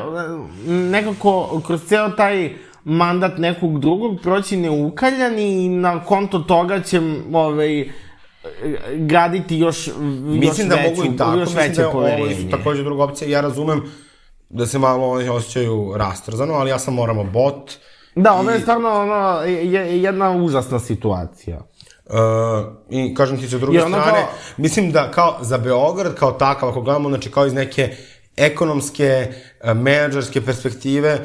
nekako 0.67 1.61
kroz 1.67 1.81
ceo 1.85 2.09
taj 2.09 2.53
mandat 2.85 3.39
nekog 3.39 3.81
drugog 3.81 4.21
proći 4.23 4.57
neukaljani 4.57 5.65
i 5.65 5.69
na 5.69 6.05
konto 6.05 6.39
toga 6.39 6.81
će 6.81 7.01
ovaj, 7.33 7.81
e, 7.81 7.87
graditi 8.91 9.57
još, 9.57 9.87
Mislim 9.97 10.43
još 10.67 10.77
da 10.77 10.83
veću, 10.83 10.97
mogu 10.97 11.05
i 11.05 11.17
tako, 11.17 11.31
još 11.33 11.49
mislim 11.49 11.63
veće 11.63 11.83
da 11.83 11.89
ovo 11.89 11.99
takođe 12.51 12.83
druga 12.83 13.05
opcija. 13.05 13.29
Ja 13.29 13.41
razumem 13.41 13.83
da 14.49 14.67
se 14.67 14.79
malo 14.79 15.09
oni 15.09 15.29
osjećaju 15.29 15.93
rastrzano, 15.97 16.55
ali 16.55 16.71
ja 16.71 16.79
sam 16.79 16.95
moramo 16.95 17.25
bot. 17.25 17.73
Da, 18.15 18.33
ovo 18.33 18.51
je 18.51 18.61
stvarno 18.61 18.89
ono, 18.91 19.41
je, 19.43 20.03
jedna 20.03 20.31
užasna 20.33 20.79
situacija. 20.79 21.61
Uh, 22.09 22.17
I 22.91 23.15
kažem 23.15 23.41
ti 23.41 23.49
sa 23.49 23.59
druge 23.59 23.83
ono 23.85 23.97
strane, 23.97 24.21
kao- 24.21 24.29
mislim 24.57 24.93
da 24.93 25.11
kao 25.11 25.39
za 25.41 25.59
Beograd 25.59 26.15
kao 26.15 26.33
takav, 26.33 26.69
ako 26.69 26.81
gledamo, 26.81 27.09
znači 27.09 27.31
kao 27.31 27.47
iz 27.47 27.55
neke 27.55 27.97
ekonomske, 28.37 29.33
uh, 29.65 29.77
menadžerske 29.77 30.45
perspektive, 30.45 31.19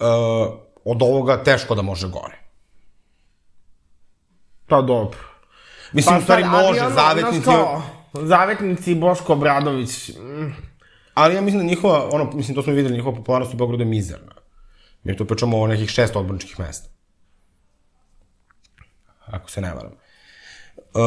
uh, 0.00 0.54
od 0.84 1.02
ovoga 1.02 1.42
teško 1.44 1.74
da 1.74 1.82
može 1.82 2.08
gore. 2.08 2.38
Pa 4.66 4.82
dobro. 4.82 5.18
Mislim, 5.92 6.14
pa, 6.14 6.18
u 6.18 6.22
stvari 6.22 6.44
može, 6.44 6.80
ono, 6.80 6.94
zavetnici, 6.94 7.44
kao, 7.44 7.82
Zavetnici 8.12 8.94
Boško 8.94 9.32
Obradović, 9.32 10.08
mm, 10.08 10.52
ali 11.14 11.34
ja 11.34 11.40
mislim 11.40 11.62
da 11.62 11.68
njihova, 11.68 12.08
ono, 12.12 12.30
mislim, 12.34 12.54
to 12.54 12.62
smo 12.62 12.72
videli, 12.72 12.94
njihova 12.94 13.16
popularnost 13.16 13.54
u 13.54 13.56
Beogradu 13.56 13.82
je 13.82 13.88
mizerna. 13.88 14.34
Mi 15.02 15.16
tu 15.16 15.24
pričamo 15.24 15.60
o 15.60 15.66
nekih 15.66 15.90
šest 15.90 16.16
odborničkih 16.16 16.60
mesta. 16.60 16.90
Ako 19.26 19.50
se 19.50 19.60
ne 19.60 19.74
varam. 19.74 19.92
Uh, 20.94 21.02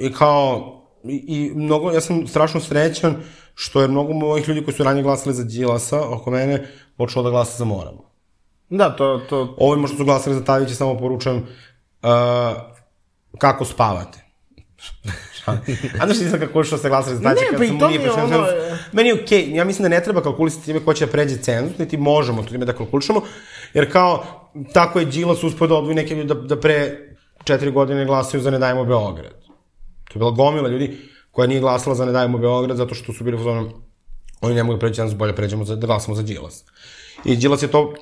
I 0.00 0.12
kao, 0.12 0.72
i, 1.04 1.24
i 1.28 1.52
mnogo, 1.54 1.90
ja 1.90 2.00
sam 2.00 2.26
strašno 2.26 2.60
srećan 2.60 3.16
što 3.54 3.82
je 3.82 3.88
mnogo 3.88 4.12
mojih 4.12 4.48
ljudi 4.48 4.64
koji 4.64 4.74
su 4.74 4.84
ranije 4.84 5.02
glasali 5.02 5.34
za 5.34 5.44
Đilasa 5.44 6.08
oko 6.08 6.30
mene 6.30 6.66
počelo 6.96 7.22
da 7.22 7.30
glasa 7.30 7.58
za 7.58 7.64
Moramo. 7.64 8.10
Da, 8.70 8.96
to, 8.96 9.20
to, 9.28 9.54
Ovi 9.58 9.80
možda 9.80 9.96
su 9.96 10.04
glasali 10.04 10.36
za 10.36 10.44
Tavića, 10.44 10.74
samo 10.74 10.98
poručujem 10.98 11.36
uh, 11.36 12.08
kako 13.38 13.64
spavate. 13.64 14.18
A 16.00 16.06
znaš 16.06 16.18
nisam 16.20 16.40
kako 16.40 16.64
što 16.64 16.78
se 16.78 16.88
glasali 16.88 17.16
za 17.16 17.22
Tavića, 17.22 17.44
Ne, 17.52 17.58
pa 17.58 17.64
i 17.64 17.78
to 17.78 17.88
mi 17.88 17.94
je 17.94 18.12
ono, 18.12 18.28
cenzus. 18.28 18.48
Meni 18.92 19.08
je 19.08 19.14
okej, 19.14 19.46
okay. 19.46 19.54
ja 19.54 19.64
mislim 19.64 19.82
da 19.82 19.88
ne 19.88 20.02
treba 20.02 20.22
kalkulisati 20.22 20.64
time 20.64 20.80
ko 20.84 20.94
će 20.94 21.06
da 21.06 21.12
pređe 21.12 21.36
cenzus, 21.36 21.78
niti 21.78 21.96
možemo 21.96 22.42
to 22.42 22.48
time 22.48 22.64
da 22.64 22.72
kalkulišemo, 22.72 23.20
jer 23.74 23.92
kao, 23.92 24.24
tako 24.72 24.98
je 24.98 25.04
Đilas 25.04 25.42
uspio 25.42 25.66
da 25.66 25.74
odvoji 25.74 25.96
neke 25.96 26.14
ljudi 26.14 26.28
da, 26.28 26.34
da 26.34 26.60
pre 26.60 27.06
četiri 27.46 27.70
godine 27.70 28.04
glasaju 28.04 28.42
za 28.42 28.50
Ne 28.50 28.58
dajemo 28.58 28.84
Beograd. 28.84 29.40
To 30.04 30.14
je 30.14 30.18
bila 30.18 30.30
gomila 30.30 30.68
ljudi 30.68 30.98
koja 31.30 31.46
nije 31.46 31.60
glasala 31.60 31.96
za 31.96 32.04
Ne 32.04 32.12
dajemo 32.12 32.38
Beograd 32.38 32.76
zato 32.76 32.94
što 32.94 33.12
su 33.12 33.24
bili 33.24 33.36
u 33.36 33.38
fazonu 33.38 33.70
oni 34.40 34.54
ne 34.54 34.62
mogu 34.62 34.76
da 34.76 34.80
pređe 34.80 34.94
cenzus, 34.94 35.18
bolje 35.18 35.36
pređemo 35.36 35.64
za, 35.64 35.76
da 35.76 35.86
glasamo 35.86 36.14
za 36.14 36.22
Đilas. 36.22 36.64
I 37.24 37.36
Đilas 37.36 37.62
je 37.62 37.68
to 37.68 37.94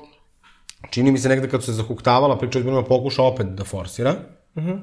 čini 0.89 1.11
mi 1.11 1.17
se 1.19 1.29
negde 1.29 1.49
kad 1.49 1.61
su 1.61 1.65
se 1.65 1.73
zahuktavala 1.73 2.37
priča 2.37 2.59
izborima 2.59 2.83
pokuša 2.83 3.23
opet 3.23 3.47
da 3.47 3.63
forsira. 3.63 4.15
Uh 4.55 4.63
-huh. 4.63 4.79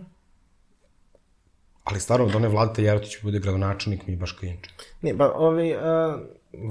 Ali 1.85 2.01
stvarno, 2.01 2.27
da 2.27 2.37
one 2.37 2.49
Vladete 2.49 2.83
Jerotić 2.83 3.23
bude 3.23 3.39
gradonačelnik 3.39 4.07
mi 4.07 4.17
baš 4.17 4.33
klinče. 4.33 4.71
ne, 5.03 5.19
pa 5.19 5.33
ovi, 5.35 5.75
uh, 5.75 5.81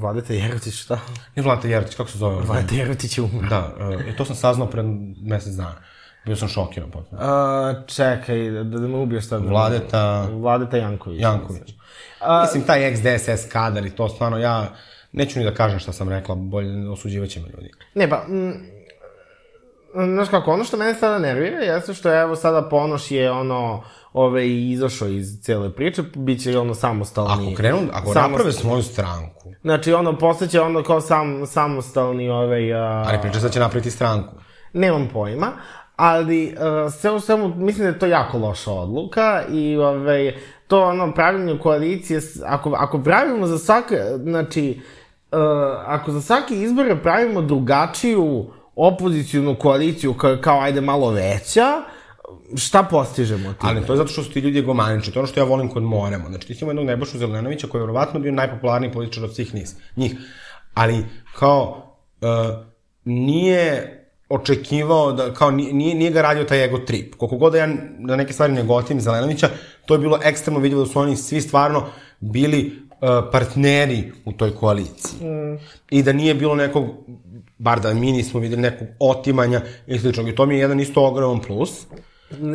Vladeta 0.02 0.34
Jerotić, 0.34 0.74
šta? 0.74 1.00
Ne 1.36 1.44
Vladete 1.44 1.70
Jerotić, 1.70 1.96
kako 1.96 2.10
se 2.10 2.18
zove? 2.18 2.46
Vladeta 2.46 2.76
Jerotić 2.76 3.18
je 3.18 3.24
umro. 3.24 3.50
Da, 3.50 3.76
uh, 3.80 4.16
to 4.18 4.26
sam 4.26 4.36
saznao 4.36 4.68
pred 4.68 4.86
mesec 5.22 5.54
dana. 5.54 5.76
Bio 6.26 6.36
sam 6.36 6.47
šokiran 6.47 6.91
potpuno. 6.91 7.22
Uh, 7.22 7.88
čekaj, 7.88 8.49
da, 8.49 8.63
da 8.63 8.88
me 8.88 8.97
ubiješ 8.97 9.28
sad. 9.28 9.45
Vladeta 9.45 10.28
Vladeta 10.32 10.78
Janković. 10.78 11.22
Janković. 11.22 11.74
A, 12.19 12.41
Mislim, 12.41 12.63
taj 12.63 12.91
ex-DSS 12.91 13.49
kadar 13.51 13.86
i 13.86 13.89
to 13.89 14.09
stvarno, 14.09 14.38
ja 14.38 14.67
neću 15.11 15.39
ni 15.39 15.45
da 15.45 15.53
kažem 15.53 15.80
šta 15.80 15.93
sam 15.93 16.09
rekla, 16.09 16.36
bolje 16.36 16.89
osuđivaće 16.89 17.39
me 17.39 17.47
ljudi. 17.47 17.72
Ne, 17.95 18.09
pa, 18.09 18.26
znaš 19.93 20.30
kako, 20.30 20.51
ono 20.51 20.63
što 20.63 20.78
mene 20.78 20.93
sada 20.93 21.19
nervira 21.19 21.57
jeste 21.57 21.93
što 21.93 22.22
evo 22.22 22.36
sada 22.36 22.69
Ponoš 22.69 23.11
je 23.11 23.32
ono, 23.32 23.84
ove, 24.13 24.49
izašao 24.49 25.07
iz 25.07 25.41
cele 25.41 25.76
priče, 25.76 26.03
bit 26.15 26.43
će 26.43 26.57
ono 26.59 26.74
samostalni. 26.74 27.47
Ako 27.47 27.57
krenu, 27.57 27.78
ako 27.93 28.13
samostalni- 28.13 28.32
naprave 28.32 28.51
svoju 28.51 28.84
stranku, 28.84 29.51
Znači, 29.61 29.93
ono, 29.93 30.17
postaće 30.17 30.61
ono 30.61 30.84
kao 30.84 31.01
sam, 31.01 31.45
samostalni, 31.45 32.30
ovaj... 32.30 32.74
A... 32.74 33.03
ali 33.07 33.22
priča 33.22 33.39
sad 33.39 33.53
će 33.53 33.59
napraviti 33.59 33.91
stranku. 33.91 34.34
Nemam 34.74 35.09
pojma, 35.13 35.51
ali 36.02 36.54
uh, 36.54 36.93
sve 36.93 37.12
u 37.12 37.20
svemu 37.20 37.56
mislim 37.56 37.84
da 37.84 37.88
je 37.88 37.99
to 37.99 38.06
jako 38.06 38.38
loša 38.38 38.72
odluka 38.72 39.43
i 39.52 39.78
ovaj, 39.78 40.36
to 40.68 40.84
ono 40.84 41.14
pravljenje 41.14 41.60
koalicije, 41.60 42.22
ako, 42.45 42.74
ako 42.78 43.04
pravimo 43.04 43.47
za 43.47 43.58
svake, 43.58 43.95
znači, 44.24 44.82
uh, 45.32 45.39
ako 45.86 46.12
za 46.12 46.22
svake 46.22 46.54
izbore 46.54 47.02
pravimo 47.02 47.41
drugačiju 47.41 48.45
opozicijnu 48.76 49.56
koaliciju 49.56 50.14
kao, 50.14 50.38
kao 50.41 50.60
ajde 50.60 50.82
malo 50.82 51.10
veća, 51.12 51.68
šta 52.56 52.84
postižemo 52.84 53.54
time? 53.54 53.72
Ali 53.72 53.86
to 53.86 53.93
je 53.93 53.97
zato 53.97 54.10
što 54.10 54.24
su 54.24 54.32
ti 54.32 54.39
ljudi 54.39 54.60
egomanični, 54.60 55.14
to 55.14 55.20
je 55.20 55.22
ono 55.22 55.28
što 55.28 55.39
ja 55.39 55.43
volim 55.43 55.70
kod 55.70 55.84
Moremo. 55.84 56.30
Znači 56.30 56.47
ti 56.47 56.56
si 56.56 56.64
imao 56.64 56.72
jednog 56.72 56.86
Nebojšu 56.86 57.18
Zelenovića 57.18 57.68
koji 57.68 57.80
je 57.80 57.84
verovatno 57.84 58.20
bio 58.20 58.32
najpopularniji 58.32 58.91
političar 58.91 59.24
od 59.24 59.36
svih 59.36 59.56
njih. 59.95 60.16
Ali 60.74 61.06
kao 61.39 61.95
uh, 62.22 62.28
nije 63.06 63.97
očekivao 64.32 65.12
da, 65.12 65.34
kao 65.34 65.52
nije, 65.52 65.96
nije 65.96 66.12
ga 66.12 66.22
radio 66.22 66.44
taj 66.44 66.66
ego 66.66 66.78
trip. 66.78 67.16
Koliko 67.16 67.38
god 67.38 67.52
da 67.52 67.58
ja 67.58 67.68
na 68.00 68.16
neke 68.16 68.34
stvari 68.34 68.54
ne 68.54 68.64
gotivim 68.64 69.02
Zelenovića, 69.02 69.50
to 69.86 69.94
je 69.94 70.00
bilo 70.00 70.20
ekstremno 70.24 70.60
vidljivo 70.60 70.84
da 70.84 70.90
su 70.90 71.00
oni 71.00 71.16
svi 71.16 71.42
stvarno 71.42 71.84
bili 72.20 72.72
uh, 72.92 72.98
partneri 73.32 74.12
u 74.26 74.32
toj 74.32 74.56
koaliciji. 74.56 75.28
Mm. 75.28 75.60
I 75.90 76.04
da 76.04 76.14
nije 76.14 76.34
bilo 76.34 76.56
nekog, 76.56 76.86
bar 77.58 77.80
da 77.80 77.94
mi 77.94 78.12
nismo 78.12 78.40
videli 78.40 78.62
nekog 78.62 78.88
otimanja 79.00 79.62
i 79.88 80.00
sličnog. 80.00 80.28
I 80.28 80.36
to 80.36 80.46
mi 80.46 80.56
je 80.56 80.60
jedan 80.60 80.80
isto 80.80 81.06
ogroman 81.06 81.40
plus. 81.42 81.86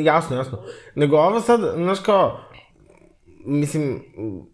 Jasno, 0.05 0.37
jasno. 0.37 0.59
Nego 0.95 1.17
ovo 1.17 1.41
sad, 1.41 1.61
znaš 1.77 2.01
kao, 2.01 2.41
mislim, 3.47 4.03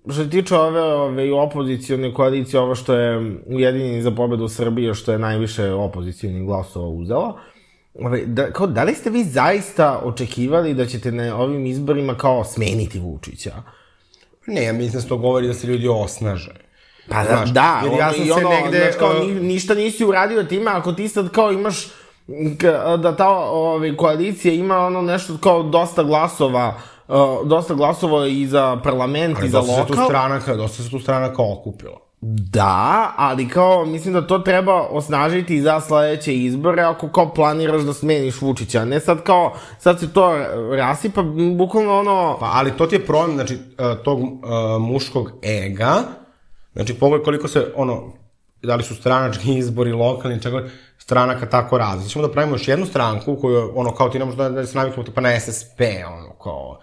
što 0.04 0.24
se 0.24 0.30
tiče 0.30 0.56
ove, 0.56 0.82
ove 0.82 1.32
opozicione 1.32 2.14
koalicije, 2.14 2.60
ovo 2.60 2.74
što 2.74 2.94
je 2.94 3.36
Ujedinjeni 3.46 4.02
za 4.02 4.10
pobedu 4.10 4.44
u 4.44 4.48
Srbiji, 4.48 4.94
što 4.94 5.12
je 5.12 5.18
najviše 5.18 5.70
opozicijonih 5.70 6.44
glasova 6.44 6.88
uzela, 6.88 7.38
ove, 7.94 8.26
da, 8.26 8.52
kao, 8.52 8.66
da 8.66 8.84
li 8.84 8.94
ste 8.94 9.10
vi 9.10 9.24
zaista 9.24 10.00
očekivali 10.04 10.74
da 10.74 10.86
ćete 10.86 11.12
na 11.12 11.36
ovim 11.36 11.66
izborima 11.66 12.14
kao 12.14 12.44
smeniti 12.44 13.00
Vučića? 13.00 13.52
Ne, 14.46 14.64
ja 14.64 14.72
mislim 14.72 14.92
da 14.92 15.00
se 15.00 15.08
to 15.08 15.16
govori 15.16 15.46
da 15.46 15.54
se 15.54 15.66
ljudi 15.66 15.88
osnaže. 15.88 16.54
Pa 17.08 17.24
znaš, 17.24 17.50
da, 17.50 17.82
jer 17.84 17.98
ja 17.98 18.12
sam 18.12 18.26
i 18.26 18.30
ono, 18.30 18.48
negde, 18.48 18.78
znaš, 18.78 18.96
kao, 18.98 19.24
ni, 19.24 19.34
ništa 19.34 19.74
nisi 19.74 20.04
uradio 20.04 20.42
time, 20.42 20.70
ako 20.70 20.92
ti 20.92 21.08
sad 21.08 21.30
kao 21.30 21.52
imaš 21.52 21.88
da 22.98 23.16
ta 23.16 23.28
ove, 23.38 23.96
koalicija 23.96 24.54
ima 24.54 24.78
ono 24.78 25.02
nešto 25.02 25.38
kao 25.40 25.62
dosta 25.62 26.02
glasova 26.02 26.80
uh, 27.12 27.48
dosta 27.48 27.74
glasova 27.74 28.26
i 28.26 28.46
za 28.46 28.76
parlament 28.84 29.36
ali 29.38 29.46
i 29.46 29.50
za 29.50 29.60
lokal. 29.60 29.74
Ali 29.74 29.86
dosta 29.86 29.94
se 29.94 30.00
tu 30.00 30.04
stranaka, 30.04 30.56
dosta 30.56 30.82
se 30.82 30.90
tu 30.90 30.98
stranaka 30.98 31.42
okupilo. 31.42 32.12
Da, 32.24 33.12
ali 33.16 33.48
kao, 33.48 33.84
mislim 33.84 34.14
da 34.14 34.26
to 34.26 34.38
treba 34.38 34.80
osnažiti 34.80 35.62
za 35.62 35.80
sledeće 35.80 36.34
izbore 36.34 36.82
ako 36.82 37.08
kao 37.08 37.34
planiraš 37.34 37.82
da 37.82 37.92
smeniš 37.92 38.40
Vučića, 38.40 38.84
ne 38.84 39.00
sad 39.00 39.22
kao, 39.22 39.54
sad 39.78 40.00
se 40.00 40.12
to 40.12 40.36
rasipa, 40.76 41.22
bukvalno 41.56 41.98
ono... 41.98 42.36
Pa, 42.40 42.50
ali 42.54 42.76
to 42.76 42.86
ti 42.86 42.94
je 42.94 43.06
problem, 43.06 43.34
znači, 43.34 43.54
uh, 43.54 44.04
tog 44.04 44.20
uh, 44.22 44.28
muškog 44.80 45.32
ega, 45.42 45.94
znači, 46.72 46.94
pogledaj 46.94 47.24
koliko 47.24 47.48
se, 47.48 47.72
ono, 47.76 48.12
da 48.62 48.76
li 48.76 48.82
su 48.82 48.94
stranački 48.94 49.54
izbori, 49.58 49.92
lokalni, 49.92 50.42
čega, 50.42 50.68
stranaka 50.98 51.48
tako 51.48 51.78
razli. 51.78 52.08
Ćemo 52.08 52.26
da 52.26 52.32
pravimo 52.32 52.54
još 52.54 52.68
jednu 52.68 52.86
stranku 52.86 53.36
koju, 53.40 53.72
ono, 53.74 53.94
kao 53.94 54.08
ti 54.08 54.18
ne 54.18 54.24
možeš 54.24 54.38
da, 54.38 54.48
da 54.48 54.66
se 54.66 54.78
naviknemo 54.78 55.04
tipa 55.04 55.20
na 55.20 55.40
SSP, 55.40 55.80
ono, 56.06 56.32
kao, 56.42 56.78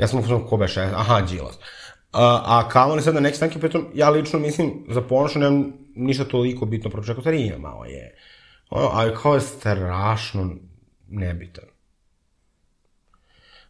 ja 0.00 0.08
sam 0.08 0.18
upoznao 0.18 0.46
ko 0.46 0.56
beše, 0.56 0.80
aha, 0.80 1.20
Đilas. 1.20 1.58
A, 2.12 2.42
a 2.46 2.68
kao 2.68 2.92
oni 2.92 3.02
sad 3.02 3.14
na 3.14 3.20
neke 3.20 3.36
stranke, 3.36 3.58
pritom, 3.58 3.86
ja 3.94 4.10
lično 4.10 4.38
mislim, 4.38 4.84
za 4.88 5.00
ponošno 5.00 5.40
nemam 5.40 5.72
ništa 5.94 6.24
toliko 6.24 6.66
bitno 6.66 6.90
protiv 6.90 7.34
ima 7.34 7.58
malo 7.58 7.84
je. 7.84 8.16
Ono, 8.70 8.90
ali 8.92 9.14
kao 9.22 9.34
je 9.34 9.40
strašno 9.40 10.50
nebitan. 11.08 11.64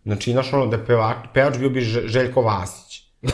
Znači, 0.05 0.33
znaš 0.33 0.53
ono, 0.53 0.66
da 0.66 0.76
je 0.76 0.87
pevač, 0.87 1.16
pevač 1.35 1.59
bio 1.59 1.70
bi 1.70 1.81
Željko 1.81 2.43
Vasić. 2.43 3.03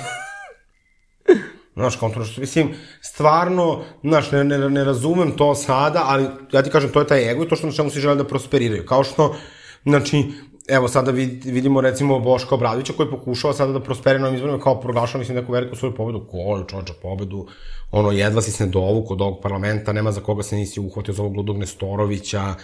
Znaš, 1.76 1.97
kao 1.97 2.09
to 2.09 2.24
što, 2.24 2.40
mislim, 2.40 2.74
stvarno, 3.01 3.84
znaš, 4.03 4.30
ne, 4.30 4.44
ne, 4.44 4.59
ne 4.70 4.84
razumem 4.84 5.36
to 5.36 5.55
sada, 5.55 6.03
ali 6.07 6.28
ja 6.53 6.62
ti 6.62 6.70
kažem, 6.70 6.90
to 6.90 7.01
je 7.01 7.07
taj 7.07 7.30
ego 7.30 7.44
i 7.44 7.49
to 7.49 7.57
što 7.57 7.66
na 7.66 7.72
čemu 7.72 7.90
si 7.90 8.01
žele 8.01 8.16
da 8.16 8.24
prosperiraju. 8.24 8.86
Kao 8.86 9.05
što, 9.05 9.36
znači, 9.84 10.24
evo 10.68 10.88
sada 10.88 11.10
vid, 11.10 11.44
vidimo 11.44 11.80
recimo 11.80 12.18
Boška 12.18 12.54
Obradovića 12.54 12.92
koji 12.92 13.10
pokušava 13.10 13.54
sada 13.54 13.72
da 13.72 13.80
prosperi 13.80 14.18
na 14.18 14.26
ovim 14.26 14.36
izborima 14.36 14.62
kao 14.62 14.80
proglašava 14.80 15.18
mislim 15.18 15.36
neku 15.36 15.52
veliku 15.52 15.76
svoju 15.76 15.94
pobedu, 15.94 16.26
koju 16.30 16.64
čoča 16.64 16.92
pobedu, 17.02 17.46
ono 17.90 18.12
jedva 18.12 18.42
si 18.42 18.52
se 18.52 18.66
dovu 18.66 19.04
kod 19.04 19.20
ovog 19.20 19.40
parlamenta, 19.42 19.92
nema 19.92 20.12
za 20.12 20.20
koga 20.20 20.42
se 20.42 20.56
nisi 20.56 20.80
uhvatio 20.80 21.14
za 21.14 21.22
ovog 21.22 21.36
Ludog 21.36 21.58
Nestorovića, 21.58 22.54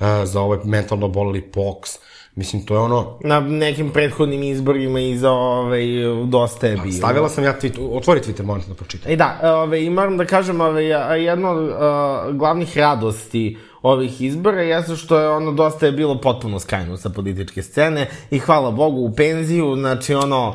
uh, 0.00 0.06
za 0.24 0.40
ovaj 0.40 0.58
mentalno 0.64 1.08
boleli 1.08 1.50
POX, 1.54 1.98
Mislim, 2.38 2.62
to 2.66 2.74
je 2.74 2.80
ono... 2.80 3.18
Na 3.24 3.40
nekim 3.40 3.90
prethodnim 3.90 4.42
izborima 4.42 5.00
i 5.00 5.16
za 5.16 5.30
ovaj, 5.30 5.84
dosta 6.26 6.66
je 6.66 6.76
bilo. 6.76 6.92
Stavila 6.92 7.28
sam 7.28 7.44
ja 7.44 7.56
Twitter, 7.60 7.96
otvori 7.96 8.20
Twitter, 8.20 8.42
moram 8.42 8.62
da 8.68 8.74
pročitam. 8.74 9.12
I 9.12 9.16
da, 9.16 9.40
ovaj, 9.42 9.80
i 9.80 9.90
moram 9.90 10.16
da 10.16 10.24
kažem, 10.24 10.60
ovaj, 10.60 10.86
jedno 11.24 11.50
od 11.50 11.68
uh, 11.68 12.36
glavnih 12.36 12.78
radosti 12.78 13.56
ovih 13.82 14.22
izbora 14.22 14.62
jeste 14.62 14.96
što 14.96 15.18
je 15.18 15.28
ono 15.28 15.52
dosta 15.52 15.86
je 15.86 15.92
bilo 15.92 16.20
potpuno 16.20 16.60
skajno 16.60 16.96
sa 16.96 17.08
političke 17.08 17.62
scene 17.62 18.06
i 18.30 18.38
hvala 18.38 18.70
Bogu 18.70 19.00
u 19.00 19.14
penziju, 19.14 19.76
znači 19.76 20.14
ono 20.14 20.54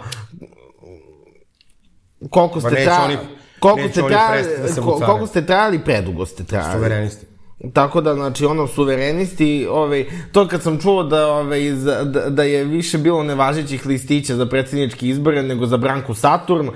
koliko 2.30 2.60
ste 2.62 2.70
trajali 2.70 3.18
koliko 3.60 3.90
ste 3.90 4.02
trajali 4.02 4.44
da 4.76 5.06
koliko 5.06 5.28
ste 5.28 5.46
trajali 5.46 5.80
predugo 5.80 6.26
ste 6.26 6.44
trajali. 6.44 6.74
Suverenisti. 6.74 7.26
Tako 7.74 8.02
da, 8.02 8.14
znači, 8.14 8.46
ono, 8.46 8.68
suverenisti, 8.68 9.68
ovaj, 9.70 10.06
to 10.32 10.48
kad 10.48 10.62
sam 10.62 10.80
čuo 10.80 11.04
da, 11.04 11.28
ovaj, 11.28 11.72
da, 12.06 12.30
da 12.30 12.44
je 12.44 12.64
više 12.64 12.98
bilo 12.98 13.24
nevažećih 13.24 13.86
listića 13.86 14.36
za 14.36 14.46
predsjednički 14.46 15.10
izbore 15.10 15.44
nego 15.44 15.66
za 15.66 15.78
Branku 15.78 16.14
Saturn, 16.14 16.70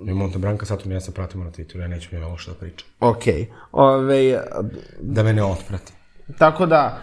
Da 0.00 0.38
Branka 0.38 0.66
Saturn, 0.66 0.92
ja 0.92 1.00
se 1.00 1.14
pratimo 1.14 1.44
na 1.44 1.50
Twitteru, 1.50 1.80
ja 1.80 1.88
neću 1.88 2.08
mi 2.12 2.22
ovo 2.22 2.36
što 2.36 2.50
da 2.50 2.58
pričam. 2.58 2.88
Okej. 3.00 3.34
Okay. 3.34 3.46
Ove, 3.72 4.40
da 5.00 5.22
me 5.22 5.32
ne 5.32 5.44
otprati. 5.44 5.92
Tako 6.38 6.66
da, 6.66 7.02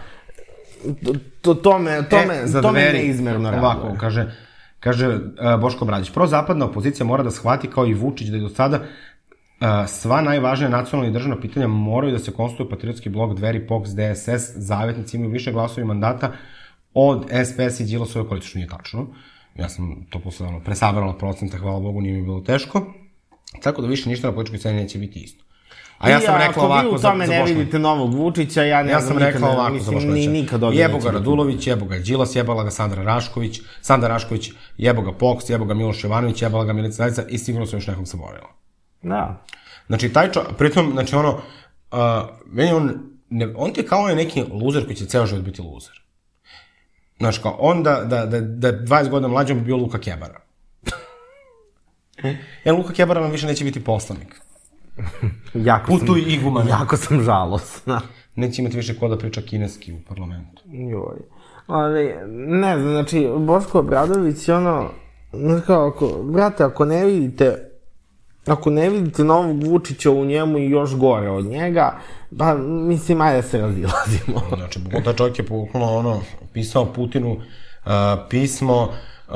to, 1.42 1.54
to 1.54 1.80
me, 1.80 2.10
to 2.10 2.18
e, 2.18 2.26
me, 2.26 2.62
to 2.62 2.72
me 2.72 2.92
neizmerno 2.94 3.52
raduje. 3.52 3.66
Ovako, 3.66 3.96
kaže, 4.00 4.32
kaže 4.80 5.08
uh, 5.08 5.22
Boško 5.62 5.86
Bradić, 5.86 6.12
zapadna 6.28 6.66
opozicija 6.66 7.06
mora 7.06 7.24
da 7.24 7.32
shvati 7.32 7.70
kao 7.70 7.86
i 7.86 7.94
Vučić 7.94 8.28
da 8.28 8.38
je 8.38 8.42
do 8.42 8.50
sada 8.50 8.80
uh, 8.80 9.68
sva 9.88 10.22
najvažnija 10.22 10.70
nacionalna 10.70 11.10
i 11.10 11.14
državna 11.14 11.40
pitanja 11.42 11.68
moraju 11.68 12.14
da 12.14 12.20
se 12.20 12.32
konstituju 12.32 12.70
patriotski 12.70 13.10
blok 13.10 13.38
Dveri, 13.38 13.68
POX, 13.68 13.84
DSS, 13.84 14.52
zavetnici 14.56 15.18
imaju 15.18 15.32
više 15.32 15.52
glasovi 15.52 15.88
mandata 15.88 16.32
od 16.94 17.26
SPS 17.46 17.80
i 17.80 17.86
Đilasove 17.86 18.28
koalicije, 18.28 18.50
što 18.50 18.58
nije 18.58 18.70
tačno. 18.70 19.02
Uh, 19.02 19.08
Ja 19.56 19.70
sam 19.70 20.06
to 20.10 20.20
posle 20.20 20.48
ono, 20.48 20.60
presabrala 20.60 21.18
procenta, 21.18 21.58
hvala 21.58 21.80
Bogu, 21.80 22.02
nije 22.02 22.16
mi 22.16 22.22
bilo 22.22 22.42
teško. 22.42 22.94
Tako 23.64 23.82
da 23.82 23.88
više 23.88 24.10
ništa 24.10 24.28
na 24.28 24.34
političkoj 24.34 24.60
sceni 24.60 24.82
neće 24.82 25.00
biti 25.00 25.20
isto. 25.20 25.44
A 25.98 26.10
ja 26.10 26.20
sam 26.20 26.36
rekla 26.48 26.64
ovako 26.64 26.98
za, 26.98 27.02
za 27.02 27.08
Ako 27.08 27.18
vi 27.18 27.24
u 27.24 27.28
tome 27.28 27.46
ne 27.46 27.54
vidite 27.54 27.80
novog 27.80 28.14
Vučića, 28.14 28.64
ja 28.64 28.84
ne 28.84 28.92
ja 28.92 29.02
sam 29.02 29.18
rekla 29.18 29.50
ovako 29.50 29.74
mislim, 29.74 29.86
za 29.86 29.92
Boškovića. 29.92 30.30
Nikad 30.30 30.62
jebo 30.74 30.98
ga 30.98 31.12
Radulović, 31.12 31.68
jebo 31.68 31.86
ga 31.86 32.00
Đilas, 32.00 32.36
jebala 32.36 32.64
ga 32.64 32.72
Sandra 32.72 33.04
Rašković, 33.04 33.62
Sandra 33.82 34.10
Rašković, 34.10 34.52
jebo 34.78 35.02
ga 35.02 35.12
Poks, 35.12 35.50
jebo 35.50 35.66
ga 35.66 35.74
Miloš 35.74 36.04
Jovanović, 36.04 36.42
jebala 36.42 36.66
ga 36.66 36.74
Milica 36.74 36.96
Zajica 36.96 37.24
i 37.30 37.38
sigurno 37.38 37.66
sam 37.66 37.78
još 37.78 37.88
nekom 37.88 38.06
zaboravila. 38.06 38.50
Da. 39.02 39.46
Znači, 39.88 40.14
taj 40.14 40.32
čo, 40.32 40.44
pritom, 40.58 40.92
znači 40.92 41.16
ono, 41.16 41.32
uh, 41.32 41.98
meni 42.46 42.72
on, 42.72 42.92
ne, 43.30 43.54
on 43.56 43.74
ti 43.74 43.82
je 43.82 43.88
kao 43.88 44.02
onaj 44.02 44.16
neki 44.16 44.44
luzer 44.52 44.86
koji 44.86 44.96
će 44.96 45.06
ceo 45.06 45.26
život 45.26 45.44
biti 45.44 45.62
luzer. 45.62 46.03
Znaš, 47.24 47.38
kao, 47.38 47.56
on 47.60 47.84
da, 47.84 48.04
da, 48.04 48.26
da, 48.26 48.42
da 48.42 48.72
20 48.72 49.10
godina 49.10 49.28
mlađom 49.28 49.58
bi 49.58 49.66
bio 49.66 49.78
Luka 49.78 50.00
Kebara. 50.00 50.40
Jer 52.66 52.76
Luka 52.76 52.94
Kebara 52.94 53.22
nam 53.22 53.32
više 53.32 53.48
neće 53.48 53.64
biti 53.64 53.84
poslanik. 53.84 54.42
jako 55.54 55.92
Putuj 55.92 56.22
sam, 56.22 56.32
igumane. 56.32 56.70
Jako 56.70 56.98
sam 56.98 57.22
žalosna. 57.22 58.02
Neće 58.36 58.62
imati 58.62 58.78
više 58.78 59.00
ko 59.00 59.08
da 59.08 59.18
priča 59.18 59.42
kineski 59.42 59.94
u 59.94 59.98
parlamentu. 60.08 60.62
Joj. 60.66 61.18
Ali, 61.68 62.14
ne 62.36 62.80
znam, 62.80 62.92
znači, 62.92 63.30
Boško 63.38 63.80
Obradović 63.80 64.50
ono, 64.50 64.90
znaš 65.34 65.62
kao, 65.66 65.88
ako, 65.88 66.08
brate, 66.24 66.64
ako 66.64 66.86
ne 66.86 67.06
vidite 67.06 67.70
ako 68.48 68.70
ne 68.70 68.90
vidite 68.90 69.24
novog 69.24 69.64
Vučića 69.64 70.12
u 70.12 70.26
njemu 70.26 70.58
i 70.58 70.70
još 70.70 70.96
gore 70.96 71.30
od 71.30 71.46
njega, 71.46 72.00
pa 72.38 72.56
mislim, 72.58 73.22
ajde 73.22 73.42
da 73.42 73.48
se 73.48 73.58
razilazimo. 73.58 74.42
znači, 74.58 74.80
taj 75.04 75.14
čovjek 75.14 75.40
je 75.40 75.46
bukvalno 75.50 75.96
ono, 75.96 76.22
pisao 76.54 76.94
Putinu 76.94 77.32
uh, 77.32 77.42
pismo 78.30 78.82
uh, 78.82 79.36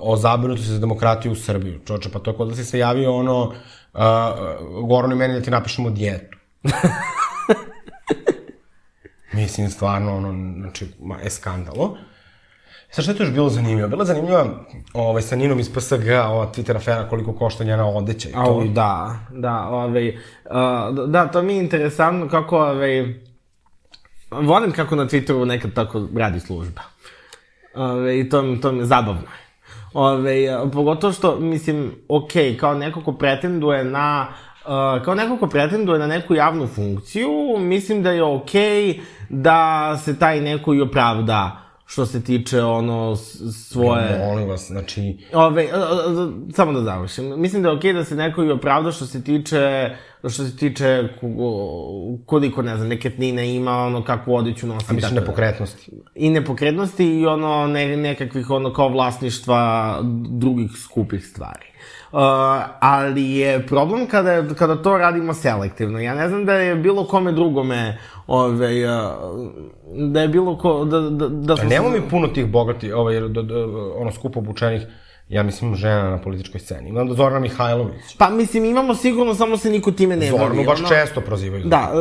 o 0.00 0.16
zabrinutosti 0.16 0.70
za 0.70 0.78
demokratiju 0.78 1.32
u 1.32 1.36
Srbiju. 1.36 1.80
Čoče, 1.86 2.10
pa 2.10 2.18
to 2.18 2.30
je 2.30 2.36
kod 2.36 2.48
da 2.48 2.54
si 2.54 2.64
se 2.64 2.78
javio 2.78 3.14
ono, 3.14 3.42
uh, 3.44 3.52
Goran 4.88 5.12
i 5.12 5.14
meni 5.14 5.34
da 5.34 5.42
ti 5.42 5.50
napišemo 5.50 5.90
dijetu. 5.90 6.38
Mislim, 9.32 9.70
stvarno, 9.70 10.16
ono, 10.16 10.54
znači, 10.60 10.86
ma, 11.00 11.16
je 11.18 11.30
skandalo. 11.30 11.96
Sa 12.94 13.02
što 13.02 13.10
je 13.10 13.16
to 13.16 13.22
još 13.22 13.32
bilo 13.32 13.48
zanimljivo? 13.48 13.88
Bila 13.88 14.04
zanimljiva 14.04 14.46
ovaj, 14.94 15.22
sa 15.22 15.36
Ninom 15.36 15.60
iz 15.60 15.70
PSG, 15.70 16.08
ova 16.08 16.52
Twitter 16.52 16.76
afera, 16.76 17.08
koliko 17.08 17.32
košta 17.32 17.64
njena 17.64 17.86
odeća 17.86 18.28
i 18.28 18.32
to. 18.32 18.38
Au, 18.40 18.64
da, 18.64 19.18
da, 19.30 19.68
ovaj, 19.68 20.08
uh, 20.08 21.08
da, 21.08 21.28
to 21.28 21.42
mi 21.42 21.52
je 21.52 21.62
interesantno 21.62 22.28
kako, 22.28 22.58
ovaj, 22.58 23.14
volim 24.30 24.72
kako 24.72 24.96
na 24.96 25.06
Twitteru 25.06 25.44
nekad 25.44 25.72
tako 25.72 26.08
radi 26.16 26.40
služba. 26.40 26.80
Ove, 27.74 28.20
I 28.20 28.28
to, 28.28 28.56
to 28.62 28.72
mi 28.72 28.78
je 28.78 28.84
zabavno. 28.84 29.22
Ove, 29.94 30.70
pogotovo 30.72 31.12
što, 31.12 31.36
mislim, 31.36 31.92
ok, 32.08 32.32
kao 32.60 32.74
neko 32.74 33.00
ko 33.00 33.12
pretenduje 33.12 33.84
na 33.84 34.26
Uh, 34.62 35.04
kao 35.04 35.14
neko 35.14 35.36
ko 35.36 35.46
pretenduje 35.46 35.98
na 35.98 36.06
neku 36.06 36.34
javnu 36.34 36.66
funkciju, 36.66 37.30
mislim 37.58 38.02
da 38.02 38.10
je 38.10 38.22
okej 38.22 38.84
okay 38.84 39.00
da 39.28 39.96
se 40.04 40.18
taj 40.18 40.40
neko 40.40 40.74
i 40.74 40.80
opravda 40.80 41.61
što 41.92 42.06
se 42.06 42.24
tiče 42.24 42.62
ono 42.62 43.16
svoje... 43.68 44.18
Molim 44.18 44.48
vas, 44.48 44.66
znači... 44.66 45.18
Ove, 45.32 45.68
samo 46.54 46.72
da 46.72 46.82
završim. 46.82 47.40
Mislim 47.40 47.62
da 47.62 47.68
je 47.68 47.76
okej 47.76 47.92
da 47.92 48.04
se 48.04 48.16
neko 48.16 48.44
i 48.44 48.50
opravda 48.50 48.92
što 48.92 49.06
se 49.06 49.24
tiče 49.24 49.90
što 50.20 50.44
se 50.44 50.56
tiče 50.56 51.08
koliko, 52.26 52.62
ne 52.62 52.76
znam, 52.76 52.88
nekretnine 52.88 53.54
ima, 53.54 53.76
ono, 53.76 54.04
kakvu 54.04 54.34
odeću 54.34 54.66
nosi. 54.66 54.86
A 54.88 54.92
mislim 54.92 55.14
nepokretnosti. 55.14 55.90
I 56.14 56.30
nepokretnosti 56.30 57.20
i 57.20 57.26
ono, 57.26 57.66
ne, 57.66 57.96
nekakvih, 57.96 58.50
ono, 58.50 58.72
kao 58.72 58.88
vlasništva 58.88 59.98
drugih 60.30 60.70
skupih 60.84 61.26
stvari. 61.26 61.71
Uh, 62.12 62.18
ali 62.80 63.30
je 63.30 63.66
problem 63.66 64.06
kada, 64.06 64.54
kada 64.54 64.82
to 64.82 64.98
radimo 64.98 65.34
selektivno. 65.34 66.00
Ja 66.00 66.14
ne 66.14 66.28
znam 66.28 66.44
da 66.44 66.52
je 66.52 66.74
bilo 66.74 67.04
kome 67.04 67.32
drugome 67.32 67.98
ove, 68.26 68.86
uh, 68.90 69.02
da 70.12 70.20
je 70.20 70.28
bilo 70.28 70.58
ko, 70.58 70.84
da, 70.84 71.00
da, 71.00 71.28
da 71.28 71.52
A 71.52 71.56
smo... 71.56 71.68
nemamo 71.68 71.90
mi 71.90 72.08
puno 72.10 72.28
tih 72.28 72.46
bogati, 72.46 72.92
ovaj, 72.92 73.20
do, 73.20 73.42
do, 73.42 73.92
ono, 73.96 74.12
skupo 74.12 74.38
obučenih, 74.38 74.82
ja 75.28 75.42
mislim, 75.42 75.74
žena 75.74 76.10
na 76.10 76.18
političkoj 76.18 76.60
sceni. 76.60 76.88
Imam 76.88 77.08
da 77.08 77.14
Zorana 77.14 77.40
Mihajlović. 77.40 78.16
Pa, 78.18 78.30
mislim, 78.30 78.64
imamo 78.64 78.94
sigurno, 78.94 79.34
samo 79.34 79.56
se 79.56 79.70
niko 79.70 79.90
time 79.92 80.16
ne 80.16 80.30
bavi. 80.30 80.38
Zoranu 80.38 80.64
baš 80.64 80.78
ono- 80.78 80.88
često 80.88 81.20
prozivaju. 81.20 81.64
Da, 81.64 81.92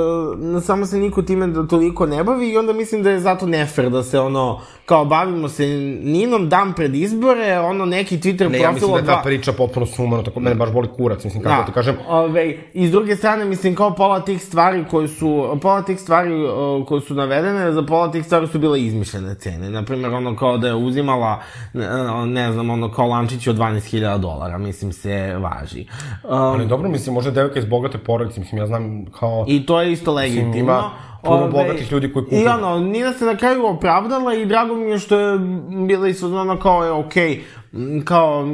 e, 0.57 0.61
samo 0.61 0.85
se 0.85 0.97
niko 0.97 1.21
time 1.21 1.47
da 1.47 1.67
toliko 1.67 2.05
ne 2.05 2.23
bavi 2.23 2.49
i 2.49 2.57
onda 2.57 2.73
mislim 2.73 3.03
da 3.03 3.09
je 3.11 3.19
zato 3.19 3.45
nefer 3.45 3.89
da 3.89 4.03
se 4.03 4.19
ono, 4.19 4.61
kao 4.91 5.05
bavimo 5.05 5.49
se 5.49 5.67
Ninom 6.03 6.49
dan 6.49 6.73
pred 6.73 6.95
izbore, 6.95 7.59
ono 7.59 7.85
neki 7.85 8.17
Twitter 8.17 8.49
Ne, 8.51 8.59
ja 8.59 8.69
profil 8.69 8.87
mislim 8.87 9.05
da 9.05 9.11
je 9.11 9.17
ta 9.17 9.21
priča 9.23 9.51
potpuno 9.53 9.85
sumano, 9.85 10.23
tako 10.23 10.39
mene 10.39 10.55
baš 10.55 10.71
boli 10.71 10.87
kurac, 10.87 11.23
mislim, 11.23 11.43
kako 11.43 11.61
Da, 11.61 11.65
ti 11.65 11.71
kažem. 11.71 11.95
Ove, 12.07 12.55
I 12.73 12.87
s 12.87 12.91
druge 12.91 13.15
strane, 13.15 13.45
mislim, 13.45 13.75
kao 13.75 13.95
pola 13.95 14.19
tih 14.19 14.43
stvari 14.43 14.85
koje 14.91 15.07
su, 15.07 15.57
pola 15.61 15.81
tih 15.81 15.99
stvari 15.99 16.33
o, 16.47 16.85
koje 16.87 17.01
su 17.01 17.13
navedene, 17.13 17.71
za 17.71 17.81
pola 17.81 18.11
tih 18.11 18.25
stvari 18.25 18.47
su 18.47 18.59
bile 18.59 18.81
izmišljene 18.81 19.35
cene. 19.35 19.69
Naprimer, 19.69 20.13
ono 20.13 20.35
kao 20.35 20.57
da 20.57 20.67
je 20.67 20.75
uzimala, 20.75 21.39
ne, 21.73 21.87
ne 22.25 22.51
znam, 22.51 22.69
ono 22.69 22.91
kao 22.91 23.07
lančić 23.07 23.47
od 23.47 23.57
12.000 23.57 24.17
dolara, 24.17 24.57
mislim, 24.57 24.91
se 24.93 25.35
važi. 25.37 25.85
Um, 26.23 26.31
Ali 26.31 26.67
dobro, 26.67 26.89
mislim, 26.89 27.13
možda 27.13 27.29
je 27.29 27.33
devojka 27.33 27.59
iz 27.59 27.65
bogate 27.65 27.97
porodice, 27.97 28.39
mislim, 28.39 28.61
ja 28.61 28.67
znam 28.67 29.05
kao... 29.19 29.45
I 29.47 29.65
to 29.65 29.81
je 29.81 29.91
isto 29.91 30.13
legitimno. 30.13 30.57
ima 30.57 30.91
puno 31.23 31.47
bogatih 31.47 31.91
ljudi 31.91 32.13
koji 32.13 32.23
I 32.23 32.25
kupuju. 32.25 32.49
ono, 32.49 32.79
Nina 32.79 33.13
se 33.13 33.25
na 33.25 33.37
kraju 33.37 33.65
opravdala 33.65 34.33
i 34.33 34.45
drago 34.45 34.75
mi 34.75 34.89
je 34.89 34.99
što 34.99 35.19
je 35.19 35.39
bila 35.87 36.07
i 36.07 36.13
ono 36.23 36.59
kao 36.59 36.83
je 36.83 36.91
okej. 36.91 37.41
m, 37.73 38.01
Kao, 38.05 38.45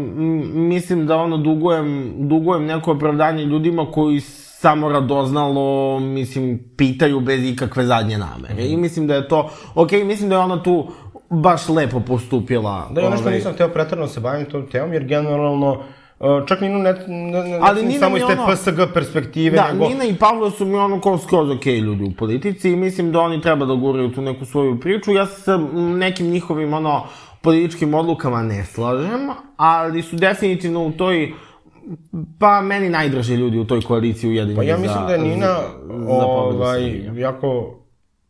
mislim 0.53 1.07
da 1.07 1.15
ono, 1.17 1.37
dugujem, 1.37 2.13
dugujem 2.17 2.65
neko 2.65 2.91
opravdanje 2.91 3.43
ljudima 3.45 3.91
koji 3.91 4.19
samo 4.59 4.89
radoznalo, 4.89 5.99
mislim, 5.99 6.59
pitaju 6.77 7.19
bez 7.19 7.43
ikakve 7.45 7.85
zadnje 7.85 8.17
namere. 8.17 8.63
Mhm. 8.63 8.73
I 8.73 8.77
mislim 8.77 9.07
da 9.07 9.15
je 9.15 9.27
to, 9.27 9.49
okej, 9.75 10.03
mislim 10.03 10.29
da 10.29 10.35
je 10.35 10.41
ona 10.41 10.63
tu 10.63 10.87
baš 11.29 11.69
lepo 11.69 11.99
postupila. 11.99 12.89
Da, 12.91 13.01
ja 13.01 13.09
nešto 13.09 13.23
ovaj, 13.23 13.35
nisam 13.37 13.53
hteo 13.53 13.69
pretredno 13.69 14.07
se 14.07 14.19
bavim 14.19 14.45
tom 14.45 14.67
temom, 14.67 14.93
jer 14.93 15.03
generalno, 15.03 15.71
uh, 15.71 15.77
čak 16.47 16.61
Ninu 16.61 16.79
ne, 16.79 16.93
ne, 17.07 17.43
ne, 17.43 17.59
Ali 17.61 17.81
ne 17.81 17.87
Nina 17.87 17.99
samo 17.99 18.17
iz 18.17 18.23
te 18.27 18.33
ono- 18.33 18.47
PSG 18.53 18.93
perspektive, 18.93 19.55
Da, 19.55 19.71
nego... 19.71 19.89
Nina 19.89 20.03
i 20.03 20.15
Pavlo 20.15 20.51
su 20.51 20.65
mi 20.65 20.75
ono 20.75 21.01
kao 21.01 21.17
skroz 21.17 21.49
okej 21.49 21.79
ljudi 21.79 22.03
u 22.03 22.11
politici 22.17 22.69
i 22.69 22.75
mislim 22.75 23.11
da 23.11 23.19
oni 23.19 23.41
treba 23.41 23.65
da 23.65 23.73
guraju 23.73 24.11
tu 24.11 24.21
neku 24.21 24.45
svoju 24.45 24.79
priču. 24.79 25.11
Ja 25.13 25.25
se 25.25 25.41
sa 25.41 25.57
nekim 25.97 26.27
njihovim 26.27 26.73
ono 26.73 27.03
političkim 27.41 27.93
odlukama 27.93 28.43
ne 28.43 28.65
slažem, 28.65 29.29
ali 29.57 30.01
su 30.01 30.15
definitivno 30.15 30.83
u 30.85 30.91
toj 30.91 31.31
pa 32.39 32.61
meni 32.61 32.89
najdraži 32.89 33.35
ljudi 33.35 33.59
u 33.59 33.65
toj 33.65 33.81
koaliciji 33.81 34.29
ujedinjeni 34.29 34.55
Pa 34.55 34.63
ja 34.63 34.75
za, 34.75 34.81
mislim 34.81 35.05
da 35.07 35.13
je 35.13 35.19
Nina, 35.19 35.45
za, 35.45 36.17
za 36.17 36.25
ovaj, 36.25 37.01
jako, 37.15 37.75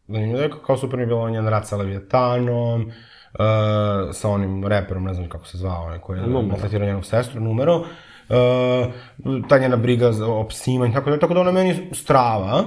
zanimljivo 0.08 0.42
je 0.42 0.52
kao 0.66 0.78
super 0.78 1.00
mi 1.00 1.06
bilo 1.06 1.30
njen 1.30 1.48
rat 1.48 1.68
sa 1.68 1.78
Leviatanom, 1.78 2.92
uh, 3.40 4.16
sa 4.16 4.30
onim 4.30 4.68
reperom, 4.68 5.04
ne 5.04 5.14
znam 5.14 5.30
kako 5.30 5.46
se 5.46 5.58
zvao, 5.58 5.86
onaj 5.86 6.00
koji 6.00 6.20
je 6.20 6.28
maltretirao 6.28 6.88
njenu 6.88 7.04
sestru, 7.04 7.42
numero, 7.42 7.76
uh, 7.76 7.86
ta 9.50 9.58
njena 9.58 9.76
briga 9.76 10.12
za, 10.12 10.28
o 10.28 10.48
psima 10.48 10.88
i 10.88 10.94
tako 10.94 11.10
da, 11.10 11.20
tako 11.20 11.34
da 11.34 11.40
ona 11.40 11.52
meni 11.52 11.90
strava. 11.94 12.64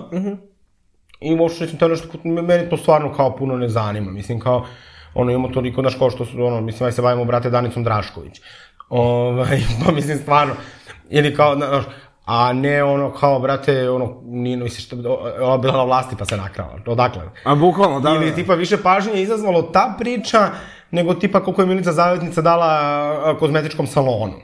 I 1.21 1.35
uopšte 1.35 1.65
mislim, 1.65 1.79
to 1.79 1.85
je 1.85 1.91
nešto, 1.91 2.09
meni 2.25 2.71
to 2.71 2.77
stvarno 2.77 3.13
kao 3.13 3.37
puno 3.37 3.57
ne 3.57 3.69
zanima, 3.69 4.11
mislim 4.11 4.41
kao, 4.41 4.67
ono, 5.15 5.31
imamo 5.31 5.49
toliko, 5.49 5.81
znaš, 5.81 5.95
kao 5.95 6.11
što 6.11 6.25
su, 6.25 6.45
ono, 6.45 6.61
mislim, 6.61 6.87
aj 6.87 6.93
se 6.93 7.03
bavimo, 7.03 7.25
brate, 7.25 7.51
Danicom 7.51 7.85
Drašković. 7.85 8.41
Ovaj, 8.89 9.61
pa 9.87 9.93
mislim, 9.93 10.19
stvarno, 10.19 10.55
ili 11.11 11.35
kao, 11.35 11.57
znaš, 11.57 11.85
a 12.31 12.53
ne 12.53 12.85
ono 12.85 13.13
kao, 13.13 13.41
brate, 13.41 13.91
ono, 13.91 14.17
nije, 14.25 14.57
misliš, 14.57 14.87
što, 14.87 14.97
ova 15.41 15.59
bila 15.59 15.77
na 15.77 15.85
vlasti 15.85 16.17
pa 16.19 16.25
se 16.25 16.37
nakrala, 16.37 16.79
odakle? 16.87 17.23
A 17.45 17.55
bukvalno, 17.55 18.01
da, 18.01 18.11
Ili 18.11 18.31
da. 18.31 18.35
tipa 18.35 18.55
više 18.55 18.83
pažnje 18.83 19.13
je 19.13 19.23
izazvalo 19.23 19.63
ta 19.63 19.95
priča, 19.99 20.51
nego 20.91 21.15
tipa 21.15 21.43
koliko 21.43 21.63
je 21.63 21.67
Milica 21.67 21.93
Zavetnica 21.93 22.43
dala 22.43 23.37
kozmetičkom 23.39 23.87
salonu. 23.87 24.35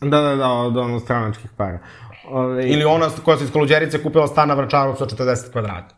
Da, 0.00 0.20
da, 0.20 0.36
da, 0.36 0.48
od 0.48 0.76
ono 0.76 1.00
stranačkih 1.00 1.50
para. 1.56 1.78
Ove, 2.28 2.68
Ili 2.70 2.84
ona 2.84 3.08
koja 3.24 3.36
se 3.36 3.44
iz 3.44 3.52
Koluđerice 3.52 4.02
kupila 4.02 4.26
stan 4.26 4.48
na 4.48 4.54
Vračaru 4.54 4.96
sa 4.96 5.06
40 5.06 5.52
kvadrata. 5.52 5.94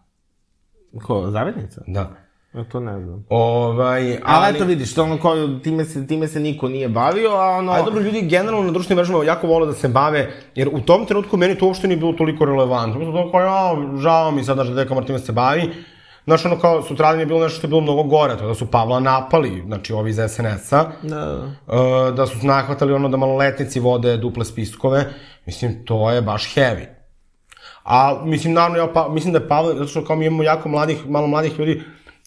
Ko, 1.02 1.30
zavetnica? 1.30 1.80
Da. 1.86 2.10
Ja 2.54 2.64
to 2.64 2.80
ne 2.80 3.00
znam. 3.00 3.26
Ovaj, 3.28 4.10
ali... 4.12 4.20
Ali 4.24 4.56
eto 4.56 4.64
vidiš, 4.64 4.94
to 4.94 5.02
ono 5.02 5.18
kao, 5.18 5.34
time 5.62 5.84
se, 5.84 6.06
time 6.06 6.28
se 6.28 6.40
niko 6.40 6.68
nije 6.68 6.88
bavio, 6.88 7.30
a 7.30 7.48
ono... 7.48 7.72
Ali 7.72 7.84
dobro, 7.84 8.02
ljudi 8.02 8.22
generalno 8.22 8.66
na 8.66 8.72
društvenim 8.72 8.98
mrežama 8.98 9.24
jako 9.24 9.46
vole 9.46 9.66
da 9.66 9.72
se 9.72 9.88
bave, 9.88 10.30
jer 10.54 10.68
u 10.72 10.80
tom 10.80 11.06
trenutku 11.06 11.36
meni 11.36 11.58
to 11.58 11.66
uopšte 11.66 11.88
nije 11.88 11.96
bilo 11.96 12.12
toliko 12.12 12.44
relevantno. 12.44 12.98
Mislim, 12.98 13.16
to 13.16 13.30
kao, 13.30 13.40
ja, 13.40 13.98
žao 13.98 14.30
mi 14.30 14.44
sad, 14.44 14.54
znaš, 14.54 14.68
da 14.68 14.74
Deka 14.74 14.94
Martina 14.94 15.18
se 15.18 15.32
bavi. 15.32 15.70
Znaš, 16.24 16.44
ono 16.44 16.58
kao, 16.58 16.82
sutradan 16.82 17.20
je 17.20 17.26
bilo 17.26 17.40
nešto 17.40 17.58
što 17.58 17.66
je 17.66 17.68
bilo 17.68 17.80
mnogo 17.80 18.02
gore, 18.02 18.36
to 18.36 18.46
da 18.46 18.54
su 18.54 18.66
Pavla 18.66 19.00
napali, 19.00 19.62
znači 19.66 19.92
ovi 19.92 20.10
iz 20.10 20.16
SNS-a, 20.28 20.84
Da, 21.02 21.16
da. 21.16 21.44
uh, 21.66 22.14
da 22.14 22.26
su 22.26 22.46
nahvatali 22.46 22.92
ono 22.92 23.08
da 23.08 23.16
maloletnici 23.16 23.80
vode 23.80 24.16
duple 24.16 24.44
spiskove, 24.44 25.04
mislim, 25.46 25.84
to 25.84 26.10
je 26.10 26.22
baš 26.22 26.54
heavy. 26.54 26.86
A, 27.84 28.20
mislim, 28.24 28.52
naravno, 28.52 28.78
ja 28.78 28.88
pa, 28.94 29.08
mislim 29.08 29.32
da 29.32 29.38
je 29.38 29.48
Pavle, 29.48 29.74
zato 29.74 29.86
što 29.86 30.04
kao 30.04 30.16
mi 30.16 30.26
imamo 30.26 30.42
jako 30.42 30.68
mladih, 30.68 31.08
malo 31.08 31.26
mladih 31.26 31.58
ljudi 31.58 31.82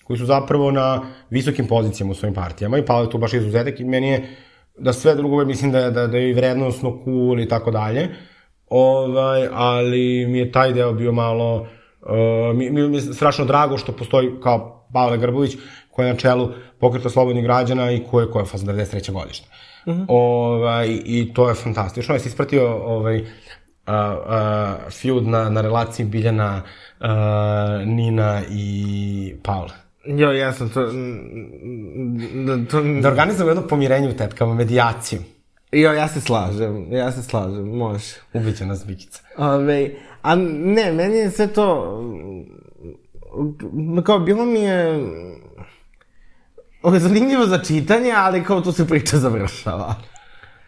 koji 0.07 0.19
su 0.19 0.25
zapravo 0.25 0.71
na 0.71 1.01
visokim 1.29 1.67
pozicijama 1.67 2.11
u 2.11 2.15
svojim 2.15 2.33
partijama 2.33 2.77
i 2.77 2.85
Pavle 2.85 3.05
je 3.05 3.09
tu 3.09 3.17
baš 3.17 3.33
izuzetak 3.33 3.79
i 3.79 3.83
meni 3.83 4.09
je 4.09 4.29
da 4.77 4.93
sve 4.93 5.15
drugo 5.15 5.45
mislim 5.45 5.71
da 5.71 5.89
da, 5.91 6.07
da 6.07 6.17
je 6.17 6.29
i 6.29 6.33
vrednostno 6.33 7.01
cool 7.05 7.39
i 7.39 7.47
tako 7.47 7.71
dalje. 7.71 8.09
Ovaj, 8.69 9.47
ali 9.53 10.25
mi 10.27 10.39
je 10.39 10.51
taj 10.51 10.73
deo 10.73 10.93
bio 10.93 11.11
malo, 11.11 11.55
uh, 11.55 12.55
mi, 12.55 12.69
mi, 12.69 12.89
mi 12.89 12.97
je 12.97 13.01
strašno 13.01 13.45
drago 13.45 13.77
što 13.77 13.91
postoji 13.91 14.31
kao 14.43 14.87
Pavle 14.93 15.17
Grbović 15.17 15.57
koji 15.91 16.05
je 16.05 16.13
na 16.13 16.19
čelu 16.19 16.49
pokreta 16.79 17.09
slobodnih 17.09 17.43
građana 17.43 17.91
i 17.91 18.03
koji 18.11 18.25
je, 18.25 18.31
koja 18.31 18.41
je 18.41 18.45
fazna 18.45 18.73
93. 18.73 19.11
godište. 19.11 19.47
Mm 19.87 19.91
-hmm. 19.91 20.05
ovaj, 20.07 20.87
I 21.05 21.33
to 21.33 21.49
je 21.49 21.55
fantastično. 21.55 22.15
Jesi 22.15 22.29
ispratio 22.29 22.75
ovaj, 22.85 23.21
uh, 23.21 23.27
uh, 23.87 24.91
feud 25.01 25.27
na, 25.27 25.49
na 25.49 25.61
relaciji 25.61 26.05
Biljana, 26.05 26.61
uh, 26.99 27.07
Nina 27.85 28.41
i 28.51 29.35
Pavla? 29.43 29.86
Jo, 30.07 30.31
ja 30.31 30.53
sam 30.53 30.69
to... 30.69 30.81
Da, 32.45 32.65
to... 32.71 32.81
Da 33.01 33.09
organizujemo 33.09 33.51
jedno 33.51 33.67
pomirenje 33.67 34.09
u 34.09 34.13
tetkama, 34.13 34.53
medijaciju. 34.53 35.19
Jo, 35.71 35.91
ja 35.91 36.07
se 36.07 36.21
slažem, 36.21 36.93
ja 36.93 37.11
se 37.11 37.23
slažem, 37.23 37.67
može. 37.67 38.05
Ubiće 38.33 38.65
nas 38.65 38.85
Vikica. 38.85 39.21
Ove, 39.37 39.91
a 40.21 40.35
ne, 40.35 40.91
meni 40.91 41.17
je 41.17 41.31
sve 41.31 41.47
to... 41.47 41.97
Kao, 44.03 44.19
bilo 44.19 44.45
mi 44.45 44.59
je... 44.59 44.99
Ovo 46.81 46.95
je 46.95 46.99
zanimljivo 46.99 47.45
za 47.45 47.57
čitanje, 47.57 48.11
ali 48.15 48.43
kao 48.43 48.61
tu 48.61 48.71
se 48.71 48.87
priča 48.87 49.17
završava. 49.17 49.95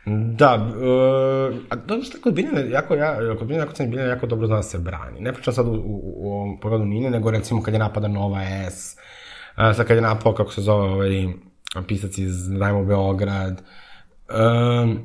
Da, 0.06 0.56
uh, 0.56 1.56
a 1.70 1.76
dobro 1.76 2.04
što 2.04 2.22
kod 2.22 2.34
Biljana, 2.34 2.60
jako, 2.60 2.96
ja, 2.96 3.18
kod 3.38 3.48
Biljana, 3.48 3.64
jako 3.64 3.76
sam 3.76 3.94
jako 3.94 4.28
dobro 4.28 4.48
zna 4.48 4.56
da 4.56 4.64
se 4.64 4.78
brani. 4.78 5.20
Ne 5.20 5.34
pričam 5.34 5.54
sad 5.54 5.68
u, 5.68 5.72
u, 5.72 6.14
u 6.16 6.32
ovom 6.32 6.60
pogledu 6.60 6.86
Nine, 6.86 7.10
nego 7.10 7.32
recimo 7.32 7.62
kad 7.62 7.74
je 7.74 7.80
napada 7.80 8.08
Nova 8.08 8.42
S, 8.72 8.98
uh, 9.60 9.76
sad 9.76 9.88
kad 9.88 9.98
je 9.98 10.02
napao, 10.02 10.34
kako 10.34 10.52
se 10.52 10.62
zove, 10.62 10.90
ovaj 10.90 11.28
pisac 11.88 12.18
iz 12.18 12.50
Dajmo 12.50 12.84
Beograd, 12.84 13.62
um, 14.82 15.00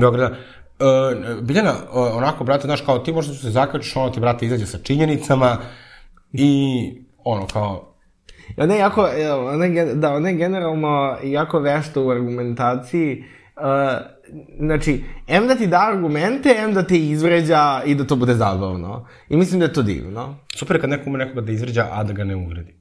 Beograda, 0.00 0.30
uh, 0.30 1.42
Biljana, 1.42 1.74
onako, 1.92 2.44
brate, 2.44 2.66
znaš, 2.66 2.80
kao 2.80 2.98
ti 2.98 3.12
možda 3.12 3.34
se 3.34 3.50
zakačiš, 3.50 3.96
ono 3.96 4.10
ti, 4.10 4.20
brate, 4.20 4.46
izađe 4.46 4.66
sa 4.66 4.78
činjenicama 4.78 5.56
i 6.32 6.92
ono, 7.24 7.46
kao, 7.46 7.88
Ona 8.56 8.74
je 8.74 8.80
jako, 8.80 9.08
ona 9.46 9.64
je, 9.64 9.94
da, 9.94 10.14
ona 10.14 10.28
je 10.28 10.36
generalno 10.36 11.16
jako 11.24 11.58
vešta 11.58 12.00
u 12.00 12.10
argumentaciji. 12.10 13.24
Uh, 13.56 13.64
znači, 14.60 15.04
em 15.26 15.46
da 15.46 15.54
ti 15.54 15.66
da 15.66 15.88
argumente, 15.92 16.54
em 16.58 16.74
da 16.74 16.82
te 16.82 16.96
izvređa 16.96 17.82
i 17.86 17.94
da 17.94 18.04
to 18.04 18.16
bude 18.16 18.34
zabavno. 18.34 19.06
I 19.28 19.36
mislim 19.36 19.60
da 19.60 19.66
je 19.66 19.72
to 19.72 19.82
divno. 19.82 20.36
super 20.54 20.76
je 20.76 20.80
kad 20.80 20.90
neko 20.90 21.10
ume 21.10 21.18
nekoga 21.18 21.40
da 21.40 21.52
izvređa, 21.52 21.88
a 21.92 22.04
da 22.04 22.12
ga 22.12 22.24
ne 22.24 22.36
uvredi. 22.36 22.77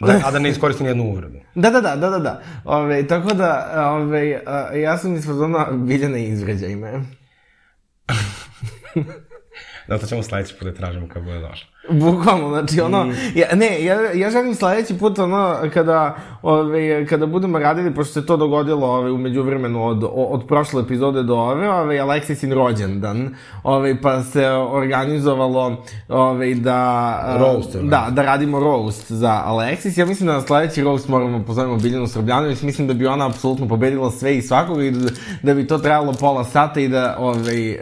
Da, 0.00 0.20
a 0.24 0.30
da 0.30 0.38
ne 0.38 0.48
iskoristi 0.48 0.82
nijednu 0.82 1.04
uvredu. 1.04 1.38
Da, 1.54 1.70
da, 1.70 1.80
da, 1.80 1.96
da, 1.96 2.10
da, 2.10 2.18
da. 2.18 2.42
Ove, 2.64 3.06
tako 3.06 3.34
da, 3.34 3.70
ove, 3.92 4.42
a, 4.46 4.74
ja 4.74 4.98
sam 4.98 5.14
iz 5.14 5.26
fazona 5.26 5.66
Biljana 5.72 6.18
izvređaj 6.18 6.76
me. 6.76 6.92
Da, 9.88 9.98
to 9.98 10.06
ćemo 10.06 10.22
sledeći 10.22 10.54
put 10.58 10.68
da 10.68 10.74
tražimo 10.74 11.08
kad 11.08 11.22
bude 11.22 11.38
došlo. 11.38 11.68
Bukvalno, 11.90 12.48
znači 12.48 12.80
ono, 12.80 13.04
Mm. 13.04 13.12
ja, 13.34 13.46
ne, 13.54 13.84
ja, 13.84 14.12
ja 14.14 14.30
želim 14.30 14.54
sledeći 14.54 14.98
put 14.98 15.18
ono, 15.18 15.56
kada, 15.74 16.16
ove, 16.42 17.06
kada 17.06 17.26
budemo 17.26 17.58
radili, 17.58 17.94
pošto 17.94 18.12
se 18.12 18.26
to 18.26 18.36
dogodilo 18.36 18.86
ove, 18.86 19.12
umeđu 19.12 19.42
vremenu 19.42 19.86
od, 19.86 20.04
od 20.14 20.46
prošle 20.46 20.82
epizode 20.82 21.22
do 21.22 21.36
ove, 21.36 21.70
ove, 21.70 21.98
Aleksisin 21.98 22.52
rođendan, 22.52 23.34
ove, 23.62 24.00
pa 24.00 24.22
se 24.22 24.48
organizovalo 24.50 25.76
ove, 26.08 26.54
da... 26.54 27.36
Roast? 27.38 27.76
Da, 27.76 28.06
da 28.10 28.22
radimo 28.22 28.60
roast 28.60 29.12
za 29.12 29.42
Aleksis. 29.44 29.98
Ja 29.98 30.06
mislim 30.06 30.26
da 30.26 30.32
na 30.32 30.40
sledeći 30.40 30.82
roast 30.82 31.08
moramo 31.08 31.44
pozovemo 31.46 31.76
Biljanu 31.76 32.06
Srbljanović, 32.06 32.62
mislim 32.62 32.88
da 32.88 32.94
bi 32.94 33.06
ona 33.06 33.26
apsolutno 33.26 33.68
pobedila 33.68 34.10
sve 34.10 34.36
i 34.36 34.42
svakoga 34.42 34.84
i 34.84 34.90
da, 34.90 35.10
da 35.42 35.54
bi 35.54 35.66
to 35.66 35.78
trajalo 35.78 36.12
pola 36.20 36.44
sata 36.44 36.80
i 36.80 36.88
da 36.88 37.16
ove, 37.18 37.76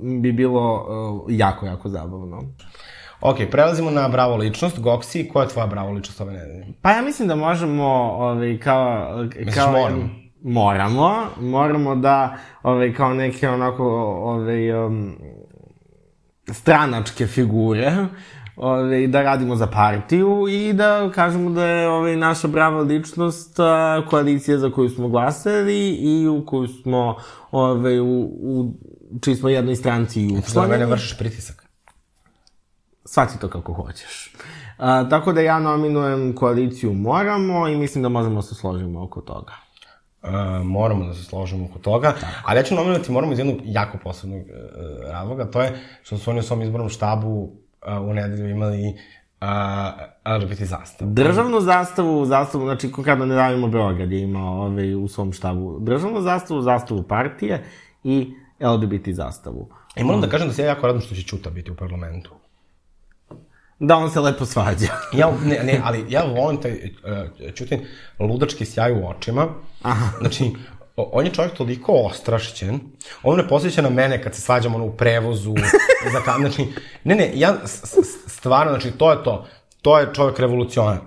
bi 0.00 0.32
bilo 0.32 0.86
e, 1.28 1.34
jako, 1.34 1.66
jako 1.66 1.88
zabavno. 1.88 2.42
Ok, 3.22 3.36
prelazimo 3.50 3.90
na 3.90 4.08
bravo 4.08 4.36
ličnost. 4.36 4.80
Goksi, 4.80 5.28
koja 5.28 5.42
je 5.42 5.48
tvoja 5.48 5.66
bravo 5.66 5.90
ličnost 5.92 6.20
ove 6.20 6.32
nedelje? 6.32 6.66
Pa 6.82 6.90
ja 6.90 7.02
mislim 7.02 7.28
da 7.28 7.34
možemo, 7.34 7.84
ovaj, 8.18 8.58
kao... 8.58 9.08
kao 9.54 9.72
moramo? 9.72 10.08
Moramo, 10.42 11.26
moramo 11.40 11.96
da, 11.96 12.36
ovaj, 12.62 12.94
kao 12.94 13.14
neke 13.14 13.48
onako, 13.48 13.84
ovaj, 14.22 14.72
um, 14.86 15.16
stranačke 16.52 17.26
figure, 17.26 17.92
ovaj, 18.56 19.06
da 19.06 19.22
radimo 19.22 19.56
za 19.56 19.66
partiju 19.66 20.46
i 20.50 20.72
da 20.72 21.10
kažemo 21.14 21.50
da 21.50 21.66
je 21.66 21.88
ovaj, 21.88 22.16
naša 22.16 22.48
brava 22.48 22.80
ličnost 22.80 23.60
a, 23.60 24.02
koalicija 24.10 24.58
za 24.58 24.70
koju 24.70 24.88
smo 24.88 25.08
glasali 25.08 25.88
i 25.90 26.28
u 26.28 26.46
koju 26.46 26.68
smo, 26.68 27.16
ovaj, 27.50 28.00
u, 28.00 28.20
u 28.42 28.72
čiji 29.20 29.34
smo 29.34 29.48
jednoj 29.48 29.76
stranci 29.76 30.22
i 30.22 30.28
Što 30.28 30.34
na 30.34 30.40
učlanjeni. 30.40 30.72
mene 30.72 30.86
vršiš 30.86 31.18
pritisak? 31.18 31.61
Svati 33.12 33.38
to 33.38 33.48
kako 33.48 33.72
hoćeš. 33.72 34.32
A, 34.78 35.08
tako 35.08 35.32
da 35.32 35.40
ja 35.40 35.58
nominujem 35.58 36.34
koaliciju 36.34 36.92
Moramo 36.92 37.68
i 37.68 37.76
mislim 37.76 38.02
da 38.02 38.08
možemo 38.08 38.36
da 38.36 38.42
se 38.42 38.54
složimo 38.54 39.02
oko 39.02 39.20
toga. 39.20 39.52
Uh, 40.22 40.30
moramo 40.64 41.04
da 41.04 41.14
se 41.14 41.24
složimo 41.24 41.64
oko 41.64 41.78
toga, 41.78 42.14
ali 42.44 42.58
ja 42.58 42.62
ću 42.62 42.74
nominovati 42.74 43.12
moramo 43.12 43.32
iz 43.32 43.38
jednog 43.38 43.56
jako 43.64 43.98
posebnog 44.04 44.40
uh, 44.40 45.10
razloga, 45.10 45.50
to 45.50 45.62
je 45.62 45.80
što 46.02 46.18
su 46.18 46.30
oni 46.30 46.40
u 46.40 46.42
svom 46.42 46.62
izbornom 46.62 46.88
štabu 46.88 47.42
uh, 47.42 47.50
u 48.08 48.14
nedelju 48.14 48.48
imali 48.48 48.88
uh, 48.88 49.46
LGBT 50.36 50.62
zastav. 50.62 51.08
Državnu 51.08 51.60
zastavu, 51.60 52.24
zastavu, 52.24 52.64
znači 52.64 52.92
konkretno 52.92 53.26
ne 53.26 53.34
davimo 53.34 53.68
Beograd 53.68 54.12
je 54.12 54.22
imao 54.22 54.66
ovaj, 54.66 54.94
u 54.94 55.08
svom 55.08 55.32
štabu 55.32 55.78
državnu 55.80 56.20
zastavu, 56.20 56.62
zastavu 56.62 57.02
partije 57.02 57.64
i 58.04 58.34
LGBT 58.60 59.08
zastavu. 59.08 59.68
I 59.96 60.04
moram 60.04 60.20
da 60.20 60.28
kažem 60.28 60.48
da 60.48 60.54
se 60.54 60.62
ja 60.62 60.68
jako 60.68 60.86
radim 60.86 61.02
što 61.02 61.14
će 61.14 61.22
Ćuta 61.22 61.50
biti 61.50 61.70
u 61.70 61.76
parlamentu. 61.76 62.41
Da 63.84 63.96
on 63.96 64.10
se 64.10 64.20
lepo 64.20 64.44
svađa. 64.44 64.86
Ja, 65.18 65.32
ne, 65.44 65.60
ne, 65.64 65.80
ali 65.84 66.04
ja 66.08 66.24
volim 66.24 66.60
taj 66.60 66.72
uh, 66.72 67.54
Ćutin 67.54 67.80
ludački 68.18 68.64
sjaj 68.64 68.92
u 68.92 69.08
očima. 69.08 69.48
Aha. 69.82 70.18
Znači, 70.20 70.50
on 70.96 71.26
je 71.26 71.32
čovjek 71.32 71.54
toliko 71.54 71.92
ostrašćen, 71.92 72.80
on 73.22 73.36
ne 73.36 73.48
posjeća 73.48 73.82
na 73.82 73.90
mene 73.90 74.22
kad 74.22 74.34
se 74.34 74.40
svađamo 74.40 74.76
ono, 74.76 74.84
u 74.84 74.92
prevozu, 74.92 75.54
za 76.14 76.20
kam, 76.24 76.40
znači, 76.40 76.66
ne, 77.04 77.14
ne, 77.14 77.30
ja 77.34 77.56
stvarno, 78.26 78.72
znači, 78.72 78.90
to 78.90 79.10
je 79.10 79.24
to. 79.24 79.46
To 79.82 79.98
je 79.98 80.08
čovjek 80.14 80.38
revolucionar. 80.38 80.98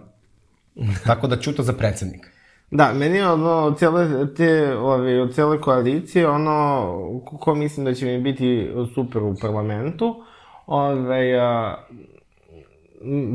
Tako 1.06 1.28
da 1.28 1.40
Ćuta 1.40 1.64
za 1.64 1.74
predsednika. 1.74 2.30
Da, 2.72 2.94
meni 2.94 3.18
je 3.18 3.30
ono, 3.30 3.52
od 3.52 3.78
cijele, 3.78 4.34
te, 4.36 4.78
ove, 4.78 5.22
od 5.22 5.34
cijele 5.34 5.62
koalicije, 5.62 6.30
ono, 6.30 7.22
ko, 7.40 7.56
mislim 7.56 7.86
da 7.86 7.94
će 7.94 8.06
mi 8.06 8.20
biti 8.20 8.72
super 8.96 9.24
u 9.24 9.36
parlamentu, 9.42 10.24
ove, 10.68 11.40
a, 11.40 11.76
m, 11.90 12.14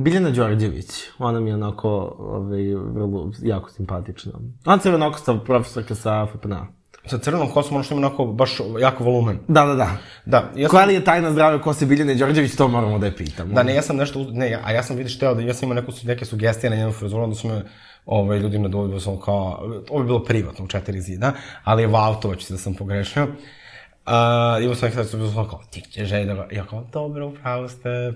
Biljana 0.02 0.30
Đorđević, 0.30 0.86
ona 1.18 1.40
mi 1.40 1.50
je 1.50 1.54
onako, 1.54 2.16
ove, 2.18 2.74
vrlo, 2.74 3.32
jako 3.42 3.70
simpatična. 3.70 4.32
Ona 4.66 4.78
crvenokosta 4.78 5.38
profesorka 5.44 5.94
sa 5.94 6.26
FPNA. 6.26 6.66
Sa 7.06 7.18
crvenom 7.18 7.48
kosom 7.50 7.74
ono 7.74 7.84
što 7.84 7.94
ima 7.94 8.06
onako 8.06 8.24
baš 8.24 8.60
jako 8.80 9.04
volumen. 9.04 9.38
Da, 9.48 9.64
da, 9.66 9.74
da. 9.74 9.96
Da, 10.26 10.50
ja 10.56 10.68
sam, 10.68 10.76
Koja 10.76 10.86
li 10.86 10.94
je 10.94 11.04
tajna 11.04 11.32
zdrave 11.32 11.60
kose 11.62 11.86
Biljane 11.86 12.14
Đorđević, 12.14 12.56
to 12.56 12.68
moramo 12.68 12.98
da 12.98 13.06
je 13.06 13.16
pitamo. 13.16 13.54
da 13.54 13.62
ne, 13.62 13.74
ja 13.74 13.82
sam 13.82 13.96
nešto, 13.96 14.26
ne, 14.30 14.58
a 14.64 14.72
ja 14.72 14.82
sam 14.82 14.96
vidiš 14.96 15.18
teo 15.18 15.34
da 15.34 15.42
ja 15.42 15.54
sam 15.54 15.66
imao 15.66 15.82
neku, 15.82 15.92
neke 16.04 16.24
sugestije 16.24 16.70
na 16.70 16.76
njenu 16.76 16.92
frizuru, 16.92 17.22
onda 17.22 17.36
su 17.36 17.48
me 17.48 17.62
ovaj, 18.06 18.38
ljudi 18.38 18.58
na 18.58 18.68
dovoljno 18.68 19.00
sam 19.00 19.20
kao, 19.20 19.70
ovo 19.90 20.00
je 20.00 20.04
bilo 20.04 20.24
privatno 20.24 20.64
u 20.64 20.68
četiri 20.68 21.00
zida, 21.00 21.32
ali 21.64 21.86
u 21.86 21.94
Autovaću 21.94 22.52
da 22.52 22.58
sam 22.58 22.74
pogrešio. 22.74 23.22
Uh, 23.22 24.62
imao 24.62 24.74
sam 24.74 24.88
nekada 24.88 25.04
su 25.04 25.16
bilo 25.16 25.48
kao, 25.48 25.60
ti 25.70 25.82
će 25.90 26.04
želj 26.04 26.26
da 26.26 26.34
ga, 26.34 26.48
ja 26.52 26.66
kao, 26.66 26.84
dobro, 26.92 27.28
upravo 27.28 27.68
ste. 27.68 28.12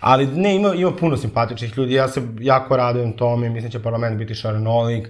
Ali 0.00 0.26
ne, 0.26 0.56
ima, 0.56 0.74
ima 0.74 0.92
puno 0.92 1.16
simpatičnih 1.16 1.78
ljudi, 1.78 1.94
ja 1.94 2.08
se 2.08 2.22
jako 2.40 2.76
radujem 2.76 3.12
tome, 3.12 3.48
mislim 3.48 3.70
da 3.70 3.78
će 3.78 3.82
parlament 3.82 4.18
biti 4.18 4.34
šarenolik, 4.34 5.08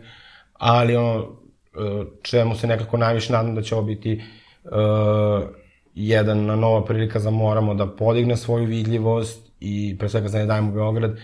ali 0.52 0.96
ono, 0.96 1.20
e, 1.20 2.04
čemu 2.22 2.54
se 2.54 2.66
nekako 2.66 2.96
najviše 2.96 3.32
nadam 3.32 3.54
da 3.54 3.62
će 3.62 3.74
ovo 3.74 3.84
biti 3.84 4.22
uh, 4.64 5.48
jedan 5.94 6.44
nova 6.44 6.84
prilika 6.84 7.18
za 7.18 7.30
moramo 7.30 7.74
da 7.74 7.86
podigne 7.86 8.36
svoju 8.36 8.66
vidljivost 8.66 9.50
i 9.60 9.96
pre 9.98 10.08
svega 10.08 10.28
za 10.28 10.38
ne 10.38 10.46
dajemo 10.46 10.72
Beograd 10.72 11.18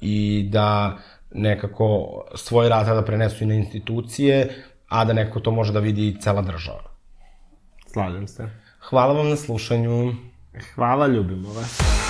i 0.00 0.48
da 0.52 0.98
nekako 1.30 2.08
svoj 2.34 2.68
rad 2.68 2.86
da 2.86 3.04
prenesu 3.04 3.44
i 3.44 3.46
na 3.46 3.54
institucije, 3.54 4.64
a 4.88 5.04
da 5.04 5.12
nekako 5.12 5.40
to 5.40 5.50
može 5.50 5.72
da 5.72 5.80
vidi 5.80 6.08
i 6.08 6.20
cela 6.20 6.42
država. 6.42 6.92
Slažem 7.86 8.28
se. 8.28 8.48
Hvala 8.80 9.12
vam 9.12 9.28
na 9.28 9.36
slušanju. 9.36 10.12
Hvala, 10.74 11.06
ljubimo 11.06 11.52
vas. 11.52 12.01